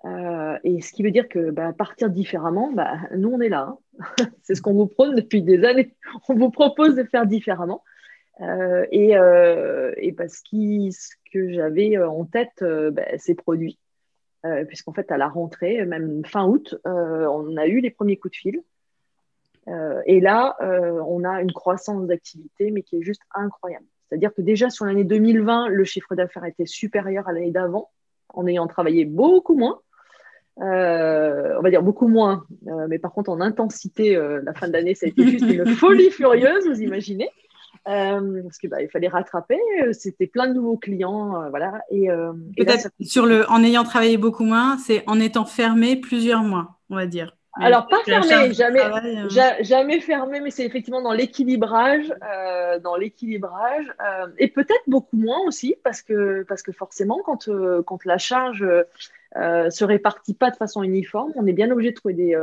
Euh, 0.06 0.58
et 0.64 0.82
ce 0.82 0.94
qui 0.94 1.04
veut 1.04 1.12
dire 1.12 1.30
que 1.30 1.52
partir 1.74 2.10
différemment, 2.10 2.74
nous, 3.16 3.30
on 3.30 3.42
est 3.42 3.50
là. 3.50 3.68
Hein. 3.70 3.78
C'est 4.44 4.56
ce 4.56 4.62
qu'on 4.62 4.74
vous 4.74 4.88
prône 4.88 5.16
depuis 5.16 5.42
des 5.42 5.64
années. 5.64 5.94
On 6.30 6.36
vous 6.36 6.50
propose 6.50 6.96
de 6.96 7.04
faire 7.04 7.26
différemment. 7.26 7.84
Euh, 8.42 8.86
et, 8.92 9.12
et 9.12 10.16
ce, 10.28 10.42
qui, 10.44 10.92
ce 10.92 11.16
que 11.32 11.52
j'avais 11.52 11.98
en 11.98 12.26
tête, 12.26 12.64
bah, 12.64 13.04
c'est 13.18 13.36
produit. 13.36 13.78
Puisqu'en 14.68 14.94
fait, 14.94 15.12
à 15.12 15.18
la 15.18 15.28
rentrée, 15.28 15.86
même 15.86 16.26
fin 16.26 16.48
août, 16.48 16.76
on 16.86 17.58
a 17.58 17.68
eu 17.68 17.80
les 17.80 17.92
premiers 17.92 18.18
coups 18.18 18.32
de 18.32 18.38
fil. 18.38 18.64
Euh, 19.68 20.02
et 20.06 20.20
là, 20.20 20.56
euh, 20.62 21.02
on 21.08 21.24
a 21.24 21.42
une 21.42 21.52
croissance 21.52 22.08
d'activité, 22.08 22.72
mais 22.72 22.82
qui 22.82 22.98
est 22.98 23.04
juste 23.04 23.22
incroyable. 23.34 23.86
C'est-à-dire 24.08 24.34
que 24.34 24.42
déjà 24.42 24.70
sur 24.70 24.86
l'année 24.86 25.04
2020, 25.04 25.70
le 25.70 25.84
chiffre 25.84 26.16
d'affaires 26.16 26.46
était 26.46 26.66
supérieur 26.66 27.28
à 27.28 27.34
l'année 27.34 27.52
d'avant, 27.52 27.90
en 28.30 28.48
ayant 28.48 28.68
travaillé 28.68 29.06
beaucoup 29.06 29.56
moins. 29.56 29.80
Euh, 30.60 31.56
on 31.58 31.62
va 31.62 31.70
dire 31.70 31.82
beaucoup 31.82 32.08
moins, 32.08 32.46
mais 32.90 33.00
par 33.00 33.14
contre 33.14 33.30
en 33.30 33.42
intensité, 33.42 34.16
la 34.16 34.54
fin 34.54 34.68
de 34.68 34.74
l'année, 34.74 34.96
ça 34.96 35.06
a 35.06 35.10
été 35.10 35.26
juste 35.26 35.46
une 35.46 35.66
folie 35.66 36.12
furieuse, 36.12 36.68
vous 36.68 36.82
imaginez, 36.82 37.30
parce 37.86 38.58
qu'il 38.60 38.70
bah, 38.70 38.78
fallait 38.92 39.08
rattraper. 39.08 39.60
C'était 39.94 40.28
plein 40.28 40.48
de 40.48 40.54
nouveaux 40.54 40.78
clients, 40.78 41.50
voilà. 41.50 41.82
Et, 41.90 42.08
peut-être 42.58 42.90
sur 43.02 43.26
le, 43.26 43.50
en 43.50 43.64
ayant 43.64 43.84
travaillé 43.84 44.18
beaucoup 44.18 44.44
moins, 44.44 44.78
c'est 44.78 45.04
en 45.08 45.20
étant 45.20 45.46
fermé 45.46 45.96
plusieurs 45.96 46.44
mois, 46.44 46.80
on 46.90 46.96
va 46.96 47.06
dire. 47.06 47.36
Alors, 47.60 47.88
pas 47.88 48.02
fermé, 48.06 48.54
jamais, 48.54 48.80
hein. 48.82 49.28
jamais 49.62 50.00
fermé, 50.00 50.40
mais 50.40 50.52
c'est 50.52 50.66
effectivement 50.66 51.02
dans 51.02 51.12
l'équilibrage, 51.12 52.14
euh, 52.24 52.80
dans 52.80 52.96
l'équilibrage, 52.96 53.92
euh, 54.02 54.28
et 54.38 54.48
peut-être 54.48 54.84
beaucoup 54.88 55.18
moins 55.18 55.40
aussi, 55.46 55.76
parce 55.84 56.02
que, 56.02 56.44
parce 56.44 56.62
que 56.62 56.72
forcément, 56.72 57.20
quand, 57.26 57.50
euh, 57.50 57.84
quand 57.84 58.06
la 58.06 58.18
charge 58.18 58.66
se 59.36 59.84
répartit 59.84 60.34
pas 60.34 60.50
de 60.50 60.56
façon 60.56 60.84
uniforme, 60.84 61.32
on 61.36 61.46
est 61.46 61.54
bien 61.54 61.70
obligé 61.72 61.92
de 61.92 61.96
trouver 61.96 62.14
des, 62.14 62.38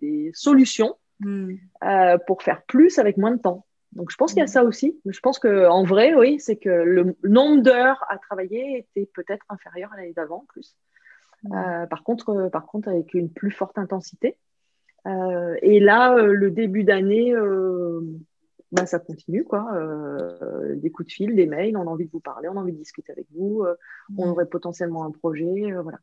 des 0.00 0.30
solutions 0.34 0.96
hmm. 1.20 1.54
pour 2.26 2.42
faire 2.42 2.62
plus 2.62 2.98
avec 2.98 3.16
moins 3.16 3.32
de 3.32 3.40
temps. 3.40 3.64
Donc, 3.92 4.10
je 4.10 4.16
pense 4.16 4.32
qu'il 4.32 4.40
y 4.40 4.42
a 4.42 4.44
hmm. 4.44 4.48
ça 4.48 4.64
aussi. 4.64 5.00
Je 5.06 5.20
pense 5.20 5.38
qu'en 5.38 5.84
vrai, 5.84 6.14
oui, 6.14 6.38
c'est 6.40 6.56
que 6.56 6.68
le 6.68 7.16
nombre 7.22 7.62
d'heures 7.62 8.04
à 8.08 8.18
travailler 8.18 8.78
était 8.78 9.08
peut-être 9.14 9.46
inférieur 9.48 9.92
à 9.92 9.96
l'année 9.96 10.12
d'avant, 10.12 10.44
plus. 10.48 10.76
Hmm. 11.44 11.86
par, 11.88 12.02
contre, 12.02 12.48
par 12.52 12.66
contre, 12.66 12.88
avec 12.88 13.14
une 13.14 13.30
plus 13.30 13.52
forte 13.52 13.78
intensité. 13.78 14.36
Euh, 15.06 15.56
et 15.62 15.80
là, 15.80 16.14
euh, 16.16 16.32
le 16.34 16.50
début 16.50 16.84
d'année, 16.84 17.34
euh, 17.34 18.00
bah, 18.72 18.86
ça 18.86 18.98
continue, 18.98 19.44
quoi. 19.44 19.66
des 20.74 20.90
coups 20.90 21.08
de 21.08 21.12
fil, 21.12 21.34
des 21.34 21.46
mails, 21.46 21.76
on 21.76 21.82
a 21.82 21.90
envie 21.90 22.06
de 22.06 22.10
vous 22.10 22.20
parler, 22.20 22.48
on 22.48 22.56
a 22.56 22.60
envie 22.60 22.72
de 22.72 22.78
discuter 22.78 23.12
avec 23.12 23.26
vous, 23.34 23.64
on 24.16 24.28
aurait 24.28 24.46
potentiellement 24.46 25.04
un 25.04 25.10
projet, 25.10 25.72
voilà. 25.82 25.98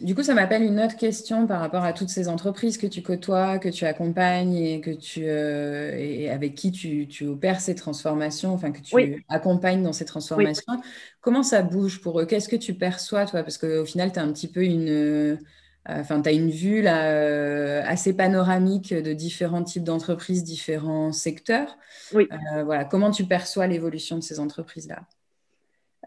Du 0.00 0.14
coup, 0.14 0.22
ça 0.22 0.34
m'appelle 0.34 0.62
une 0.62 0.78
autre 0.78 0.96
question 0.96 1.48
par 1.48 1.58
rapport 1.58 1.82
à 1.82 1.92
toutes 1.92 2.10
ces 2.10 2.28
entreprises 2.28 2.78
que 2.78 2.86
tu 2.86 3.02
côtoies, 3.02 3.58
que 3.58 3.68
tu 3.68 3.84
accompagnes 3.84 4.54
et, 4.54 4.80
que 4.80 4.92
tu, 4.92 5.24
et 5.24 6.30
avec 6.30 6.54
qui 6.54 6.70
tu, 6.70 7.26
opères 7.26 7.60
ces 7.60 7.74
transformations, 7.74 8.52
enfin 8.52 8.70
que 8.70 8.80
tu 8.80 9.24
accompagnes 9.28 9.82
dans 9.82 9.92
ces 9.92 10.04
transformations. 10.04 10.80
Comment 11.20 11.42
ça 11.42 11.62
bouge 11.62 12.00
pour 12.00 12.20
eux? 12.20 12.26
Qu'est-ce 12.26 12.48
que 12.48 12.54
tu 12.54 12.74
perçois, 12.74 13.26
toi? 13.26 13.42
Parce 13.42 13.58
qu'au 13.58 13.84
final, 13.84 14.12
tu 14.12 14.20
as 14.20 14.22
un 14.22 14.32
petit 14.32 14.46
peu 14.46 14.62
une, 14.62 15.40
Enfin, 15.88 16.20
tu 16.20 16.28
as 16.28 16.32
une 16.32 16.50
vue 16.50 16.82
là, 16.82 17.12
euh, 17.12 17.82
assez 17.86 18.14
panoramique 18.14 18.92
de 18.92 19.12
différents 19.14 19.64
types 19.64 19.84
d'entreprises, 19.84 20.44
différents 20.44 21.12
secteurs. 21.12 21.78
Oui. 22.12 22.28
Euh, 22.30 22.62
voilà. 22.64 22.84
Comment 22.84 23.10
tu 23.10 23.24
perçois 23.24 23.66
l'évolution 23.66 24.16
de 24.16 24.22
ces 24.22 24.38
entreprises-là? 24.38 25.00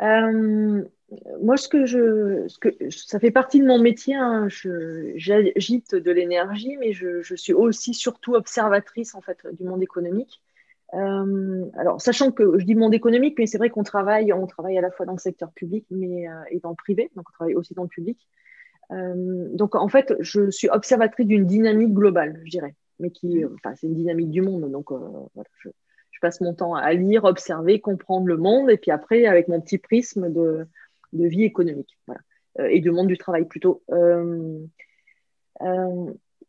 Euh, 0.02 0.84
Moi, 1.42 1.58
ce 1.58 1.68
que 1.68 1.86
je, 1.88 2.48
ce 2.48 2.60
que, 2.60 2.70
ça 2.92 3.20
fait 3.20 3.32
partie 3.32 3.60
de 3.60 3.66
mon 3.66 3.80
métier. 3.80 4.14
Hein, 4.16 4.48
J'agite 5.16 5.96
de 5.96 6.12
l'énergie, 6.12 6.78
mais 6.78 6.94
je, 6.94 7.24
je, 7.24 7.36
suis 7.36 7.54
aussi 7.54 7.96
surtout 7.96 8.36
observatrice 8.36 9.16
en 9.16 9.22
fait 9.22 9.40
du 9.54 9.64
monde 9.64 9.82
économique. 9.82 10.42
alors, 10.94 12.00
sachant 12.00 12.32
que 12.32 12.60
je 12.60 12.66
dis 12.66 12.76
monde 12.76 12.94
économique, 12.94 13.36
mais 13.40 13.48
c'est 13.48 13.58
vrai 13.58 13.72
qu'on 13.72 13.84
travaille, 13.84 14.32
on 14.32 14.46
travaille 14.46 14.78
à 14.78 14.82
la 14.82 14.92
fois 14.92 15.08
dans 15.08 15.14
le 15.14 15.20
secteur 15.20 15.52
public 15.54 15.86
mais, 15.90 16.26
et 16.52 16.60
dans 16.60 16.70
le 16.70 16.76
privé, 16.76 17.10
donc 17.16 17.26
on 17.30 17.34
travaille 17.34 17.56
aussi 17.56 17.74
dans 17.74 17.84
le 17.84 17.90
public. 17.90 18.28
Euh, 18.92 19.48
donc, 19.54 19.76
en 19.76 19.88
fait, 19.88 20.14
je 20.20 20.50
suis 20.50 20.70
observatrice 20.70 21.28
d'une 21.28 21.46
dynamique 21.46 21.94
globale, 21.94 22.42
je 22.46 22.52
dirais, 22.52 22.76
mais 23.00 23.12
qui, 23.12 23.44
mm. 23.44 23.56
enfin, 23.56 23.76
c'est 23.76 23.88
une 23.88 23.96
dynamique 23.96 24.30
du 24.30 24.42
monde. 24.42 24.70
Donc, 24.72 24.92
euh, 24.92 24.98
voilà, 25.34 25.50
je, 25.60 25.70
passe 26.22 26.40
mon 26.40 26.54
temps 26.54 26.76
à 26.76 26.94
lire, 26.94 27.24
observer, 27.24 27.80
comprendre 27.80 28.28
le 28.28 28.38
monde, 28.38 28.70
et 28.70 28.78
puis 28.78 28.92
après, 28.92 29.26
avec 29.26 29.48
mon 29.48 29.60
petit 29.60 29.80
prisme 29.80 30.32
de, 30.32 30.68
de 31.14 31.26
vie 31.26 31.44
économique, 31.46 31.98
voilà, 32.06 32.22
euh, 32.60 32.68
et 32.70 32.80
du 32.80 32.92
monde 32.92 33.08
du 33.08 33.18
travail 33.18 33.46
plutôt. 33.46 33.82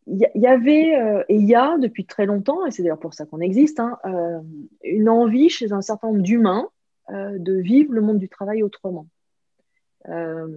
Il 0.08 0.18
y, 0.18 0.46
avait 0.46 1.24
et 1.28 1.34
il 1.34 1.48
y 1.48 1.54
a 1.54 1.78
depuis 1.78 2.04
très 2.04 2.26
longtemps, 2.26 2.66
et 2.66 2.70
c'est 2.70 2.82
d'ailleurs 2.82 2.98
pour 2.98 3.14
ça 3.14 3.24
qu'on 3.24 3.40
existe, 3.40 3.80
hein, 3.80 3.98
une 4.82 5.08
envie 5.08 5.48
chez 5.48 5.72
un 5.72 5.80
certain 5.80 6.08
nombre 6.08 6.22
d'humains 6.22 6.68
de 7.08 7.54
vivre 7.54 7.94
le 7.94 8.02
monde 8.02 8.18
du 8.18 8.28
travail 8.28 8.62
autrement. 8.62 9.06
Euh, 10.08 10.48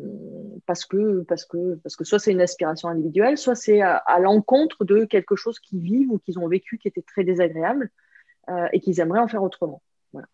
parce, 0.65 0.85
que, 0.85 1.21
parce, 1.21 1.45
que, 1.45 1.75
parce 1.75 1.95
que 1.95 2.03
soit 2.03 2.17
c'est 2.17 2.31
une 2.31 2.41
aspiration 2.41 2.89
individuelle, 2.89 3.37
soit 3.37 3.53
c'est 3.53 3.81
à, 3.81 4.19
l'encontre 4.19 4.85
de 4.85 5.05
quelque 5.05 5.35
chose 5.35 5.59
qu'ils 5.59 5.81
vivent 5.81 6.11
ou 6.11 6.17
qu'ils 6.17 6.39
ont 6.39 6.47
vécu 6.47 6.79
qui 6.79 6.87
était 6.87 7.03
très 7.03 7.23
désagréable 7.23 7.91
euh, 8.49 8.67
et 8.73 8.79
qu'ils 8.79 8.99
aimeraient 8.99 9.19
en 9.19 9.27
faire 9.27 9.43
autrement. 9.43 9.83
Voilà. 10.13 10.27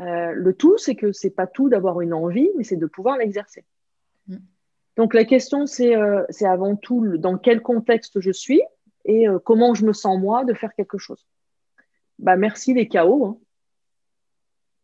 Euh, 0.00 0.32
le 0.32 0.54
tout, 0.54 0.78
c'est 0.78 0.94
que 0.94 1.12
c'est 1.12 1.30
pas 1.30 1.46
tout 1.46 1.68
d'avoir 1.68 2.00
une 2.00 2.14
envie, 2.14 2.48
mais 2.56 2.64
c'est 2.64 2.76
de 2.76 2.86
pouvoir 2.86 3.18
l'exercer. 3.18 3.66
Mm. 4.26 4.36
Donc 4.96 5.14
la 5.14 5.24
question, 5.24 5.66
c'est 5.66 5.94
avant 6.44 6.76
tout 6.76 7.16
dans 7.18 7.38
quel 7.38 7.62
contexte 7.62 8.20
je 8.20 8.30
suis 8.30 8.60
et 9.04 9.26
comment 9.44 9.74
je 9.74 9.86
me 9.86 9.92
sens 9.92 10.18
moi 10.18 10.44
de 10.44 10.52
faire 10.52 10.74
quelque 10.74 10.98
chose. 10.98 11.26
Bah, 12.18 12.36
merci 12.36 12.74
les 12.74 12.88
chaos. 12.88 13.24
Hein. 13.24 13.38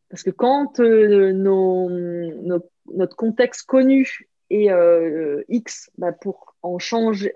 Parce 0.09 0.23
que 0.23 0.31
quand 0.31 0.79
nos, 0.79 1.91
nos, 1.91 2.61
notre 2.95 3.17
contexte 3.17 3.67
connu 3.67 4.29
est 4.51 4.71
euh, 4.71 5.43
X, 5.49 5.91
bah, 5.99 6.13
pour 6.13 6.57
en 6.63 6.79
changer, 6.79 7.33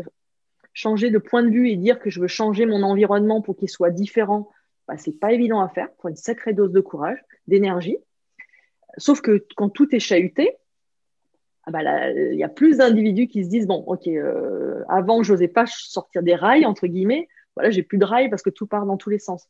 changer 0.72 1.10
de 1.10 1.18
point 1.18 1.42
de 1.42 1.50
vue 1.50 1.70
et 1.70 1.76
dire 1.76 1.98
que 1.98 2.10
je 2.10 2.20
veux 2.20 2.28
changer 2.28 2.66
mon 2.66 2.82
environnement 2.82 3.42
pour 3.42 3.56
qu'il 3.56 3.68
soit 3.68 3.90
différent, 3.90 4.50
bah, 4.88 4.96
c'est 4.96 5.18
pas 5.18 5.32
évident 5.32 5.60
à 5.60 5.68
faire. 5.68 5.88
Il 5.90 6.02
faut 6.02 6.08
une 6.08 6.16
sacrée 6.16 6.52
dose 6.52 6.72
de 6.72 6.80
courage, 6.80 7.18
d'énergie. 7.46 7.98
Sauf 8.98 9.20
que 9.20 9.44
quand 9.56 9.68
tout 9.68 9.94
est 9.94 10.00
chahuté, 10.00 10.56
ah 11.64 11.70
bah 11.70 12.10
il 12.10 12.38
y 12.38 12.42
a 12.42 12.48
plus 12.48 12.78
d'individus 12.78 13.28
qui 13.28 13.44
se 13.44 13.48
disent 13.48 13.66
bon, 13.66 13.84
ok, 13.86 14.08
euh, 14.08 14.82
avant 14.88 15.22
je 15.22 15.32
n'osais 15.32 15.48
pas 15.48 15.66
sortir 15.66 16.22
des 16.22 16.34
rails 16.34 16.66
entre 16.66 16.86
guillemets, 16.86 17.28
voilà, 17.54 17.70
j'ai 17.70 17.82
plus 17.82 17.98
de 17.98 18.04
rails 18.04 18.30
parce 18.30 18.42
que 18.42 18.50
tout 18.50 18.66
part 18.66 18.86
dans 18.86 18.96
tous 18.96 19.10
les 19.10 19.18
sens. 19.18 19.48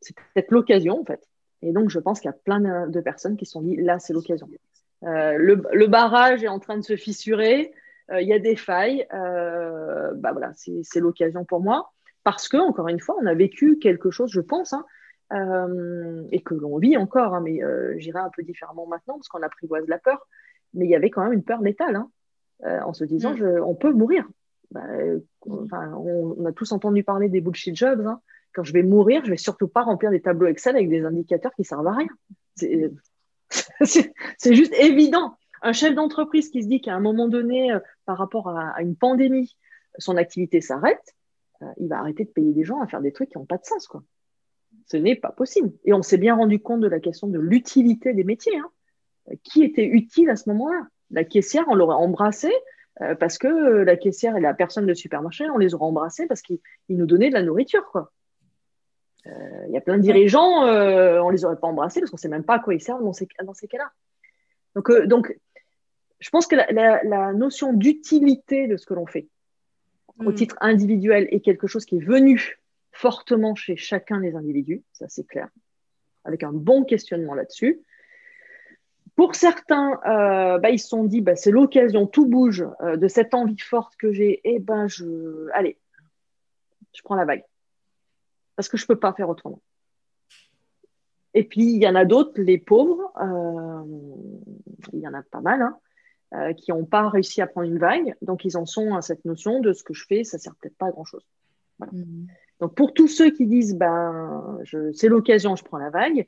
C'est 0.00 0.14
peut-être 0.14 0.50
l'occasion 0.50 1.00
en 1.00 1.04
fait. 1.04 1.26
Et 1.62 1.72
donc 1.72 1.88
je 1.88 1.98
pense 1.98 2.20
qu'il 2.20 2.28
y 2.28 2.34
a 2.34 2.36
plein 2.36 2.86
de 2.86 3.00
personnes 3.00 3.36
qui 3.36 3.46
se 3.46 3.52
sont 3.52 3.62
dit 3.62 3.76
là 3.76 3.98
c'est 3.98 4.12
l'occasion. 4.12 4.48
Euh, 5.04 5.36
le, 5.38 5.86
barrage 5.86 6.42
est 6.42 6.48
en 6.48 6.58
train 6.58 6.76
de 6.76 6.82
se 6.82 6.96
fissurer, 6.96 7.72
euh, 8.10 8.20
il 8.20 8.28
y 8.28 8.32
a 8.32 8.38
des 8.38 8.56
failles. 8.56 9.06
Euh, 9.12 10.12
bah 10.14 10.32
voilà, 10.32 10.52
c'est 10.54 11.00
l'occasion 11.00 11.44
pour 11.44 11.60
moi. 11.60 11.92
Parce 12.24 12.48
que, 12.48 12.56
encore 12.56 12.88
une 12.88 12.98
fois, 12.98 13.16
on 13.20 13.26
a 13.26 13.34
vécu 13.34 13.78
quelque 13.78 14.10
chose, 14.10 14.30
je 14.32 14.40
pense, 14.40 14.72
hein, 14.72 14.84
et 16.32 16.42
que 16.42 16.54
l'on 16.54 16.78
vit 16.78 16.96
encore, 16.96 17.34
hein, 17.34 17.40
mais 17.40 17.60
j'irai 17.98 18.18
un 18.18 18.30
peu 18.34 18.42
différemment 18.42 18.86
maintenant 18.86 19.14
parce 19.14 19.28
qu'on 19.28 19.42
apprivoise 19.42 19.86
la 19.86 19.98
peur. 19.98 20.26
Mais 20.74 20.86
il 20.86 20.90
y 20.90 20.96
avait 20.96 21.10
quand 21.10 21.22
même 21.22 21.32
une 21.32 21.44
peur 21.44 21.62
létale, 21.62 21.94
hein, 21.94 22.10
en 22.84 22.92
se 22.92 23.04
disant, 23.04 23.34
mm. 23.34 23.62
on 23.64 23.76
peut 23.76 23.92
mourir. 23.92 24.28
Bah, 24.72 24.82
on, 25.42 26.44
a 26.44 26.52
tous 26.52 26.72
entendu 26.72 27.04
parler 27.04 27.28
des 27.28 27.40
bullshit 27.40 27.76
jobs. 27.76 28.04
Quand 28.52 28.64
je 28.64 28.72
vais 28.72 28.82
mourir, 28.82 29.24
je 29.24 29.30
vais 29.30 29.36
surtout 29.36 29.68
pas 29.68 29.82
remplir 29.82 30.10
des 30.10 30.20
tableaux 30.20 30.48
Excel 30.48 30.74
avec 30.74 30.88
des 30.88 31.04
indicateurs 31.04 31.52
qui 31.54 31.62
servent 31.62 31.86
à 31.86 31.92
rien. 31.92 32.08
c'est 33.82 34.54
juste 34.54 34.74
évident. 34.74 35.36
Un 35.62 35.72
chef 35.72 35.94
d'entreprise 35.94 36.50
qui 36.50 36.62
se 36.62 36.68
dit 36.68 36.80
qu'à 36.80 36.94
un 36.94 37.00
moment 37.00 37.28
donné, 37.28 37.72
euh, 37.72 37.80
par 38.04 38.18
rapport 38.18 38.48
à, 38.48 38.80
une 38.82 38.96
pandémie, 38.96 39.56
son 39.98 40.16
activité 40.16 40.60
s'arrête, 40.60 41.14
euh, 41.62 41.66
il 41.78 41.88
va 41.88 41.98
arrêter 41.98 42.24
de 42.24 42.30
payer 42.30 42.52
des 42.52 42.64
gens 42.64 42.80
à 42.80 42.86
faire 42.86 43.00
des 43.00 43.12
trucs 43.12 43.30
qui 43.30 43.38
n'ont 43.38 43.46
pas 43.46 43.58
de 43.58 43.64
sens. 43.64 43.88
Ce 44.86 44.96
n'est 44.96 45.16
pas 45.16 45.30
possible. 45.30 45.72
Et 45.84 45.92
on 45.92 46.02
s'est 46.02 46.18
bien 46.18 46.34
rendu 46.34 46.60
compte 46.60 46.80
de 46.80 46.88
la 46.88 47.00
question 47.00 47.28
de 47.28 47.38
l'utilité 47.38 48.12
des 48.12 48.24
métiers. 48.24 48.56
Hein. 48.58 49.34
Qui 49.42 49.64
était 49.64 49.86
utile 49.86 50.30
à 50.30 50.36
ce 50.36 50.48
moment-là? 50.50 50.86
La 51.10 51.24
caissière, 51.24 51.64
on 51.68 51.74
l'aurait 51.74 51.96
embrassée 51.96 52.52
euh, 53.00 53.14
parce 53.14 53.38
que 53.38 53.48
la 53.48 53.96
caissière 53.96 54.36
et 54.36 54.40
la 54.40 54.54
personne 54.54 54.86
de 54.86 54.94
supermarché, 54.94 55.48
on 55.50 55.58
les 55.58 55.74
aurait 55.74 55.86
embrassés 55.86 56.26
parce 56.26 56.42
qu'ils 56.42 56.60
nous 56.88 57.06
donnaient 57.06 57.28
de 57.28 57.34
la 57.34 57.42
nourriture. 57.42 58.10
Il 59.66 59.72
y 59.72 59.76
a 59.76 59.80
plein 59.80 59.96
de 59.96 60.02
dirigeants, 60.02 60.64
euh, 60.66 61.20
on 61.20 61.28
ne 61.28 61.32
les 61.32 61.44
aurait 61.44 61.56
pas 61.56 61.66
embrassés 61.66 62.00
parce 62.00 62.10
qu'on 62.10 62.16
ne 62.16 62.20
sait 62.20 62.28
même 62.28 62.44
pas 62.44 62.54
à 62.54 62.58
quoi 62.58 62.74
ils 62.74 62.80
servent 62.80 63.02
dans 63.02 63.12
ces, 63.12 63.28
dans 63.44 63.54
ces 63.54 63.68
cas-là. 63.68 63.90
Donc, 64.74 64.90
euh, 64.90 65.06
donc, 65.06 65.36
je 66.20 66.30
pense 66.30 66.46
que 66.46 66.56
la, 66.56 67.32
notion 67.32 67.72
d'utilité 67.72 68.68
de 68.68 68.76
ce 68.76 68.86
que 68.86 68.94
l'on 68.94 69.06
fait 69.06 69.28
au 70.20 70.30
mm. 70.30 70.34
titre 70.34 70.56
individuel 70.60 71.28
est 71.30 71.40
quelque 71.40 71.66
chose 71.66 71.84
qui 71.84 71.96
est 71.96 72.04
venu 72.04 72.58
fortement 72.92 73.54
chez 73.54 73.76
chacun 73.76 74.20
des 74.20 74.34
individus, 74.34 74.82
ça 74.92 75.06
c'est 75.08 75.26
clair, 75.26 75.48
avec 76.24 76.42
un 76.42 76.52
bon 76.52 76.84
questionnement 76.84 77.34
là-dessus. 77.34 77.82
Pour 79.14 79.34
certains, 79.34 80.00
euh, 80.06 80.58
bah, 80.58 80.70
ils 80.70 80.78
se 80.78 80.88
sont 80.88 81.04
dit, 81.04 81.20
bah, 81.20 81.36
c'est 81.36 81.50
l'occasion, 81.50 82.06
tout 82.06 82.26
bouge 82.26 82.66
de 82.82 83.08
cette 83.08 83.34
envie 83.34 83.58
forte 83.58 83.96
que 83.96 84.12
j'ai, 84.12 84.40
et 84.44 84.54
eh 84.54 84.58
ben 84.58 84.88
je, 84.88 85.48
allez, 85.52 85.78
je 86.94 87.02
prends 87.02 87.16
la 87.16 87.26
vague 87.26 87.44
parce 88.56 88.68
que 88.68 88.76
je 88.76 88.84
ne 88.84 88.88
peux 88.88 88.98
pas 88.98 89.12
faire 89.12 89.28
autrement. 89.28 89.62
Et 91.34 91.44
puis, 91.44 91.64
il 91.74 91.82
y 91.82 91.86
en 91.86 91.94
a 91.94 92.04
d'autres, 92.06 92.40
les 92.40 92.56
pauvres, 92.56 93.12
euh, 93.20 93.82
il 94.92 95.00
y 95.00 95.06
en 95.06 95.12
a 95.12 95.22
pas 95.22 95.42
mal, 95.42 95.60
hein, 95.60 95.78
euh, 96.34 96.52
qui 96.54 96.70
n'ont 96.70 96.86
pas 96.86 97.08
réussi 97.10 97.42
à 97.42 97.46
prendre 97.46 97.68
une 97.68 97.78
vague. 97.78 98.16
Donc, 98.22 98.44
ils 98.46 98.56
en 98.56 98.64
sont 98.64 98.94
à 98.94 99.02
cette 99.02 99.24
notion 99.26 99.60
de 99.60 99.74
ce 99.74 99.82
que 99.82 99.92
je 99.92 100.06
fais, 100.06 100.24
ça 100.24 100.38
ne 100.38 100.40
sert 100.40 100.54
peut-être 100.56 100.78
pas 100.78 100.86
à 100.86 100.90
grand-chose. 100.90 101.26
Mm. 101.78 102.26
Donc, 102.60 102.74
pour 102.74 102.94
tous 102.94 103.08
ceux 103.08 103.30
qui 103.30 103.46
disent, 103.46 103.76
ben, 103.76 104.58
c'est 104.94 105.08
l'occasion, 105.08 105.56
je 105.56 105.64
prends 105.64 105.76
la 105.76 105.90
vague, 105.90 106.26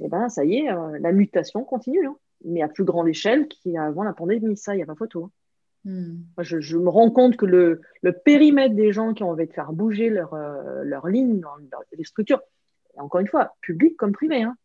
eh 0.00 0.08
ben, 0.08 0.28
ça 0.28 0.44
y 0.44 0.56
est, 0.56 0.72
euh, 0.72 0.98
la 0.98 1.12
mutation 1.12 1.62
continue, 1.64 2.06
hein. 2.06 2.16
mais 2.44 2.62
à 2.62 2.68
plus 2.68 2.84
grande 2.84 3.08
échelle 3.08 3.46
qu'avant 3.62 4.02
la 4.02 4.14
pandémie. 4.14 4.56
Ça, 4.56 4.74
il 4.74 4.78
n'y 4.78 4.82
a 4.82 4.86
pas 4.86 4.94
photo. 4.94 5.24
Hein. 5.24 5.30
Hmm. 5.84 6.18
Je, 6.38 6.76
me 6.76 6.88
rends 6.88 7.10
compte 7.10 7.36
que 7.36 7.46
le, 7.46 7.80
périmètre 8.24 8.74
des 8.74 8.92
gens 8.92 9.14
qui 9.14 9.24
ont 9.24 9.30
envie 9.30 9.46
de 9.46 9.52
faire 9.52 9.72
bouger 9.72 10.10
leur, 10.10 10.34
euh, 10.34 10.84
leur 10.84 11.08
ligne, 11.08 11.42
les 11.92 12.04
structures, 12.04 12.40
encore 12.96 13.20
une 13.20 13.26
fois, 13.26 13.56
public 13.60 13.96
comme 13.96 14.12
privé, 14.12 14.42
hein. 14.42 14.56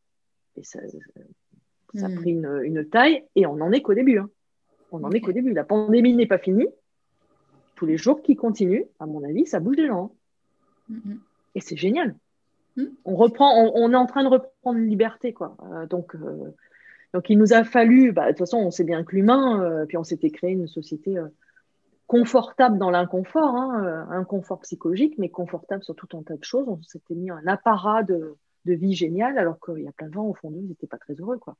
et 0.55 0.63
ça, 0.63 0.79
a 0.79 2.07
hmm. 2.07 2.15
pris 2.15 2.31
une, 2.31 2.87
taille 2.89 3.23
et 3.35 3.45
on 3.45 3.55
n'en 3.55 3.71
est 3.71 3.81
qu'au 3.81 3.95
début. 3.95 4.19
Hein. 4.19 4.29
On 4.91 4.99
n'en 4.99 5.11
est 5.11 5.21
qu'au 5.21 5.31
début. 5.31 5.53
La 5.53 5.63
pandémie 5.63 6.15
n'est 6.15 6.27
pas 6.27 6.37
finie. 6.37 6.67
tous 7.75 7.85
les 7.85 7.97
jours 7.97 8.21
qui 8.21 8.35
continuent, 8.35 8.85
à 8.99 9.05
mon 9.05 9.23
avis, 9.23 9.45
ça 9.45 9.59
bouge 9.59 9.77
les 9.77 9.87
gens. 9.87 10.13
Mm-hmm. 10.91 11.17
Et 11.55 11.61
c'est 11.61 11.77
génial. 11.77 12.15
On 13.05 13.15
reprend, 13.15 13.71
on, 13.73 13.91
est 13.91 13.95
en 13.95 14.05
train 14.05 14.23
de 14.23 14.29
reprendre 14.29 14.77
une 14.77 14.87
liberté, 14.87 15.33
quoi. 15.33 15.57
Euh, 15.71 15.87
donc, 15.87 16.15
euh, 16.15 16.53
donc, 17.13 17.29
il 17.29 17.37
nous 17.37 17.53
a 17.53 17.63
fallu, 17.63 18.11
bah, 18.11 18.25
de 18.25 18.29
toute 18.29 18.39
façon, 18.39 18.57
on 18.57 18.71
sait 18.71 18.83
bien 18.83 19.03
que 19.03 19.15
l'humain, 19.15 19.61
euh, 19.61 19.85
puis 19.85 19.97
on 19.97 20.03
s'était 20.03 20.29
créé 20.29 20.51
une 20.51 20.67
société 20.67 21.17
confortable 22.05 22.77
dans 22.77 22.89
l'inconfort, 22.89 23.55
hein, 23.55 24.07
inconfort 24.11 24.59
psychologique, 24.61 25.15
mais 25.17 25.29
confortable 25.29 25.83
sur 25.83 25.95
tout 25.95 26.17
un 26.17 26.23
tas 26.23 26.37
de 26.37 26.43
choses. 26.43 26.67
On 26.67 26.81
s'était 26.83 27.15
mis 27.15 27.29
un 27.29 27.45
apparat 27.47 28.03
de, 28.03 28.35
de 28.67 28.73
vie 28.73 28.93
génial, 28.93 29.37
alors 29.37 29.59
qu'il 29.59 29.83
y 29.83 29.87
a 29.87 29.91
plein 29.91 30.07
de 30.07 30.13
gens 30.13 30.25
au 30.25 30.33
fond 30.33 30.51
d'eux, 30.51 30.59
ils 30.59 30.67
n'étaient 30.67 30.87
pas 30.87 30.97
très 30.97 31.13
heureux, 31.15 31.37
quoi. 31.37 31.55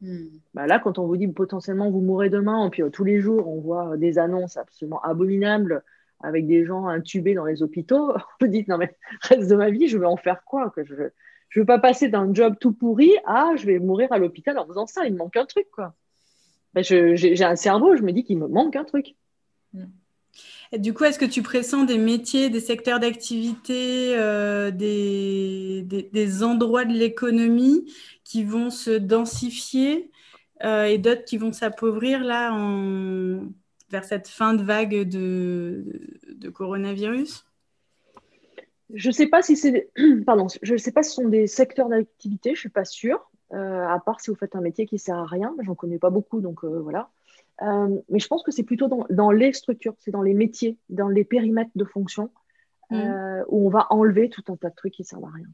Hmm. 0.00 0.26
Bah 0.52 0.66
là, 0.66 0.80
quand 0.80 0.98
on 0.98 1.06
vous 1.06 1.16
dit 1.16 1.28
potentiellement 1.28 1.88
vous 1.88 2.00
mourrez 2.00 2.28
demain, 2.28 2.66
et 2.66 2.70
puis 2.70 2.82
euh, 2.82 2.90
tous 2.90 3.04
les 3.04 3.20
jours 3.20 3.46
on 3.48 3.60
voit 3.60 3.96
des 3.96 4.18
annonces 4.18 4.56
absolument 4.56 5.00
abominables 5.02 5.84
avec 6.20 6.48
des 6.48 6.64
gens 6.64 6.88
intubés 6.88 7.34
dans 7.34 7.44
les 7.44 7.62
hôpitaux, 7.62 8.12
vous 8.40 8.48
dites 8.48 8.66
non 8.66 8.78
mais 8.78 8.96
reste 9.20 9.48
de 9.48 9.54
ma 9.54 9.70
vie, 9.70 9.86
je 9.86 9.98
vais 9.98 10.06
en 10.06 10.16
faire 10.16 10.42
quoi 10.44 10.70
que 10.70 10.84
Je 10.84 10.94
ne 11.58 11.62
veux 11.62 11.66
pas 11.66 11.78
passer 11.78 12.08
d'un 12.08 12.32
job 12.32 12.56
tout 12.60 12.72
pourri 12.72 13.10
à 13.24 13.50
je 13.56 13.66
vais 13.66 13.78
mourir 13.78 14.12
à 14.12 14.18
l'hôpital 14.18 14.58
en 14.58 14.66
faisant 14.66 14.86
ça, 14.86 15.04
il 15.06 15.12
me 15.12 15.18
manque 15.18 15.36
un 15.36 15.46
truc 15.46 15.66
quoi. 15.70 15.94
Ben, 16.74 16.82
j'ai 16.82 17.44
un 17.44 17.56
cerveau, 17.56 17.96
je 17.96 18.02
me 18.02 18.12
dis 18.12 18.24
qu'il 18.24 18.38
me 18.38 18.48
manque 18.48 18.76
un 18.76 18.84
truc. 18.84 19.14
Du 20.78 20.94
coup, 20.94 21.04
est-ce 21.04 21.18
que 21.18 21.26
tu 21.26 21.42
pressens 21.42 21.84
des 21.84 21.98
métiers, 21.98 22.48
des 22.48 22.60
secteurs 22.60 22.98
d'activité, 22.98 24.14
euh, 24.16 24.70
des, 24.70 26.42
endroits 26.42 26.86
de 26.86 26.94
l'économie 26.94 27.92
qui 28.24 28.42
vont 28.42 28.70
se 28.70 28.90
densifier 28.90 30.10
euh, 30.64 30.84
et 30.84 30.96
d'autres 30.96 31.24
qui 31.24 31.36
vont 31.36 31.52
s'appauvrir 31.52 32.24
là 32.24 32.56
vers 33.90 34.04
cette 34.04 34.28
fin 34.28 34.54
de 34.54 34.62
vague 34.62 35.06
de 35.06 36.48
coronavirus? 36.54 37.44
Je 38.92 39.08
ne 39.08 39.12
sais 39.12 39.26
pas 39.26 39.42
si 39.42 39.56
c'est 39.56 39.90
pardon, 40.26 40.46
je 40.62 40.76
sais 40.76 40.92
pas 40.92 41.02
si 41.02 41.10
ce 41.10 41.16
sont 41.16 41.28
des 41.28 41.46
secteurs 41.46 41.88
d'activité, 41.88 42.50
je 42.50 42.54
ne 42.54 42.60
suis 42.60 42.68
pas 42.68 42.84
sûre. 42.84 43.30
Euh, 43.52 43.86
à 43.86 43.98
part 43.98 44.20
si 44.20 44.30
vous 44.30 44.36
faites 44.36 44.56
un 44.56 44.62
métier 44.62 44.86
qui 44.86 44.94
ne 44.94 45.00
sert 45.00 45.18
à 45.18 45.26
rien, 45.26 45.54
j'en 45.60 45.74
connais 45.74 45.98
pas 45.98 46.10
beaucoup, 46.10 46.40
donc 46.40 46.64
voilà. 46.64 47.10
Euh, 47.62 48.00
mais 48.08 48.18
je 48.18 48.26
pense 48.26 48.42
que 48.42 48.50
c'est 48.50 48.62
plutôt 48.62 48.88
dans, 49.10 49.30
les 49.30 49.52
structures, 49.52 49.94
c'est 49.98 50.10
dans 50.10 50.22
les 50.22 50.34
métiers, 50.34 50.78
dans 50.88 51.08
les 51.08 51.24
périmètres 51.24 51.70
de 51.74 51.84
fonction, 51.84 52.30
mm. 52.90 52.96
euh, 52.96 53.44
où 53.48 53.66
on 53.66 53.70
va 53.70 53.86
enlever 53.90 54.28
tout 54.28 54.42
un 54.48 54.56
tas 54.56 54.70
de 54.70 54.74
trucs 54.74 54.94
qui 54.94 55.02
ne 55.02 55.06
servent 55.06 55.24
à 55.24 55.30
rien. 55.30 55.46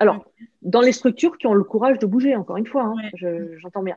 Alors, 0.00 0.24
dans 0.62 0.80
les 0.80 0.92
structures 0.92 1.38
qui 1.38 1.46
ont 1.46 1.54
le 1.54 1.64
courage 1.64 1.98
de 1.98 2.06
bouger, 2.06 2.36
encore 2.36 2.56
une 2.56 2.66
fois, 2.66 2.84
hein, 2.84 2.94
j'entends 3.56 3.82
bien. 3.82 3.96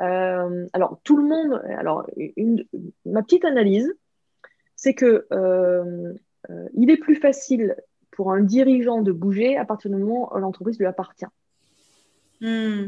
Euh, 0.00 0.66
alors, 0.72 1.00
tout 1.04 1.16
le 1.16 1.24
monde, 1.24 1.62
alors, 1.78 2.06
une, 2.36 2.64
ma 3.06 3.22
petite 3.22 3.44
analyse, 3.44 3.94
c'est 4.76 4.94
que 4.94 5.26
il 6.74 6.90
est 6.90 6.96
plus 6.96 7.16
facile 7.16 7.76
pour 8.18 8.32
un 8.32 8.40
dirigeant 8.40 9.00
de 9.00 9.12
bouger 9.12 9.56
à 9.56 9.64
partir 9.64 9.92
du 9.92 9.96
moment 9.96 10.34
où 10.34 10.38
l'entreprise 10.40 10.76
lui 10.76 10.86
appartient. 10.86 11.24
Mm. 12.40 12.86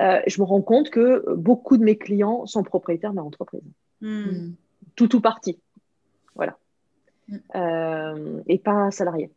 Euh, 0.00 0.20
je 0.26 0.40
me 0.40 0.46
rends 0.46 0.62
compte 0.62 0.88
que 0.88 1.34
beaucoup 1.34 1.76
de 1.76 1.84
mes 1.84 1.98
clients 1.98 2.46
sont 2.46 2.62
propriétaires 2.62 3.10
de 3.10 3.18
l'entreprise. 3.18 3.60
Hmm. 4.00 4.52
Tout 4.94 5.14
ou 5.14 5.20
partie. 5.20 5.60
Voilà. 6.34 6.56
Hmm. 7.28 7.36
Euh, 7.54 8.42
et 8.46 8.58
pas 8.58 8.90
salarié. 8.90 9.30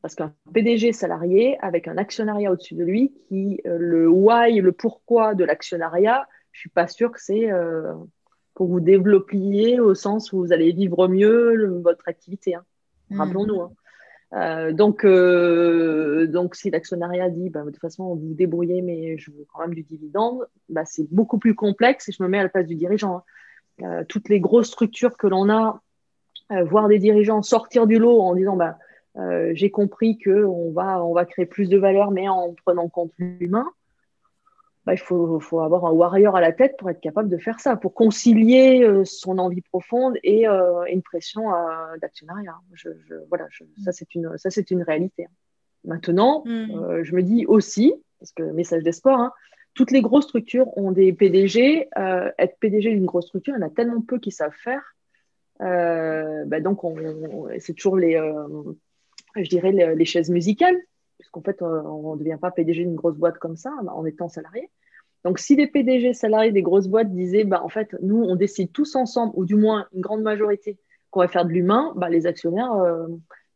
Parce 0.00 0.14
qu'un 0.14 0.32
PDG 0.52 0.92
salarié 0.92 1.58
avec 1.60 1.88
un 1.88 1.98
actionnariat 1.98 2.52
au-dessus 2.52 2.76
de 2.76 2.84
lui, 2.84 3.12
qui 3.28 3.60
euh, 3.66 3.78
le 3.78 4.08
why, 4.08 4.60
le 4.60 4.70
pourquoi 4.70 5.34
de 5.34 5.42
l'actionnariat, 5.42 6.28
je 6.52 6.60
suis 6.60 6.70
pas 6.70 6.86
sûre 6.86 7.10
que 7.10 7.20
c'est 7.20 7.48
pour 8.54 8.68
vous 8.68 8.80
développiez 8.80 9.80
au 9.80 9.96
sens 9.96 10.32
où 10.32 10.38
vous 10.38 10.52
allez 10.52 10.70
vivre 10.70 11.08
mieux 11.08 11.80
votre 11.82 12.06
activité. 12.06 12.54
Hein. 12.54 12.64
Hmm. 13.10 13.20
Rappelons-nous. 13.20 13.60
Hein. 13.60 13.72
Euh, 14.32 14.72
donc, 14.72 15.04
euh, 15.04 16.26
donc, 16.26 16.54
si 16.54 16.70
l'actionnariat 16.70 17.28
dit, 17.30 17.50
bah, 17.50 17.62
de 17.62 17.70
toute 17.70 17.80
façon, 17.80 18.14
vous 18.14 18.28
vous 18.28 18.34
débrouillez, 18.34 18.82
mais 18.82 19.18
je 19.18 19.30
veux 19.30 19.46
quand 19.52 19.60
même 19.60 19.74
du 19.74 19.82
dividende, 19.82 20.46
bah, 20.68 20.84
c'est 20.84 21.12
beaucoup 21.12 21.38
plus 21.38 21.54
complexe 21.54 22.08
et 22.08 22.12
je 22.12 22.22
me 22.22 22.28
mets 22.28 22.38
à 22.38 22.44
la 22.44 22.48
place 22.48 22.66
du 22.66 22.76
dirigeant. 22.76 23.16
Hein. 23.16 23.22
Euh, 23.82 24.04
toutes 24.08 24.28
les 24.28 24.40
grosses 24.40 24.68
structures 24.68 25.16
que 25.16 25.26
l'on 25.26 25.50
a, 25.50 25.80
voir 26.64 26.88
des 26.88 26.98
dirigeants 26.98 27.42
sortir 27.42 27.86
du 27.86 28.00
lot 28.00 28.20
en 28.20 28.34
disant, 28.34 28.56
bah, 28.56 28.76
j'ai 29.52 29.70
compris 29.70 30.18
qu'on 30.18 30.72
va, 30.72 31.04
on 31.04 31.14
va 31.14 31.24
créer 31.24 31.46
plus 31.46 31.68
de 31.68 31.78
valeur, 31.78 32.10
mais 32.10 32.28
en 32.28 32.54
prenant 32.64 32.84
en 32.84 32.88
compte 32.88 33.12
l'humain. 33.18 33.66
Bah, 34.90 34.94
il 34.94 34.98
faut, 34.98 35.60
avoir 35.60 35.86
un 35.86 35.92
warrior 35.92 36.34
à 36.34 36.40
la 36.40 36.50
tête 36.50 36.76
pour 36.76 36.90
être 36.90 37.00
capable 37.00 37.28
de 37.28 37.36
faire 37.36 37.60
ça, 37.60 37.76
pour 37.76 37.94
concilier 37.94 38.82
euh, 38.82 39.04
son 39.04 39.38
envie 39.38 39.60
profonde 39.60 40.18
et, 40.24 40.48
euh, 40.48 40.82
une 40.90 41.00
pression 41.00 41.54
euh, 41.54 41.96
d'actionnariat. 42.02 42.56
voilà, 43.28 43.46
ça 43.84 43.92
c'est 43.92 44.12
une, 44.16 44.36
ça 44.36 44.50
c'est 44.50 44.72
une 44.72 44.82
réalité. 44.82 45.28
Maintenant, 45.84 46.42
hmm. 46.44 47.04
je 47.04 47.14
me 47.14 47.22
dis 47.22 47.46
aussi, 47.46 47.94
parce 48.18 48.32
que 48.32 48.42
message 48.42 48.82
d'espoir, 48.82 49.20
hein, 49.20 49.32
toutes 49.74 49.92
les 49.92 50.00
grosses 50.00 50.24
structures 50.24 50.76
ont 50.76 50.90
des 50.90 51.12
PDG. 51.12 51.88
être 51.96 52.58
PDG 52.58 52.90
d'une 52.90 53.06
grosse 53.06 53.28
structure, 53.28 53.54
il 53.56 53.60
y 53.60 53.62
en 53.62 53.66
a 53.68 53.70
tellement 53.70 54.00
peu 54.00 54.18
qui 54.18 54.32
savent 54.32 54.56
faire. 54.56 54.96
Bah, 55.60 56.60
donc, 56.60 56.80
c'est 57.60 57.74
toujours 57.74 57.96
les, 57.96 58.14
je 59.36 59.48
dirais, 59.48 59.70
les 59.70 60.04
chaises 60.04 60.30
musicales 60.30 60.76
puisqu'en 61.20 61.42
fait, 61.42 61.62
euh, 61.62 61.82
on 61.82 62.14
ne 62.14 62.18
devient 62.18 62.38
pas 62.40 62.50
PDG 62.50 62.84
d'une 62.84 62.96
grosse 62.96 63.16
boîte 63.16 63.38
comme 63.38 63.56
ça 63.56 63.72
en 63.88 64.04
étant 64.06 64.28
salarié. 64.28 64.70
Donc, 65.24 65.38
si 65.38 65.54
les 65.54 65.66
PDG 65.66 66.14
salariés 66.14 66.50
des 66.50 66.62
grosses 66.62 66.88
boîtes 66.88 67.12
disaient, 67.12 67.44
bah, 67.44 67.62
en 67.62 67.68
fait, 67.68 67.94
nous, 68.00 68.22
on 68.22 68.36
décide 68.36 68.72
tous 68.72 68.96
ensemble, 68.96 69.32
ou 69.36 69.44
du 69.44 69.54
moins 69.54 69.86
une 69.94 70.00
grande 70.00 70.22
majorité, 70.22 70.78
qu'on 71.10 71.20
va 71.20 71.28
faire 71.28 71.44
de 71.44 71.50
l'humain, 71.50 71.92
bah, 71.96 72.08
les 72.08 72.26
actionnaires, 72.26 72.72
euh, 72.72 73.06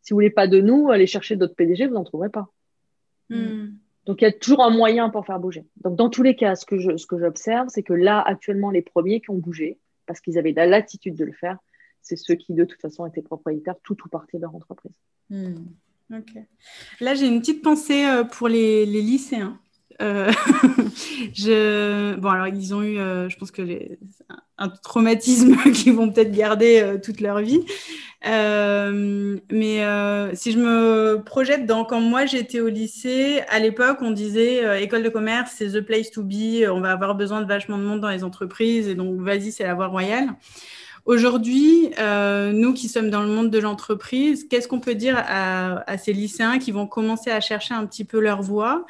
si 0.02 0.12
vous 0.12 0.16
voulez 0.16 0.30
pas 0.30 0.46
de 0.46 0.60
nous, 0.60 0.90
allez 0.90 1.06
chercher 1.06 1.36
d'autres 1.36 1.54
PDG, 1.54 1.86
vous 1.86 1.94
n'en 1.94 2.04
trouverez 2.04 2.28
pas. 2.28 2.48
Hmm. 3.30 3.68
Donc, 4.04 4.20
il 4.20 4.24
y 4.24 4.28
a 4.28 4.32
toujours 4.32 4.62
un 4.62 4.70
moyen 4.70 5.08
pour 5.08 5.24
faire 5.24 5.40
bouger. 5.40 5.64
Donc, 5.82 5.96
dans 5.96 6.10
tous 6.10 6.22
les 6.22 6.36
cas, 6.36 6.54
ce 6.56 6.66
que, 6.66 6.98
ce 6.98 7.06
que 7.06 7.18
j'observe, 7.18 7.68
c'est 7.68 7.82
que 7.82 7.94
là, 7.94 8.20
actuellement, 8.20 8.70
les 8.70 8.82
premiers 8.82 9.22
qui 9.22 9.30
ont 9.30 9.38
bougé, 9.38 9.78
parce 10.06 10.20
qu'ils 10.20 10.38
avaient 10.38 10.52
la 10.52 10.66
latitude 10.66 11.14
de 11.14 11.24
le 11.24 11.32
faire, 11.32 11.56
c'est 12.02 12.16
ceux 12.16 12.34
qui, 12.34 12.52
de 12.52 12.64
toute 12.64 12.82
façon, 12.82 13.06
étaient 13.06 13.22
propriétaires 13.22 13.76
tout 13.82 13.96
ou 14.04 14.08
partie 14.10 14.36
de 14.36 14.42
leur 14.42 14.54
entreprise. 14.54 14.92
Hmm. 15.30 15.54
Ok. 16.12 16.32
Là, 17.00 17.14
j'ai 17.14 17.26
une 17.26 17.40
petite 17.40 17.62
pensée 17.62 18.04
euh, 18.04 18.24
pour 18.24 18.48
les, 18.48 18.84
lycéens. 18.86 19.58
Euh. 20.02 20.30
Bon, 22.18 22.28
alors, 22.30 22.48
ils 22.48 22.74
ont 22.74 22.82
eu, 22.82 22.98
euh, 22.98 23.28
je 23.28 23.36
pense 23.36 23.50
que 23.50 23.62
un 24.58 24.68
traumatisme 24.68 25.56
qu'ils 25.72 25.94
vont 25.94 26.10
peut-être 26.10 26.32
garder 26.32 26.98
toute 27.02 27.20
leur 27.20 27.40
vie. 27.40 27.60
mais 28.22 29.80
si 30.34 30.52
je 30.52 30.58
me 30.58 31.22
projette 31.24 31.66
dans 31.66 31.84
quand 31.84 32.00
moi 32.00 32.26
j'étais 32.26 32.60
au 32.60 32.68
lycée, 32.68 33.42
à 33.48 33.58
l'époque, 33.58 33.98
on 34.00 34.10
disait 34.10 34.82
école 34.82 35.02
de 35.02 35.08
commerce, 35.08 35.52
c'est 35.56 35.72
the 35.72 35.80
place 35.80 36.10
to 36.10 36.22
be, 36.22 36.68
on 36.70 36.80
va 36.80 36.92
avoir 36.92 37.14
besoin 37.14 37.40
de 37.40 37.46
vachement 37.46 37.78
de 37.78 37.84
monde 37.84 38.00
dans 38.00 38.10
les 38.10 38.24
entreprises, 38.24 38.88
et 38.88 38.94
donc 38.94 39.20
vas-y, 39.20 39.50
c'est 39.52 39.64
la 39.64 39.74
voie 39.74 39.88
royale. 39.88 40.34
Aujourd'hui, 41.04 41.92
euh, 41.98 42.52
nous 42.52 42.72
qui 42.72 42.88
sommes 42.88 43.10
dans 43.10 43.22
le 43.22 43.28
monde 43.28 43.50
de 43.50 43.58
l'entreprise, 43.58 44.48
qu'est-ce 44.48 44.66
qu'on 44.66 44.80
peut 44.80 44.94
dire 44.94 45.22
à, 45.26 45.98
ces 45.98 46.14
lycéens 46.14 46.58
qui 46.58 46.72
vont 46.72 46.86
commencer 46.86 47.30
à 47.30 47.40
chercher 47.40 47.74
un 47.74 47.84
petit 47.84 48.04
peu 48.04 48.20
leur 48.20 48.40
voie 48.40 48.86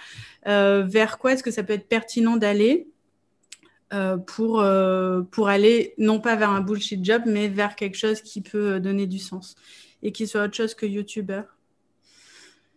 euh, 0.47 0.85
Vers 0.87 1.19
quoi 1.19 1.33
est-ce 1.33 1.43
que 1.43 1.51
ça 1.51 1.65
peut 1.65 1.73
être 1.73 1.89
pertinent 1.89 2.37
d'aller 2.37 2.87
euh, 3.93 4.17
pour, 4.17 4.65
pour 5.33 5.49
aller 5.49 5.95
non 5.99 6.21
pas 6.21 6.37
vers 6.37 6.51
un 6.51 6.61
bullshit 6.61 7.05
job, 7.05 7.23
mais 7.27 7.49
vers 7.49 7.75
quelque 7.75 7.97
chose 7.97 8.21
qui 8.21 8.43
peut 8.43 8.79
donner 8.79 9.07
du 9.07 9.19
sens 9.19 9.57
et 10.05 10.13
qui 10.13 10.29
soit 10.29 10.45
autre 10.45 10.55
chose 10.55 10.75
que 10.75 10.87
YouTuber? 10.87 11.43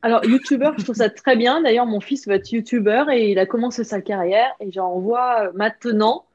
Alors, 0.02 0.26
YouTuber, 0.26 0.72
je 0.80 0.84
trouve 0.84 0.96
ça 0.96 1.12
très 1.12 1.36
bien. 1.36 1.62
D'ailleurs, 1.62 1.86
mon 1.86 2.00
fils 2.00 2.28
va 2.28 2.36
être 2.36 2.52
YouTuber 2.52 3.06
et 3.12 3.32
il 3.32 3.38
a 3.38 3.46
commencé 3.46 3.84
sa 3.84 4.02
carrière. 4.02 4.50
Et 4.60 4.72
j'en 4.72 5.00
vois 5.00 5.52
maintenant 5.54 6.27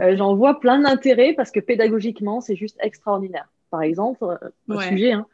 euh, 0.00 0.16
j'en 0.16 0.34
vois 0.34 0.60
plein 0.60 0.80
d'intérêts 0.80 1.34
parce 1.34 1.50
que 1.50 1.60
pédagogiquement, 1.60 2.40
c'est 2.40 2.56
juste 2.56 2.78
extraordinaire. 2.80 3.48
Par 3.70 3.82
exemple, 3.82 4.24
un 4.24 4.76
euh, 4.76 4.80
sujet, 4.80 5.12
hein, 5.12 5.26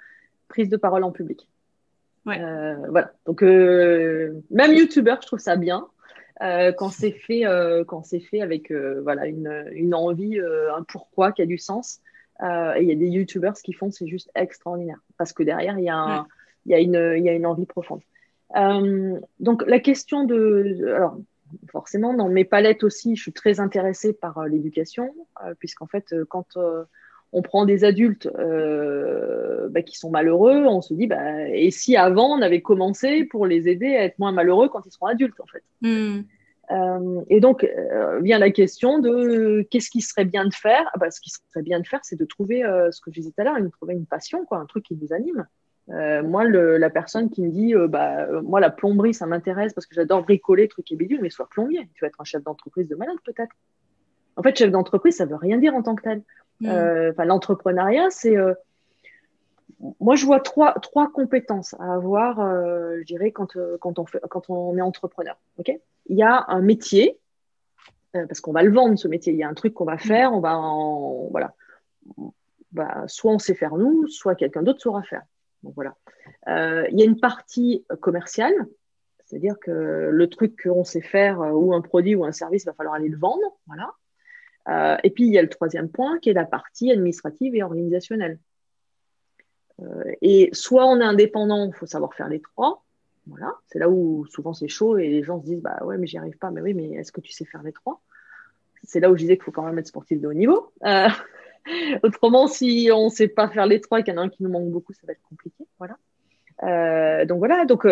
prise 0.48 0.68
de 0.68 0.76
parole 0.76 1.04
en 1.04 1.12
public. 1.12 1.48
Euh, 2.26 2.74
voilà. 2.88 3.12
Donc, 3.26 3.42
même 3.42 4.72
YouTuber, 4.72 5.16
je 5.20 5.26
trouve 5.26 5.38
ça 5.38 5.56
bien. 5.56 5.86
quand 6.40 6.88
c'est 6.88 7.12
fait, 7.12 7.44
quand 7.86 8.02
c'est 8.02 8.20
fait 8.20 8.40
avec 8.40 8.72
voilà 8.72 9.26
une, 9.26 9.66
une 9.72 9.94
envie, 9.94 10.40
un 10.40 10.82
pourquoi 10.84 11.32
qui 11.32 11.42
a 11.42 11.46
du 11.46 11.58
sens. 11.58 12.00
et 12.40 12.80
il 12.80 12.88
y 12.88 12.92
a 12.92 12.96
des 12.96 13.08
YouTubers 13.08 13.54
qui 13.54 13.72
font, 13.72 13.90
c'est 13.90 14.08
juste 14.08 14.30
extraordinaire 14.34 14.98
parce 15.16 15.32
que 15.32 15.42
derrière 15.42 15.78
il 15.78 15.84
y 15.84 15.90
a, 15.90 16.26
il 16.66 16.72
y 16.72 16.74
a 16.74 16.80
une, 16.80 17.24
y 17.24 17.28
a 17.28 17.32
une 17.34 17.46
envie 17.46 17.66
profonde. 17.66 18.00
donc 19.38 19.64
la 19.66 19.78
question 19.80 20.24
de, 20.24 20.92
alors 20.96 21.18
forcément, 21.70 22.14
dans 22.14 22.28
mes 22.28 22.44
palettes 22.44 22.84
aussi, 22.84 23.16
je 23.16 23.22
suis 23.22 23.32
très 23.32 23.60
intéressée 23.60 24.12
par 24.12 24.38
euh, 24.38 24.48
l'éducation, 24.48 25.14
euh, 25.44 25.54
puisqu'en 25.58 25.86
fait, 25.86 26.12
euh, 26.12 26.24
quand 26.28 26.56
on 27.32 27.42
prend 27.42 27.64
des 27.66 27.82
adultes 27.82 28.28
bah, 28.32 29.82
qui 29.82 29.96
sont 29.98 30.10
malheureux, 30.10 30.66
on 30.66 30.82
se 30.82 30.94
dit, 30.94 31.08
bah, 31.08 31.48
et 31.48 31.72
si 31.72 31.96
avant 31.96 32.38
on 32.38 32.42
avait 32.42 32.62
commencé 32.62 33.24
pour 33.24 33.46
les 33.46 33.68
aider 33.68 33.96
à 33.96 34.04
être 34.04 34.20
moins 34.20 34.30
malheureux 34.30 34.68
quand 34.68 34.86
ils 34.86 34.92
seront 34.92 35.06
adultes, 35.06 35.40
en 35.40 35.46
fait. 35.46 35.64
Hmm. 35.80 36.22
et 37.28 37.40
donc 37.40 37.68
vient 38.22 38.38
la 38.38 38.50
question 38.50 39.00
de 39.00 39.66
qu'est-ce 39.68 39.90
qui 39.90 40.00
serait 40.00 40.24
bien 40.24 40.46
de 40.46 40.54
faire? 40.54 40.88
Ah 40.94 40.98
bah, 40.98 41.10
Ce 41.10 41.20
qui 41.20 41.30
serait 41.30 41.62
bien 41.62 41.80
de 41.80 41.86
faire, 41.88 42.00
c'est 42.04 42.18
de 42.18 42.24
trouver 42.24 42.62
ce 42.92 43.00
que 43.00 43.10
je 43.10 43.20
disais 43.20 43.30
tout 43.30 43.40
à 43.40 43.44
l'heure, 43.44 43.60
de 43.60 43.68
trouver 43.68 43.94
une 43.94 44.06
passion, 44.06 44.44
quoi, 44.44 44.58
un 44.58 44.66
truc 44.66 44.84
qui 44.84 44.94
vous 44.94 45.12
anime. 45.12 45.44
Moi, 45.88 46.44
la 46.44 46.90
personne 46.90 47.30
qui 47.30 47.42
me 47.42 47.50
dit, 47.50 47.74
bah, 47.88 48.26
moi, 48.42 48.60
la 48.60 48.70
plomberie, 48.70 49.14
ça 49.14 49.26
m'intéresse 49.26 49.72
parce 49.74 49.86
que 49.86 49.94
j'adore 49.94 50.22
bricoler, 50.22 50.68
trucs 50.68 50.90
et 50.92 50.96
bidule, 50.96 51.20
mais 51.20 51.30
sois 51.30 51.48
plombier. 51.48 51.88
Tu 51.94 52.04
vas 52.04 52.08
être 52.08 52.20
un 52.20 52.24
chef 52.24 52.42
d'entreprise 52.42 52.88
de 52.88 52.94
malade, 52.94 53.16
peut-être. 53.24 53.54
En 54.36 54.42
fait, 54.42 54.56
chef 54.56 54.70
d'entreprise, 54.70 55.16
ça 55.16 55.26
veut 55.26 55.36
rien 55.36 55.58
dire 55.58 55.74
en 55.74 55.82
tant 55.82 55.94
que 55.94 56.02
tel. 56.02 56.22
Mm. 56.60 57.22
L'entrepreneuriat, 57.24 58.10
c'est 58.10 58.36
moi, 60.00 60.16
je 60.16 60.24
vois 60.24 60.40
trois, 60.40 60.74
trois 60.80 61.10
compétences 61.10 61.74
à 61.78 61.94
avoir, 61.94 62.40
euh, 62.40 62.96
je 63.00 63.04
dirais, 63.04 63.32
quand, 63.32 63.56
euh, 63.56 63.76
quand, 63.80 63.98
on 63.98 64.06
fait, 64.06 64.20
quand 64.30 64.48
on 64.48 64.76
est 64.76 64.80
entrepreneur. 64.80 65.36
Ok? 65.58 65.72
Il 66.06 66.16
y 66.16 66.22
a 66.22 66.44
un 66.48 66.60
métier, 66.60 67.18
euh, 68.16 68.26
parce 68.26 68.40
qu'on 68.40 68.52
va 68.52 68.62
le 68.62 68.72
vendre, 68.72 68.98
ce 68.98 69.08
métier. 69.08 69.32
Il 69.32 69.38
y 69.38 69.42
a 69.42 69.48
un 69.48 69.54
truc 69.54 69.74
qu'on 69.74 69.84
va 69.84 69.98
faire, 69.98 70.32
on 70.32 70.40
va 70.40 70.56
en. 70.56 71.28
Voilà. 71.30 71.54
Bah, 72.72 73.04
soit 73.06 73.32
on 73.32 73.38
sait 73.38 73.54
faire 73.54 73.76
nous, 73.76 74.06
soit 74.08 74.34
quelqu'un 74.34 74.62
d'autre 74.62 74.80
saura 74.80 75.02
faire. 75.02 75.22
Voilà. 75.74 75.94
il 76.46 76.98
y 76.98 77.02
a 77.02 77.06
une 77.06 77.20
partie 77.20 77.84
commerciale, 78.00 78.54
c'est-à-dire 79.24 79.56
que 79.60 80.10
le 80.12 80.28
truc 80.28 80.62
qu'on 80.62 80.84
sait 80.84 81.00
faire, 81.00 81.40
ou 81.40 81.74
un 81.74 81.80
produit 81.80 82.14
ou 82.14 82.24
un 82.24 82.32
service, 82.32 82.64
il 82.64 82.66
va 82.66 82.74
falloir 82.74 82.94
aller 82.94 83.08
le 83.08 83.18
vendre. 83.18 83.58
Voilà. 83.66 84.98
et 85.02 85.10
puis, 85.10 85.24
il 85.24 85.32
y 85.32 85.38
a 85.38 85.42
le 85.42 85.48
troisième 85.48 85.88
point 85.88 86.18
qui 86.18 86.30
est 86.30 86.34
la 86.34 86.44
partie 86.44 86.90
administrative 86.90 87.54
et 87.54 87.62
organisationnelle. 87.62 88.38
Euh, 89.80 90.12
et 90.22 90.50
soit 90.52 90.86
on 90.86 91.00
est 91.00 91.04
indépendant, 91.04 91.66
il 91.66 91.74
faut 91.74 91.86
savoir 91.86 92.14
faire 92.14 92.28
les 92.28 92.40
trois. 92.40 92.84
Voilà, 93.26 93.54
c'est 93.68 93.78
là 93.78 93.88
où 93.88 94.26
souvent 94.26 94.52
c'est 94.52 94.68
chaud 94.68 94.98
et 94.98 95.08
les 95.08 95.22
gens 95.22 95.40
se 95.40 95.46
disent 95.46 95.62
bah 95.62 95.82
ouais 95.82 95.96
mais 95.96 96.06
j'y 96.06 96.18
arrive 96.18 96.36
pas. 96.36 96.50
Mais 96.50 96.60
oui, 96.60 96.74
mais 96.74 96.90
est-ce 96.92 97.10
que 97.10 97.22
tu 97.22 97.32
sais 97.32 97.46
faire 97.46 97.62
les 97.62 97.72
trois? 97.72 98.02
C'est 98.82 99.00
là 99.00 99.10
où 99.10 99.16
je 99.16 99.22
disais 99.22 99.36
qu'il 99.36 99.44
faut 99.44 99.52
quand 99.52 99.62
même 99.62 99.78
être 99.78 99.86
sportif 99.86 100.20
de 100.20 100.28
haut 100.28 100.34
niveau. 100.34 100.72
Euh, 100.84 101.08
autrement, 102.02 102.46
si 102.46 102.90
on 102.92 103.06
ne 103.06 103.10
sait 103.10 103.28
pas 103.28 103.48
faire 103.48 103.66
les 103.66 103.80
trois 103.80 104.00
et 104.00 104.02
qu'il 104.02 104.14
y 104.14 104.16
en 104.16 104.20
a 104.20 104.24
un 104.24 104.28
qui 104.28 104.42
nous 104.42 104.50
manque 104.50 104.70
beaucoup, 104.70 104.92
ça 104.92 105.06
va 105.06 105.12
être 105.12 105.22
compliqué. 105.28 105.66
Voilà. 105.78 105.96
Euh, 106.62 107.24
donc 107.24 107.38
voilà, 107.38 107.64
donc 107.64 107.86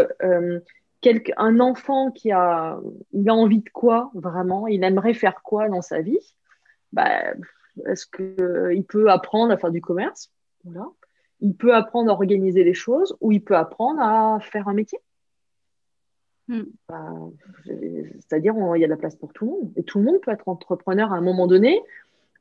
un 1.36 1.60
enfant 1.60 2.10
qui 2.10 2.30
a, 2.30 2.78
il 3.12 3.28
a 3.28 3.34
envie 3.34 3.60
de 3.60 3.70
quoi 3.70 4.10
vraiment? 4.14 4.66
Il 4.66 4.84
aimerait 4.84 5.14
faire 5.14 5.42
quoi 5.42 5.68
dans 5.68 5.82
sa 5.82 6.00
vie? 6.00 6.34
Bah, 6.92 7.34
Est-ce 7.86 8.06
qu'il 8.06 8.84
peut 8.84 9.10
apprendre 9.10 9.52
à 9.52 9.56
faire 9.56 9.70
du 9.70 9.80
commerce? 9.80 10.30
Voilà 10.64 10.86
il 11.42 11.54
peut 11.54 11.74
apprendre 11.74 12.10
à 12.10 12.14
organiser 12.14 12.64
les 12.64 12.72
choses 12.72 13.16
ou 13.20 13.32
il 13.32 13.42
peut 13.42 13.56
apprendre 13.56 14.00
à 14.00 14.38
faire 14.40 14.68
un 14.68 14.74
métier? 14.74 14.98
Hmm. 16.48 16.62
Bah, 16.88 17.12
c'est-à-dire, 17.64 18.54
il 18.76 18.80
y 18.80 18.84
a 18.84 18.86
de 18.86 18.92
la 18.92 18.96
place 18.96 19.16
pour 19.16 19.32
tout 19.32 19.44
le 19.44 19.50
monde. 19.50 19.72
Et 19.76 19.82
tout 19.82 19.98
le 19.98 20.04
monde 20.04 20.20
peut 20.22 20.30
être 20.30 20.48
entrepreneur 20.48 21.12
à 21.12 21.16
un 21.16 21.20
moment 21.20 21.48
donné 21.48 21.82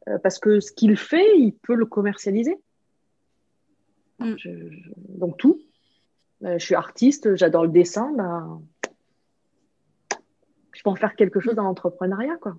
euh, 0.07 0.17
parce 0.19 0.39
que 0.39 0.59
ce 0.59 0.71
qu'il 0.71 0.97
fait, 0.97 1.37
il 1.37 1.53
peut 1.53 1.75
le 1.75 1.85
commercialiser. 1.85 2.57
Hmm. 4.19 4.35
donc, 5.09 5.37
tout. 5.37 5.59
Euh, 6.43 6.59
je 6.59 6.63
suis 6.63 6.75
artiste, 6.75 7.35
j'adore 7.35 7.63
le 7.63 7.71
dessin. 7.71 8.11
Bah, 8.15 8.47
je 10.73 10.83
peux 10.83 10.89
en 10.89 10.95
faire 10.95 11.15
quelque 11.15 11.39
chose 11.39 11.55
dans 11.55 11.63
l'entrepreneuriat. 11.63 12.37
Quoi. 12.37 12.57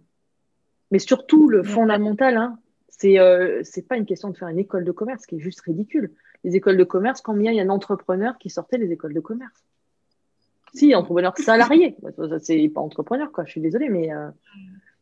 Mais 0.90 0.98
surtout, 0.98 1.48
le 1.48 1.62
fondamental, 1.62 2.36
hein, 2.36 2.58
c'est 2.88 3.18
euh, 3.18 3.62
pas 3.88 3.96
une 3.96 4.06
question 4.06 4.30
de 4.30 4.36
faire 4.36 4.48
une 4.48 4.58
école 4.58 4.84
de 4.84 4.92
commerce, 4.92 5.26
qui 5.26 5.36
est 5.36 5.40
juste 5.40 5.60
ridicule 5.62 6.12
les 6.44 6.56
écoles 6.56 6.76
de 6.76 6.84
commerce, 6.84 7.20
combien 7.20 7.52
il 7.52 7.56
y 7.56 7.60
a 7.60 7.64
d'entrepreneurs 7.64 8.36
qui 8.38 8.50
sortaient 8.50 8.78
des 8.78 8.90
écoles 8.90 9.14
de 9.14 9.20
commerce? 9.20 9.64
Si, 10.74 10.92
entrepreneurs 10.92 11.38
salariés. 11.38 11.96
C'est 12.40 12.68
pas 12.68 12.80
entrepreneur, 12.80 13.30
quoi. 13.30 13.44
Je 13.44 13.52
suis 13.52 13.60
désolée, 13.60 13.88
mais. 13.88 14.10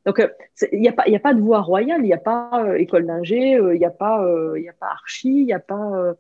Euh, 0.07 0.11
donc, 0.11 0.21
euh, 0.21 0.29
il 0.73 0.81
n'y 0.81 0.89
a, 0.89 0.93
pas, 0.93 1.05
a 1.07 1.19
pas 1.19 1.35
de 1.35 1.41
voie 1.41 1.61
royale, 1.61 2.01
il 2.01 2.07
n'y 2.07 2.13
a 2.13 2.19
pas 2.19 2.65
euh, 2.65 2.75
école 2.75 3.07
d'ingé, 3.07 3.53
il 3.53 3.79
n'y 3.79 3.85
a, 3.85 3.91
pas, 3.91 4.27
il 4.57 4.69
a 4.69 4.73
pas 4.73 4.89
archi, 4.89 5.29
il 5.29 5.47
n'y 5.47 5.53
a 5.53 5.59
pas. 5.59 6.15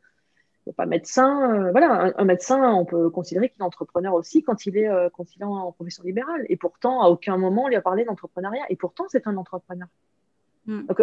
a 0.68 0.72
pas 0.76 0.86
médecin, 0.86 1.70
voilà, 1.70 2.12
un, 2.16 2.24
médecin, 2.24 2.72
on 2.72 2.84
peut 2.84 3.10
considérer 3.10 3.48
qu'il 3.48 3.60
est 3.60 3.64
entrepreneur 3.64 4.14
aussi 4.14 4.42
quand 4.42 4.66
il 4.66 4.76
est, 4.76 4.88
quand 5.14 5.24
il 5.34 5.42
est 5.42 5.44
en, 5.44 5.72
profession 5.72 6.04
libérale. 6.04 6.44
Et 6.48 6.56
pourtant, 6.56 7.02
à 7.02 7.08
aucun 7.08 7.36
moment, 7.36 7.68
il 7.68 7.76
a 7.76 7.80
parlé 7.80 8.04
d'entrepreneuriat. 8.04 8.64
Et 8.68 8.76
pourtant, 8.76 9.04
c'est 9.08 9.26
un 9.26 9.36
entrepreneur. 9.36 9.88
Hmm. 10.66 10.86
Donc, 10.86 11.00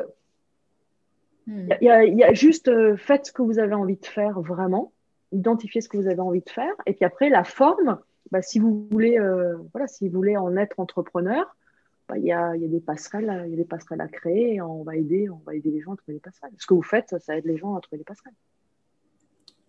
Hmm. 1.48 1.70
Il 1.80 1.88
y, 1.88 2.24
a 2.24 2.34
juste 2.34 2.68
euh, 2.68 2.98
faites 2.98 3.28
ce 3.28 3.32
que 3.32 3.42
vous 3.42 3.58
avez 3.58 3.74
envie 3.74 3.96
de 3.96 4.06
faire 4.06 4.42
vraiment, 4.42 4.92
identifiez 5.32 5.80
ce 5.80 5.88
que 5.88 5.96
vous 5.96 6.08
avez 6.08 6.20
envie 6.20 6.42
de 6.42 6.50
faire, 6.50 6.74
et 6.86 6.94
puis 6.94 7.06
après 7.06 7.30
la 7.30 7.46
forme. 7.46 8.00
Bah, 8.32 8.42
si 8.42 8.60
vous 8.60 8.86
voulez, 8.92 9.18
euh, 9.18 9.56
voilà, 9.72 9.88
si 9.88 10.10
vous 10.10 10.18
voulez 10.18 10.36
en 10.36 10.58
être 10.58 10.78
entrepreneur, 10.82 11.56
bah, 12.08 12.18
il 12.18 12.26
y, 12.26 12.32
a, 12.32 12.56
y, 12.56 12.66
a, 12.66 12.68
des 12.68 12.80
passerelles, 12.80 13.44
il 13.48 13.52
y 13.52 13.54
a 13.54 13.58
des 13.58 13.66
passerelles 13.66 14.02
à 14.02 14.08
créer. 14.08 14.56
Et 14.56 14.62
on 14.62 14.84
va 14.84 14.96
aider, 14.96 15.30
on 15.30 15.42
va 15.46 15.56
aider 15.56 15.72
les 15.72 15.82
gens 15.82 15.94
à 15.94 15.98
trouver 15.98 16.14
des 16.14 16.22
passerelles. 16.22 16.54
Ce 16.58 16.66
que 16.66 16.74
vous 16.74 16.84
faites, 16.84 17.16
ça 17.20 17.38
aide 17.38 17.46
les 17.46 17.58
gens 17.58 17.76
à 17.76 17.82
trouver 17.82 17.98
des 17.98 18.06
passerelles. 18.06 18.36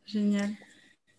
Génial. 0.06 0.50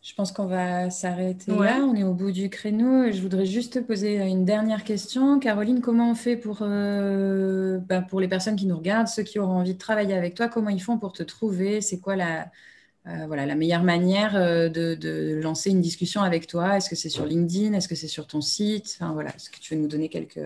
Je 0.02 0.14
pense 0.14 0.32
qu'on 0.32 0.46
va 0.46 0.90
s'arrêter 0.90 1.52
là. 1.52 1.80
On 1.84 1.94
est 1.94 2.04
au 2.04 2.14
bout 2.14 2.32
du 2.32 2.50
créneau. 2.50 3.12
Je 3.12 3.22
voudrais 3.22 3.46
juste 3.46 3.74
te 3.74 3.80
poser 3.80 4.16
une 4.16 4.46
dernière 4.46 4.86
question. 4.86 5.40
Caroline, 5.40 5.82
comment 5.82 6.12
on 6.12 6.16
fait 6.16 6.38
pour, 6.38 6.60
euh, 6.62 7.80
bah, 7.80 8.02
pour 8.02 8.22
les 8.22 8.30
personnes 8.30 8.56
qui 8.56 8.66
nous 8.66 8.78
regardent, 8.78 9.10
ceux 9.10 9.24
qui 9.24 9.40
auront 9.40 9.58
envie 9.58 9.74
de 9.74 9.80
travailler 9.80 10.14
avec 10.14 10.36
toi 10.36 10.48
Comment 10.48 10.70
ils 10.70 10.82
font 10.82 10.98
pour 10.98 11.12
te 11.12 11.22
trouver? 11.22 11.82
C'est 11.82 12.00
quoi 12.00 12.16
la, 12.16 12.50
euh, 13.08 13.26
voilà, 13.28 13.46
la 13.46 13.56
meilleure 13.56 13.84
manière 13.84 14.38
euh, 14.38 14.70
de, 14.70 15.38
lancer 15.42 15.70
une 15.70 15.82
discussion 15.82 16.22
avec 16.22 16.48
toi? 16.48 16.78
Est-ce 16.78 16.90
que 16.90 16.96
c'est 16.96 17.10
sur 17.10 17.26
LinkedIn? 17.26 17.74
Est-ce 17.74 17.90
que 17.90 17.96
c'est 17.96 18.08
sur 18.08 18.26
ton 18.26 18.40
site? 18.40 18.98
Enfin, 19.00 19.12
voilà. 19.12 19.36
Est-ce 19.36 19.50
que 19.50 19.60
tu 19.60 19.76
veux 19.76 19.82
nous 19.82 19.90
donner 19.90 20.08
quelques... 20.08 20.40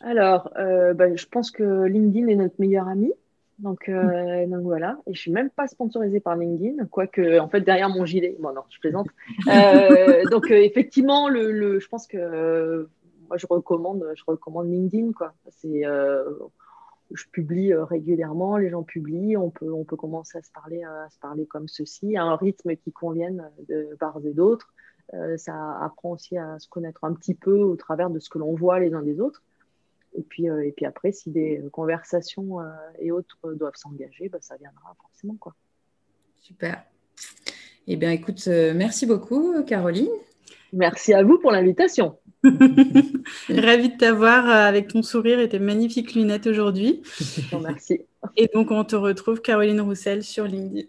Alors, 0.00 0.50
bah, 0.54 1.14
je 1.14 1.26
pense 1.26 1.50
que 1.50 1.84
LinkedIn 1.84 2.28
est 2.28 2.36
notre 2.36 2.56
meilleur 2.58 2.88
ami. 2.88 3.12
Donc, 3.58 3.88
euh, 3.88 4.46
donc, 4.46 4.62
voilà, 4.62 4.98
et 5.06 5.14
je 5.14 5.20
suis 5.20 5.30
même 5.30 5.50
pas 5.50 5.68
sponsorisée 5.68 6.20
par 6.20 6.36
LinkedIn, 6.36 6.86
quoique 6.86 7.38
en 7.38 7.48
fait 7.48 7.60
derrière 7.60 7.88
mon 7.88 8.04
gilet, 8.04 8.36
bon 8.40 8.52
non, 8.52 8.62
je 8.70 8.78
plaisante. 8.80 9.08
Euh, 9.48 10.24
donc 10.30 10.50
euh, 10.50 10.54
effectivement, 10.54 11.28
le, 11.28 11.52
le, 11.52 11.78
je 11.78 11.88
pense 11.88 12.06
que 12.06 12.88
moi 13.28 13.36
je 13.36 13.46
recommande, 13.46 14.04
je 14.14 14.22
recommande 14.26 14.70
LinkedIn 14.70 15.12
quoi. 15.12 15.34
C'est, 15.50 15.82
je 15.82 17.24
publie 17.30 17.74
régulièrement, 17.74 18.56
les 18.56 18.70
gens 18.70 18.82
publient, 18.82 19.36
on 19.36 19.50
peut, 19.50 19.70
on 19.72 19.84
peut 19.84 19.96
commencer 19.96 20.38
à 20.38 20.42
se 20.42 20.50
parler, 20.50 20.82
à 20.82 21.08
se 21.10 21.18
parler 21.18 21.46
comme 21.46 21.68
ceci, 21.68 22.16
à 22.16 22.24
un 22.24 22.36
rythme 22.36 22.74
qui 22.76 22.90
convienne 22.90 23.48
de 23.68 23.94
part 24.00 24.18
et 24.24 24.32
d'autre. 24.32 24.72
ça 25.36 25.78
apprend 25.80 26.12
aussi 26.12 26.36
à 26.38 26.58
se 26.58 26.68
connaître 26.68 27.04
un 27.04 27.12
petit 27.12 27.34
peu 27.34 27.58
au 27.58 27.76
travers 27.76 28.10
de 28.10 28.18
ce 28.18 28.28
que 28.30 28.38
l'on 28.38 28.54
voit 28.54 28.80
les 28.80 28.94
uns 28.94 29.02
des 29.02 29.20
autres. 29.20 29.42
Et 30.14 30.22
puis, 30.22 30.48
euh, 30.48 30.64
et 30.64 30.72
puis 30.72 30.86
après, 30.86 31.12
si 31.12 31.30
des 31.30 31.60
conversations 31.72 32.60
euh, 32.60 32.64
et 33.00 33.10
autres 33.10 33.38
doivent 33.54 33.76
s'engager, 33.76 34.28
bah, 34.28 34.38
ça 34.40 34.56
viendra 34.56 34.94
forcément. 35.00 35.36
Quoi. 35.38 35.54
Super. 36.40 36.84
Eh 37.86 37.96
bien, 37.96 38.10
écoute, 38.10 38.42
euh, 38.46 38.72
merci 38.74 39.06
beaucoup, 39.06 39.62
Caroline. 39.64 40.08
Merci 40.72 41.12
à 41.14 41.22
vous 41.22 41.38
pour 41.38 41.52
l'invitation. 41.52 42.18
Ravie 42.44 43.90
de 43.90 43.96
t'avoir 43.98 44.48
avec 44.48 44.88
ton 44.88 45.02
sourire 45.02 45.38
et 45.38 45.48
tes 45.48 45.58
magnifiques 45.58 46.14
lunettes 46.14 46.46
aujourd'hui. 46.46 47.02
Merci. 47.62 48.00
Et 48.36 48.48
donc, 48.52 48.70
on 48.70 48.84
te 48.84 48.96
retrouve, 48.96 49.40
Caroline 49.40 49.80
Roussel, 49.80 50.22
sur 50.22 50.44
LinkedIn. 50.44 50.88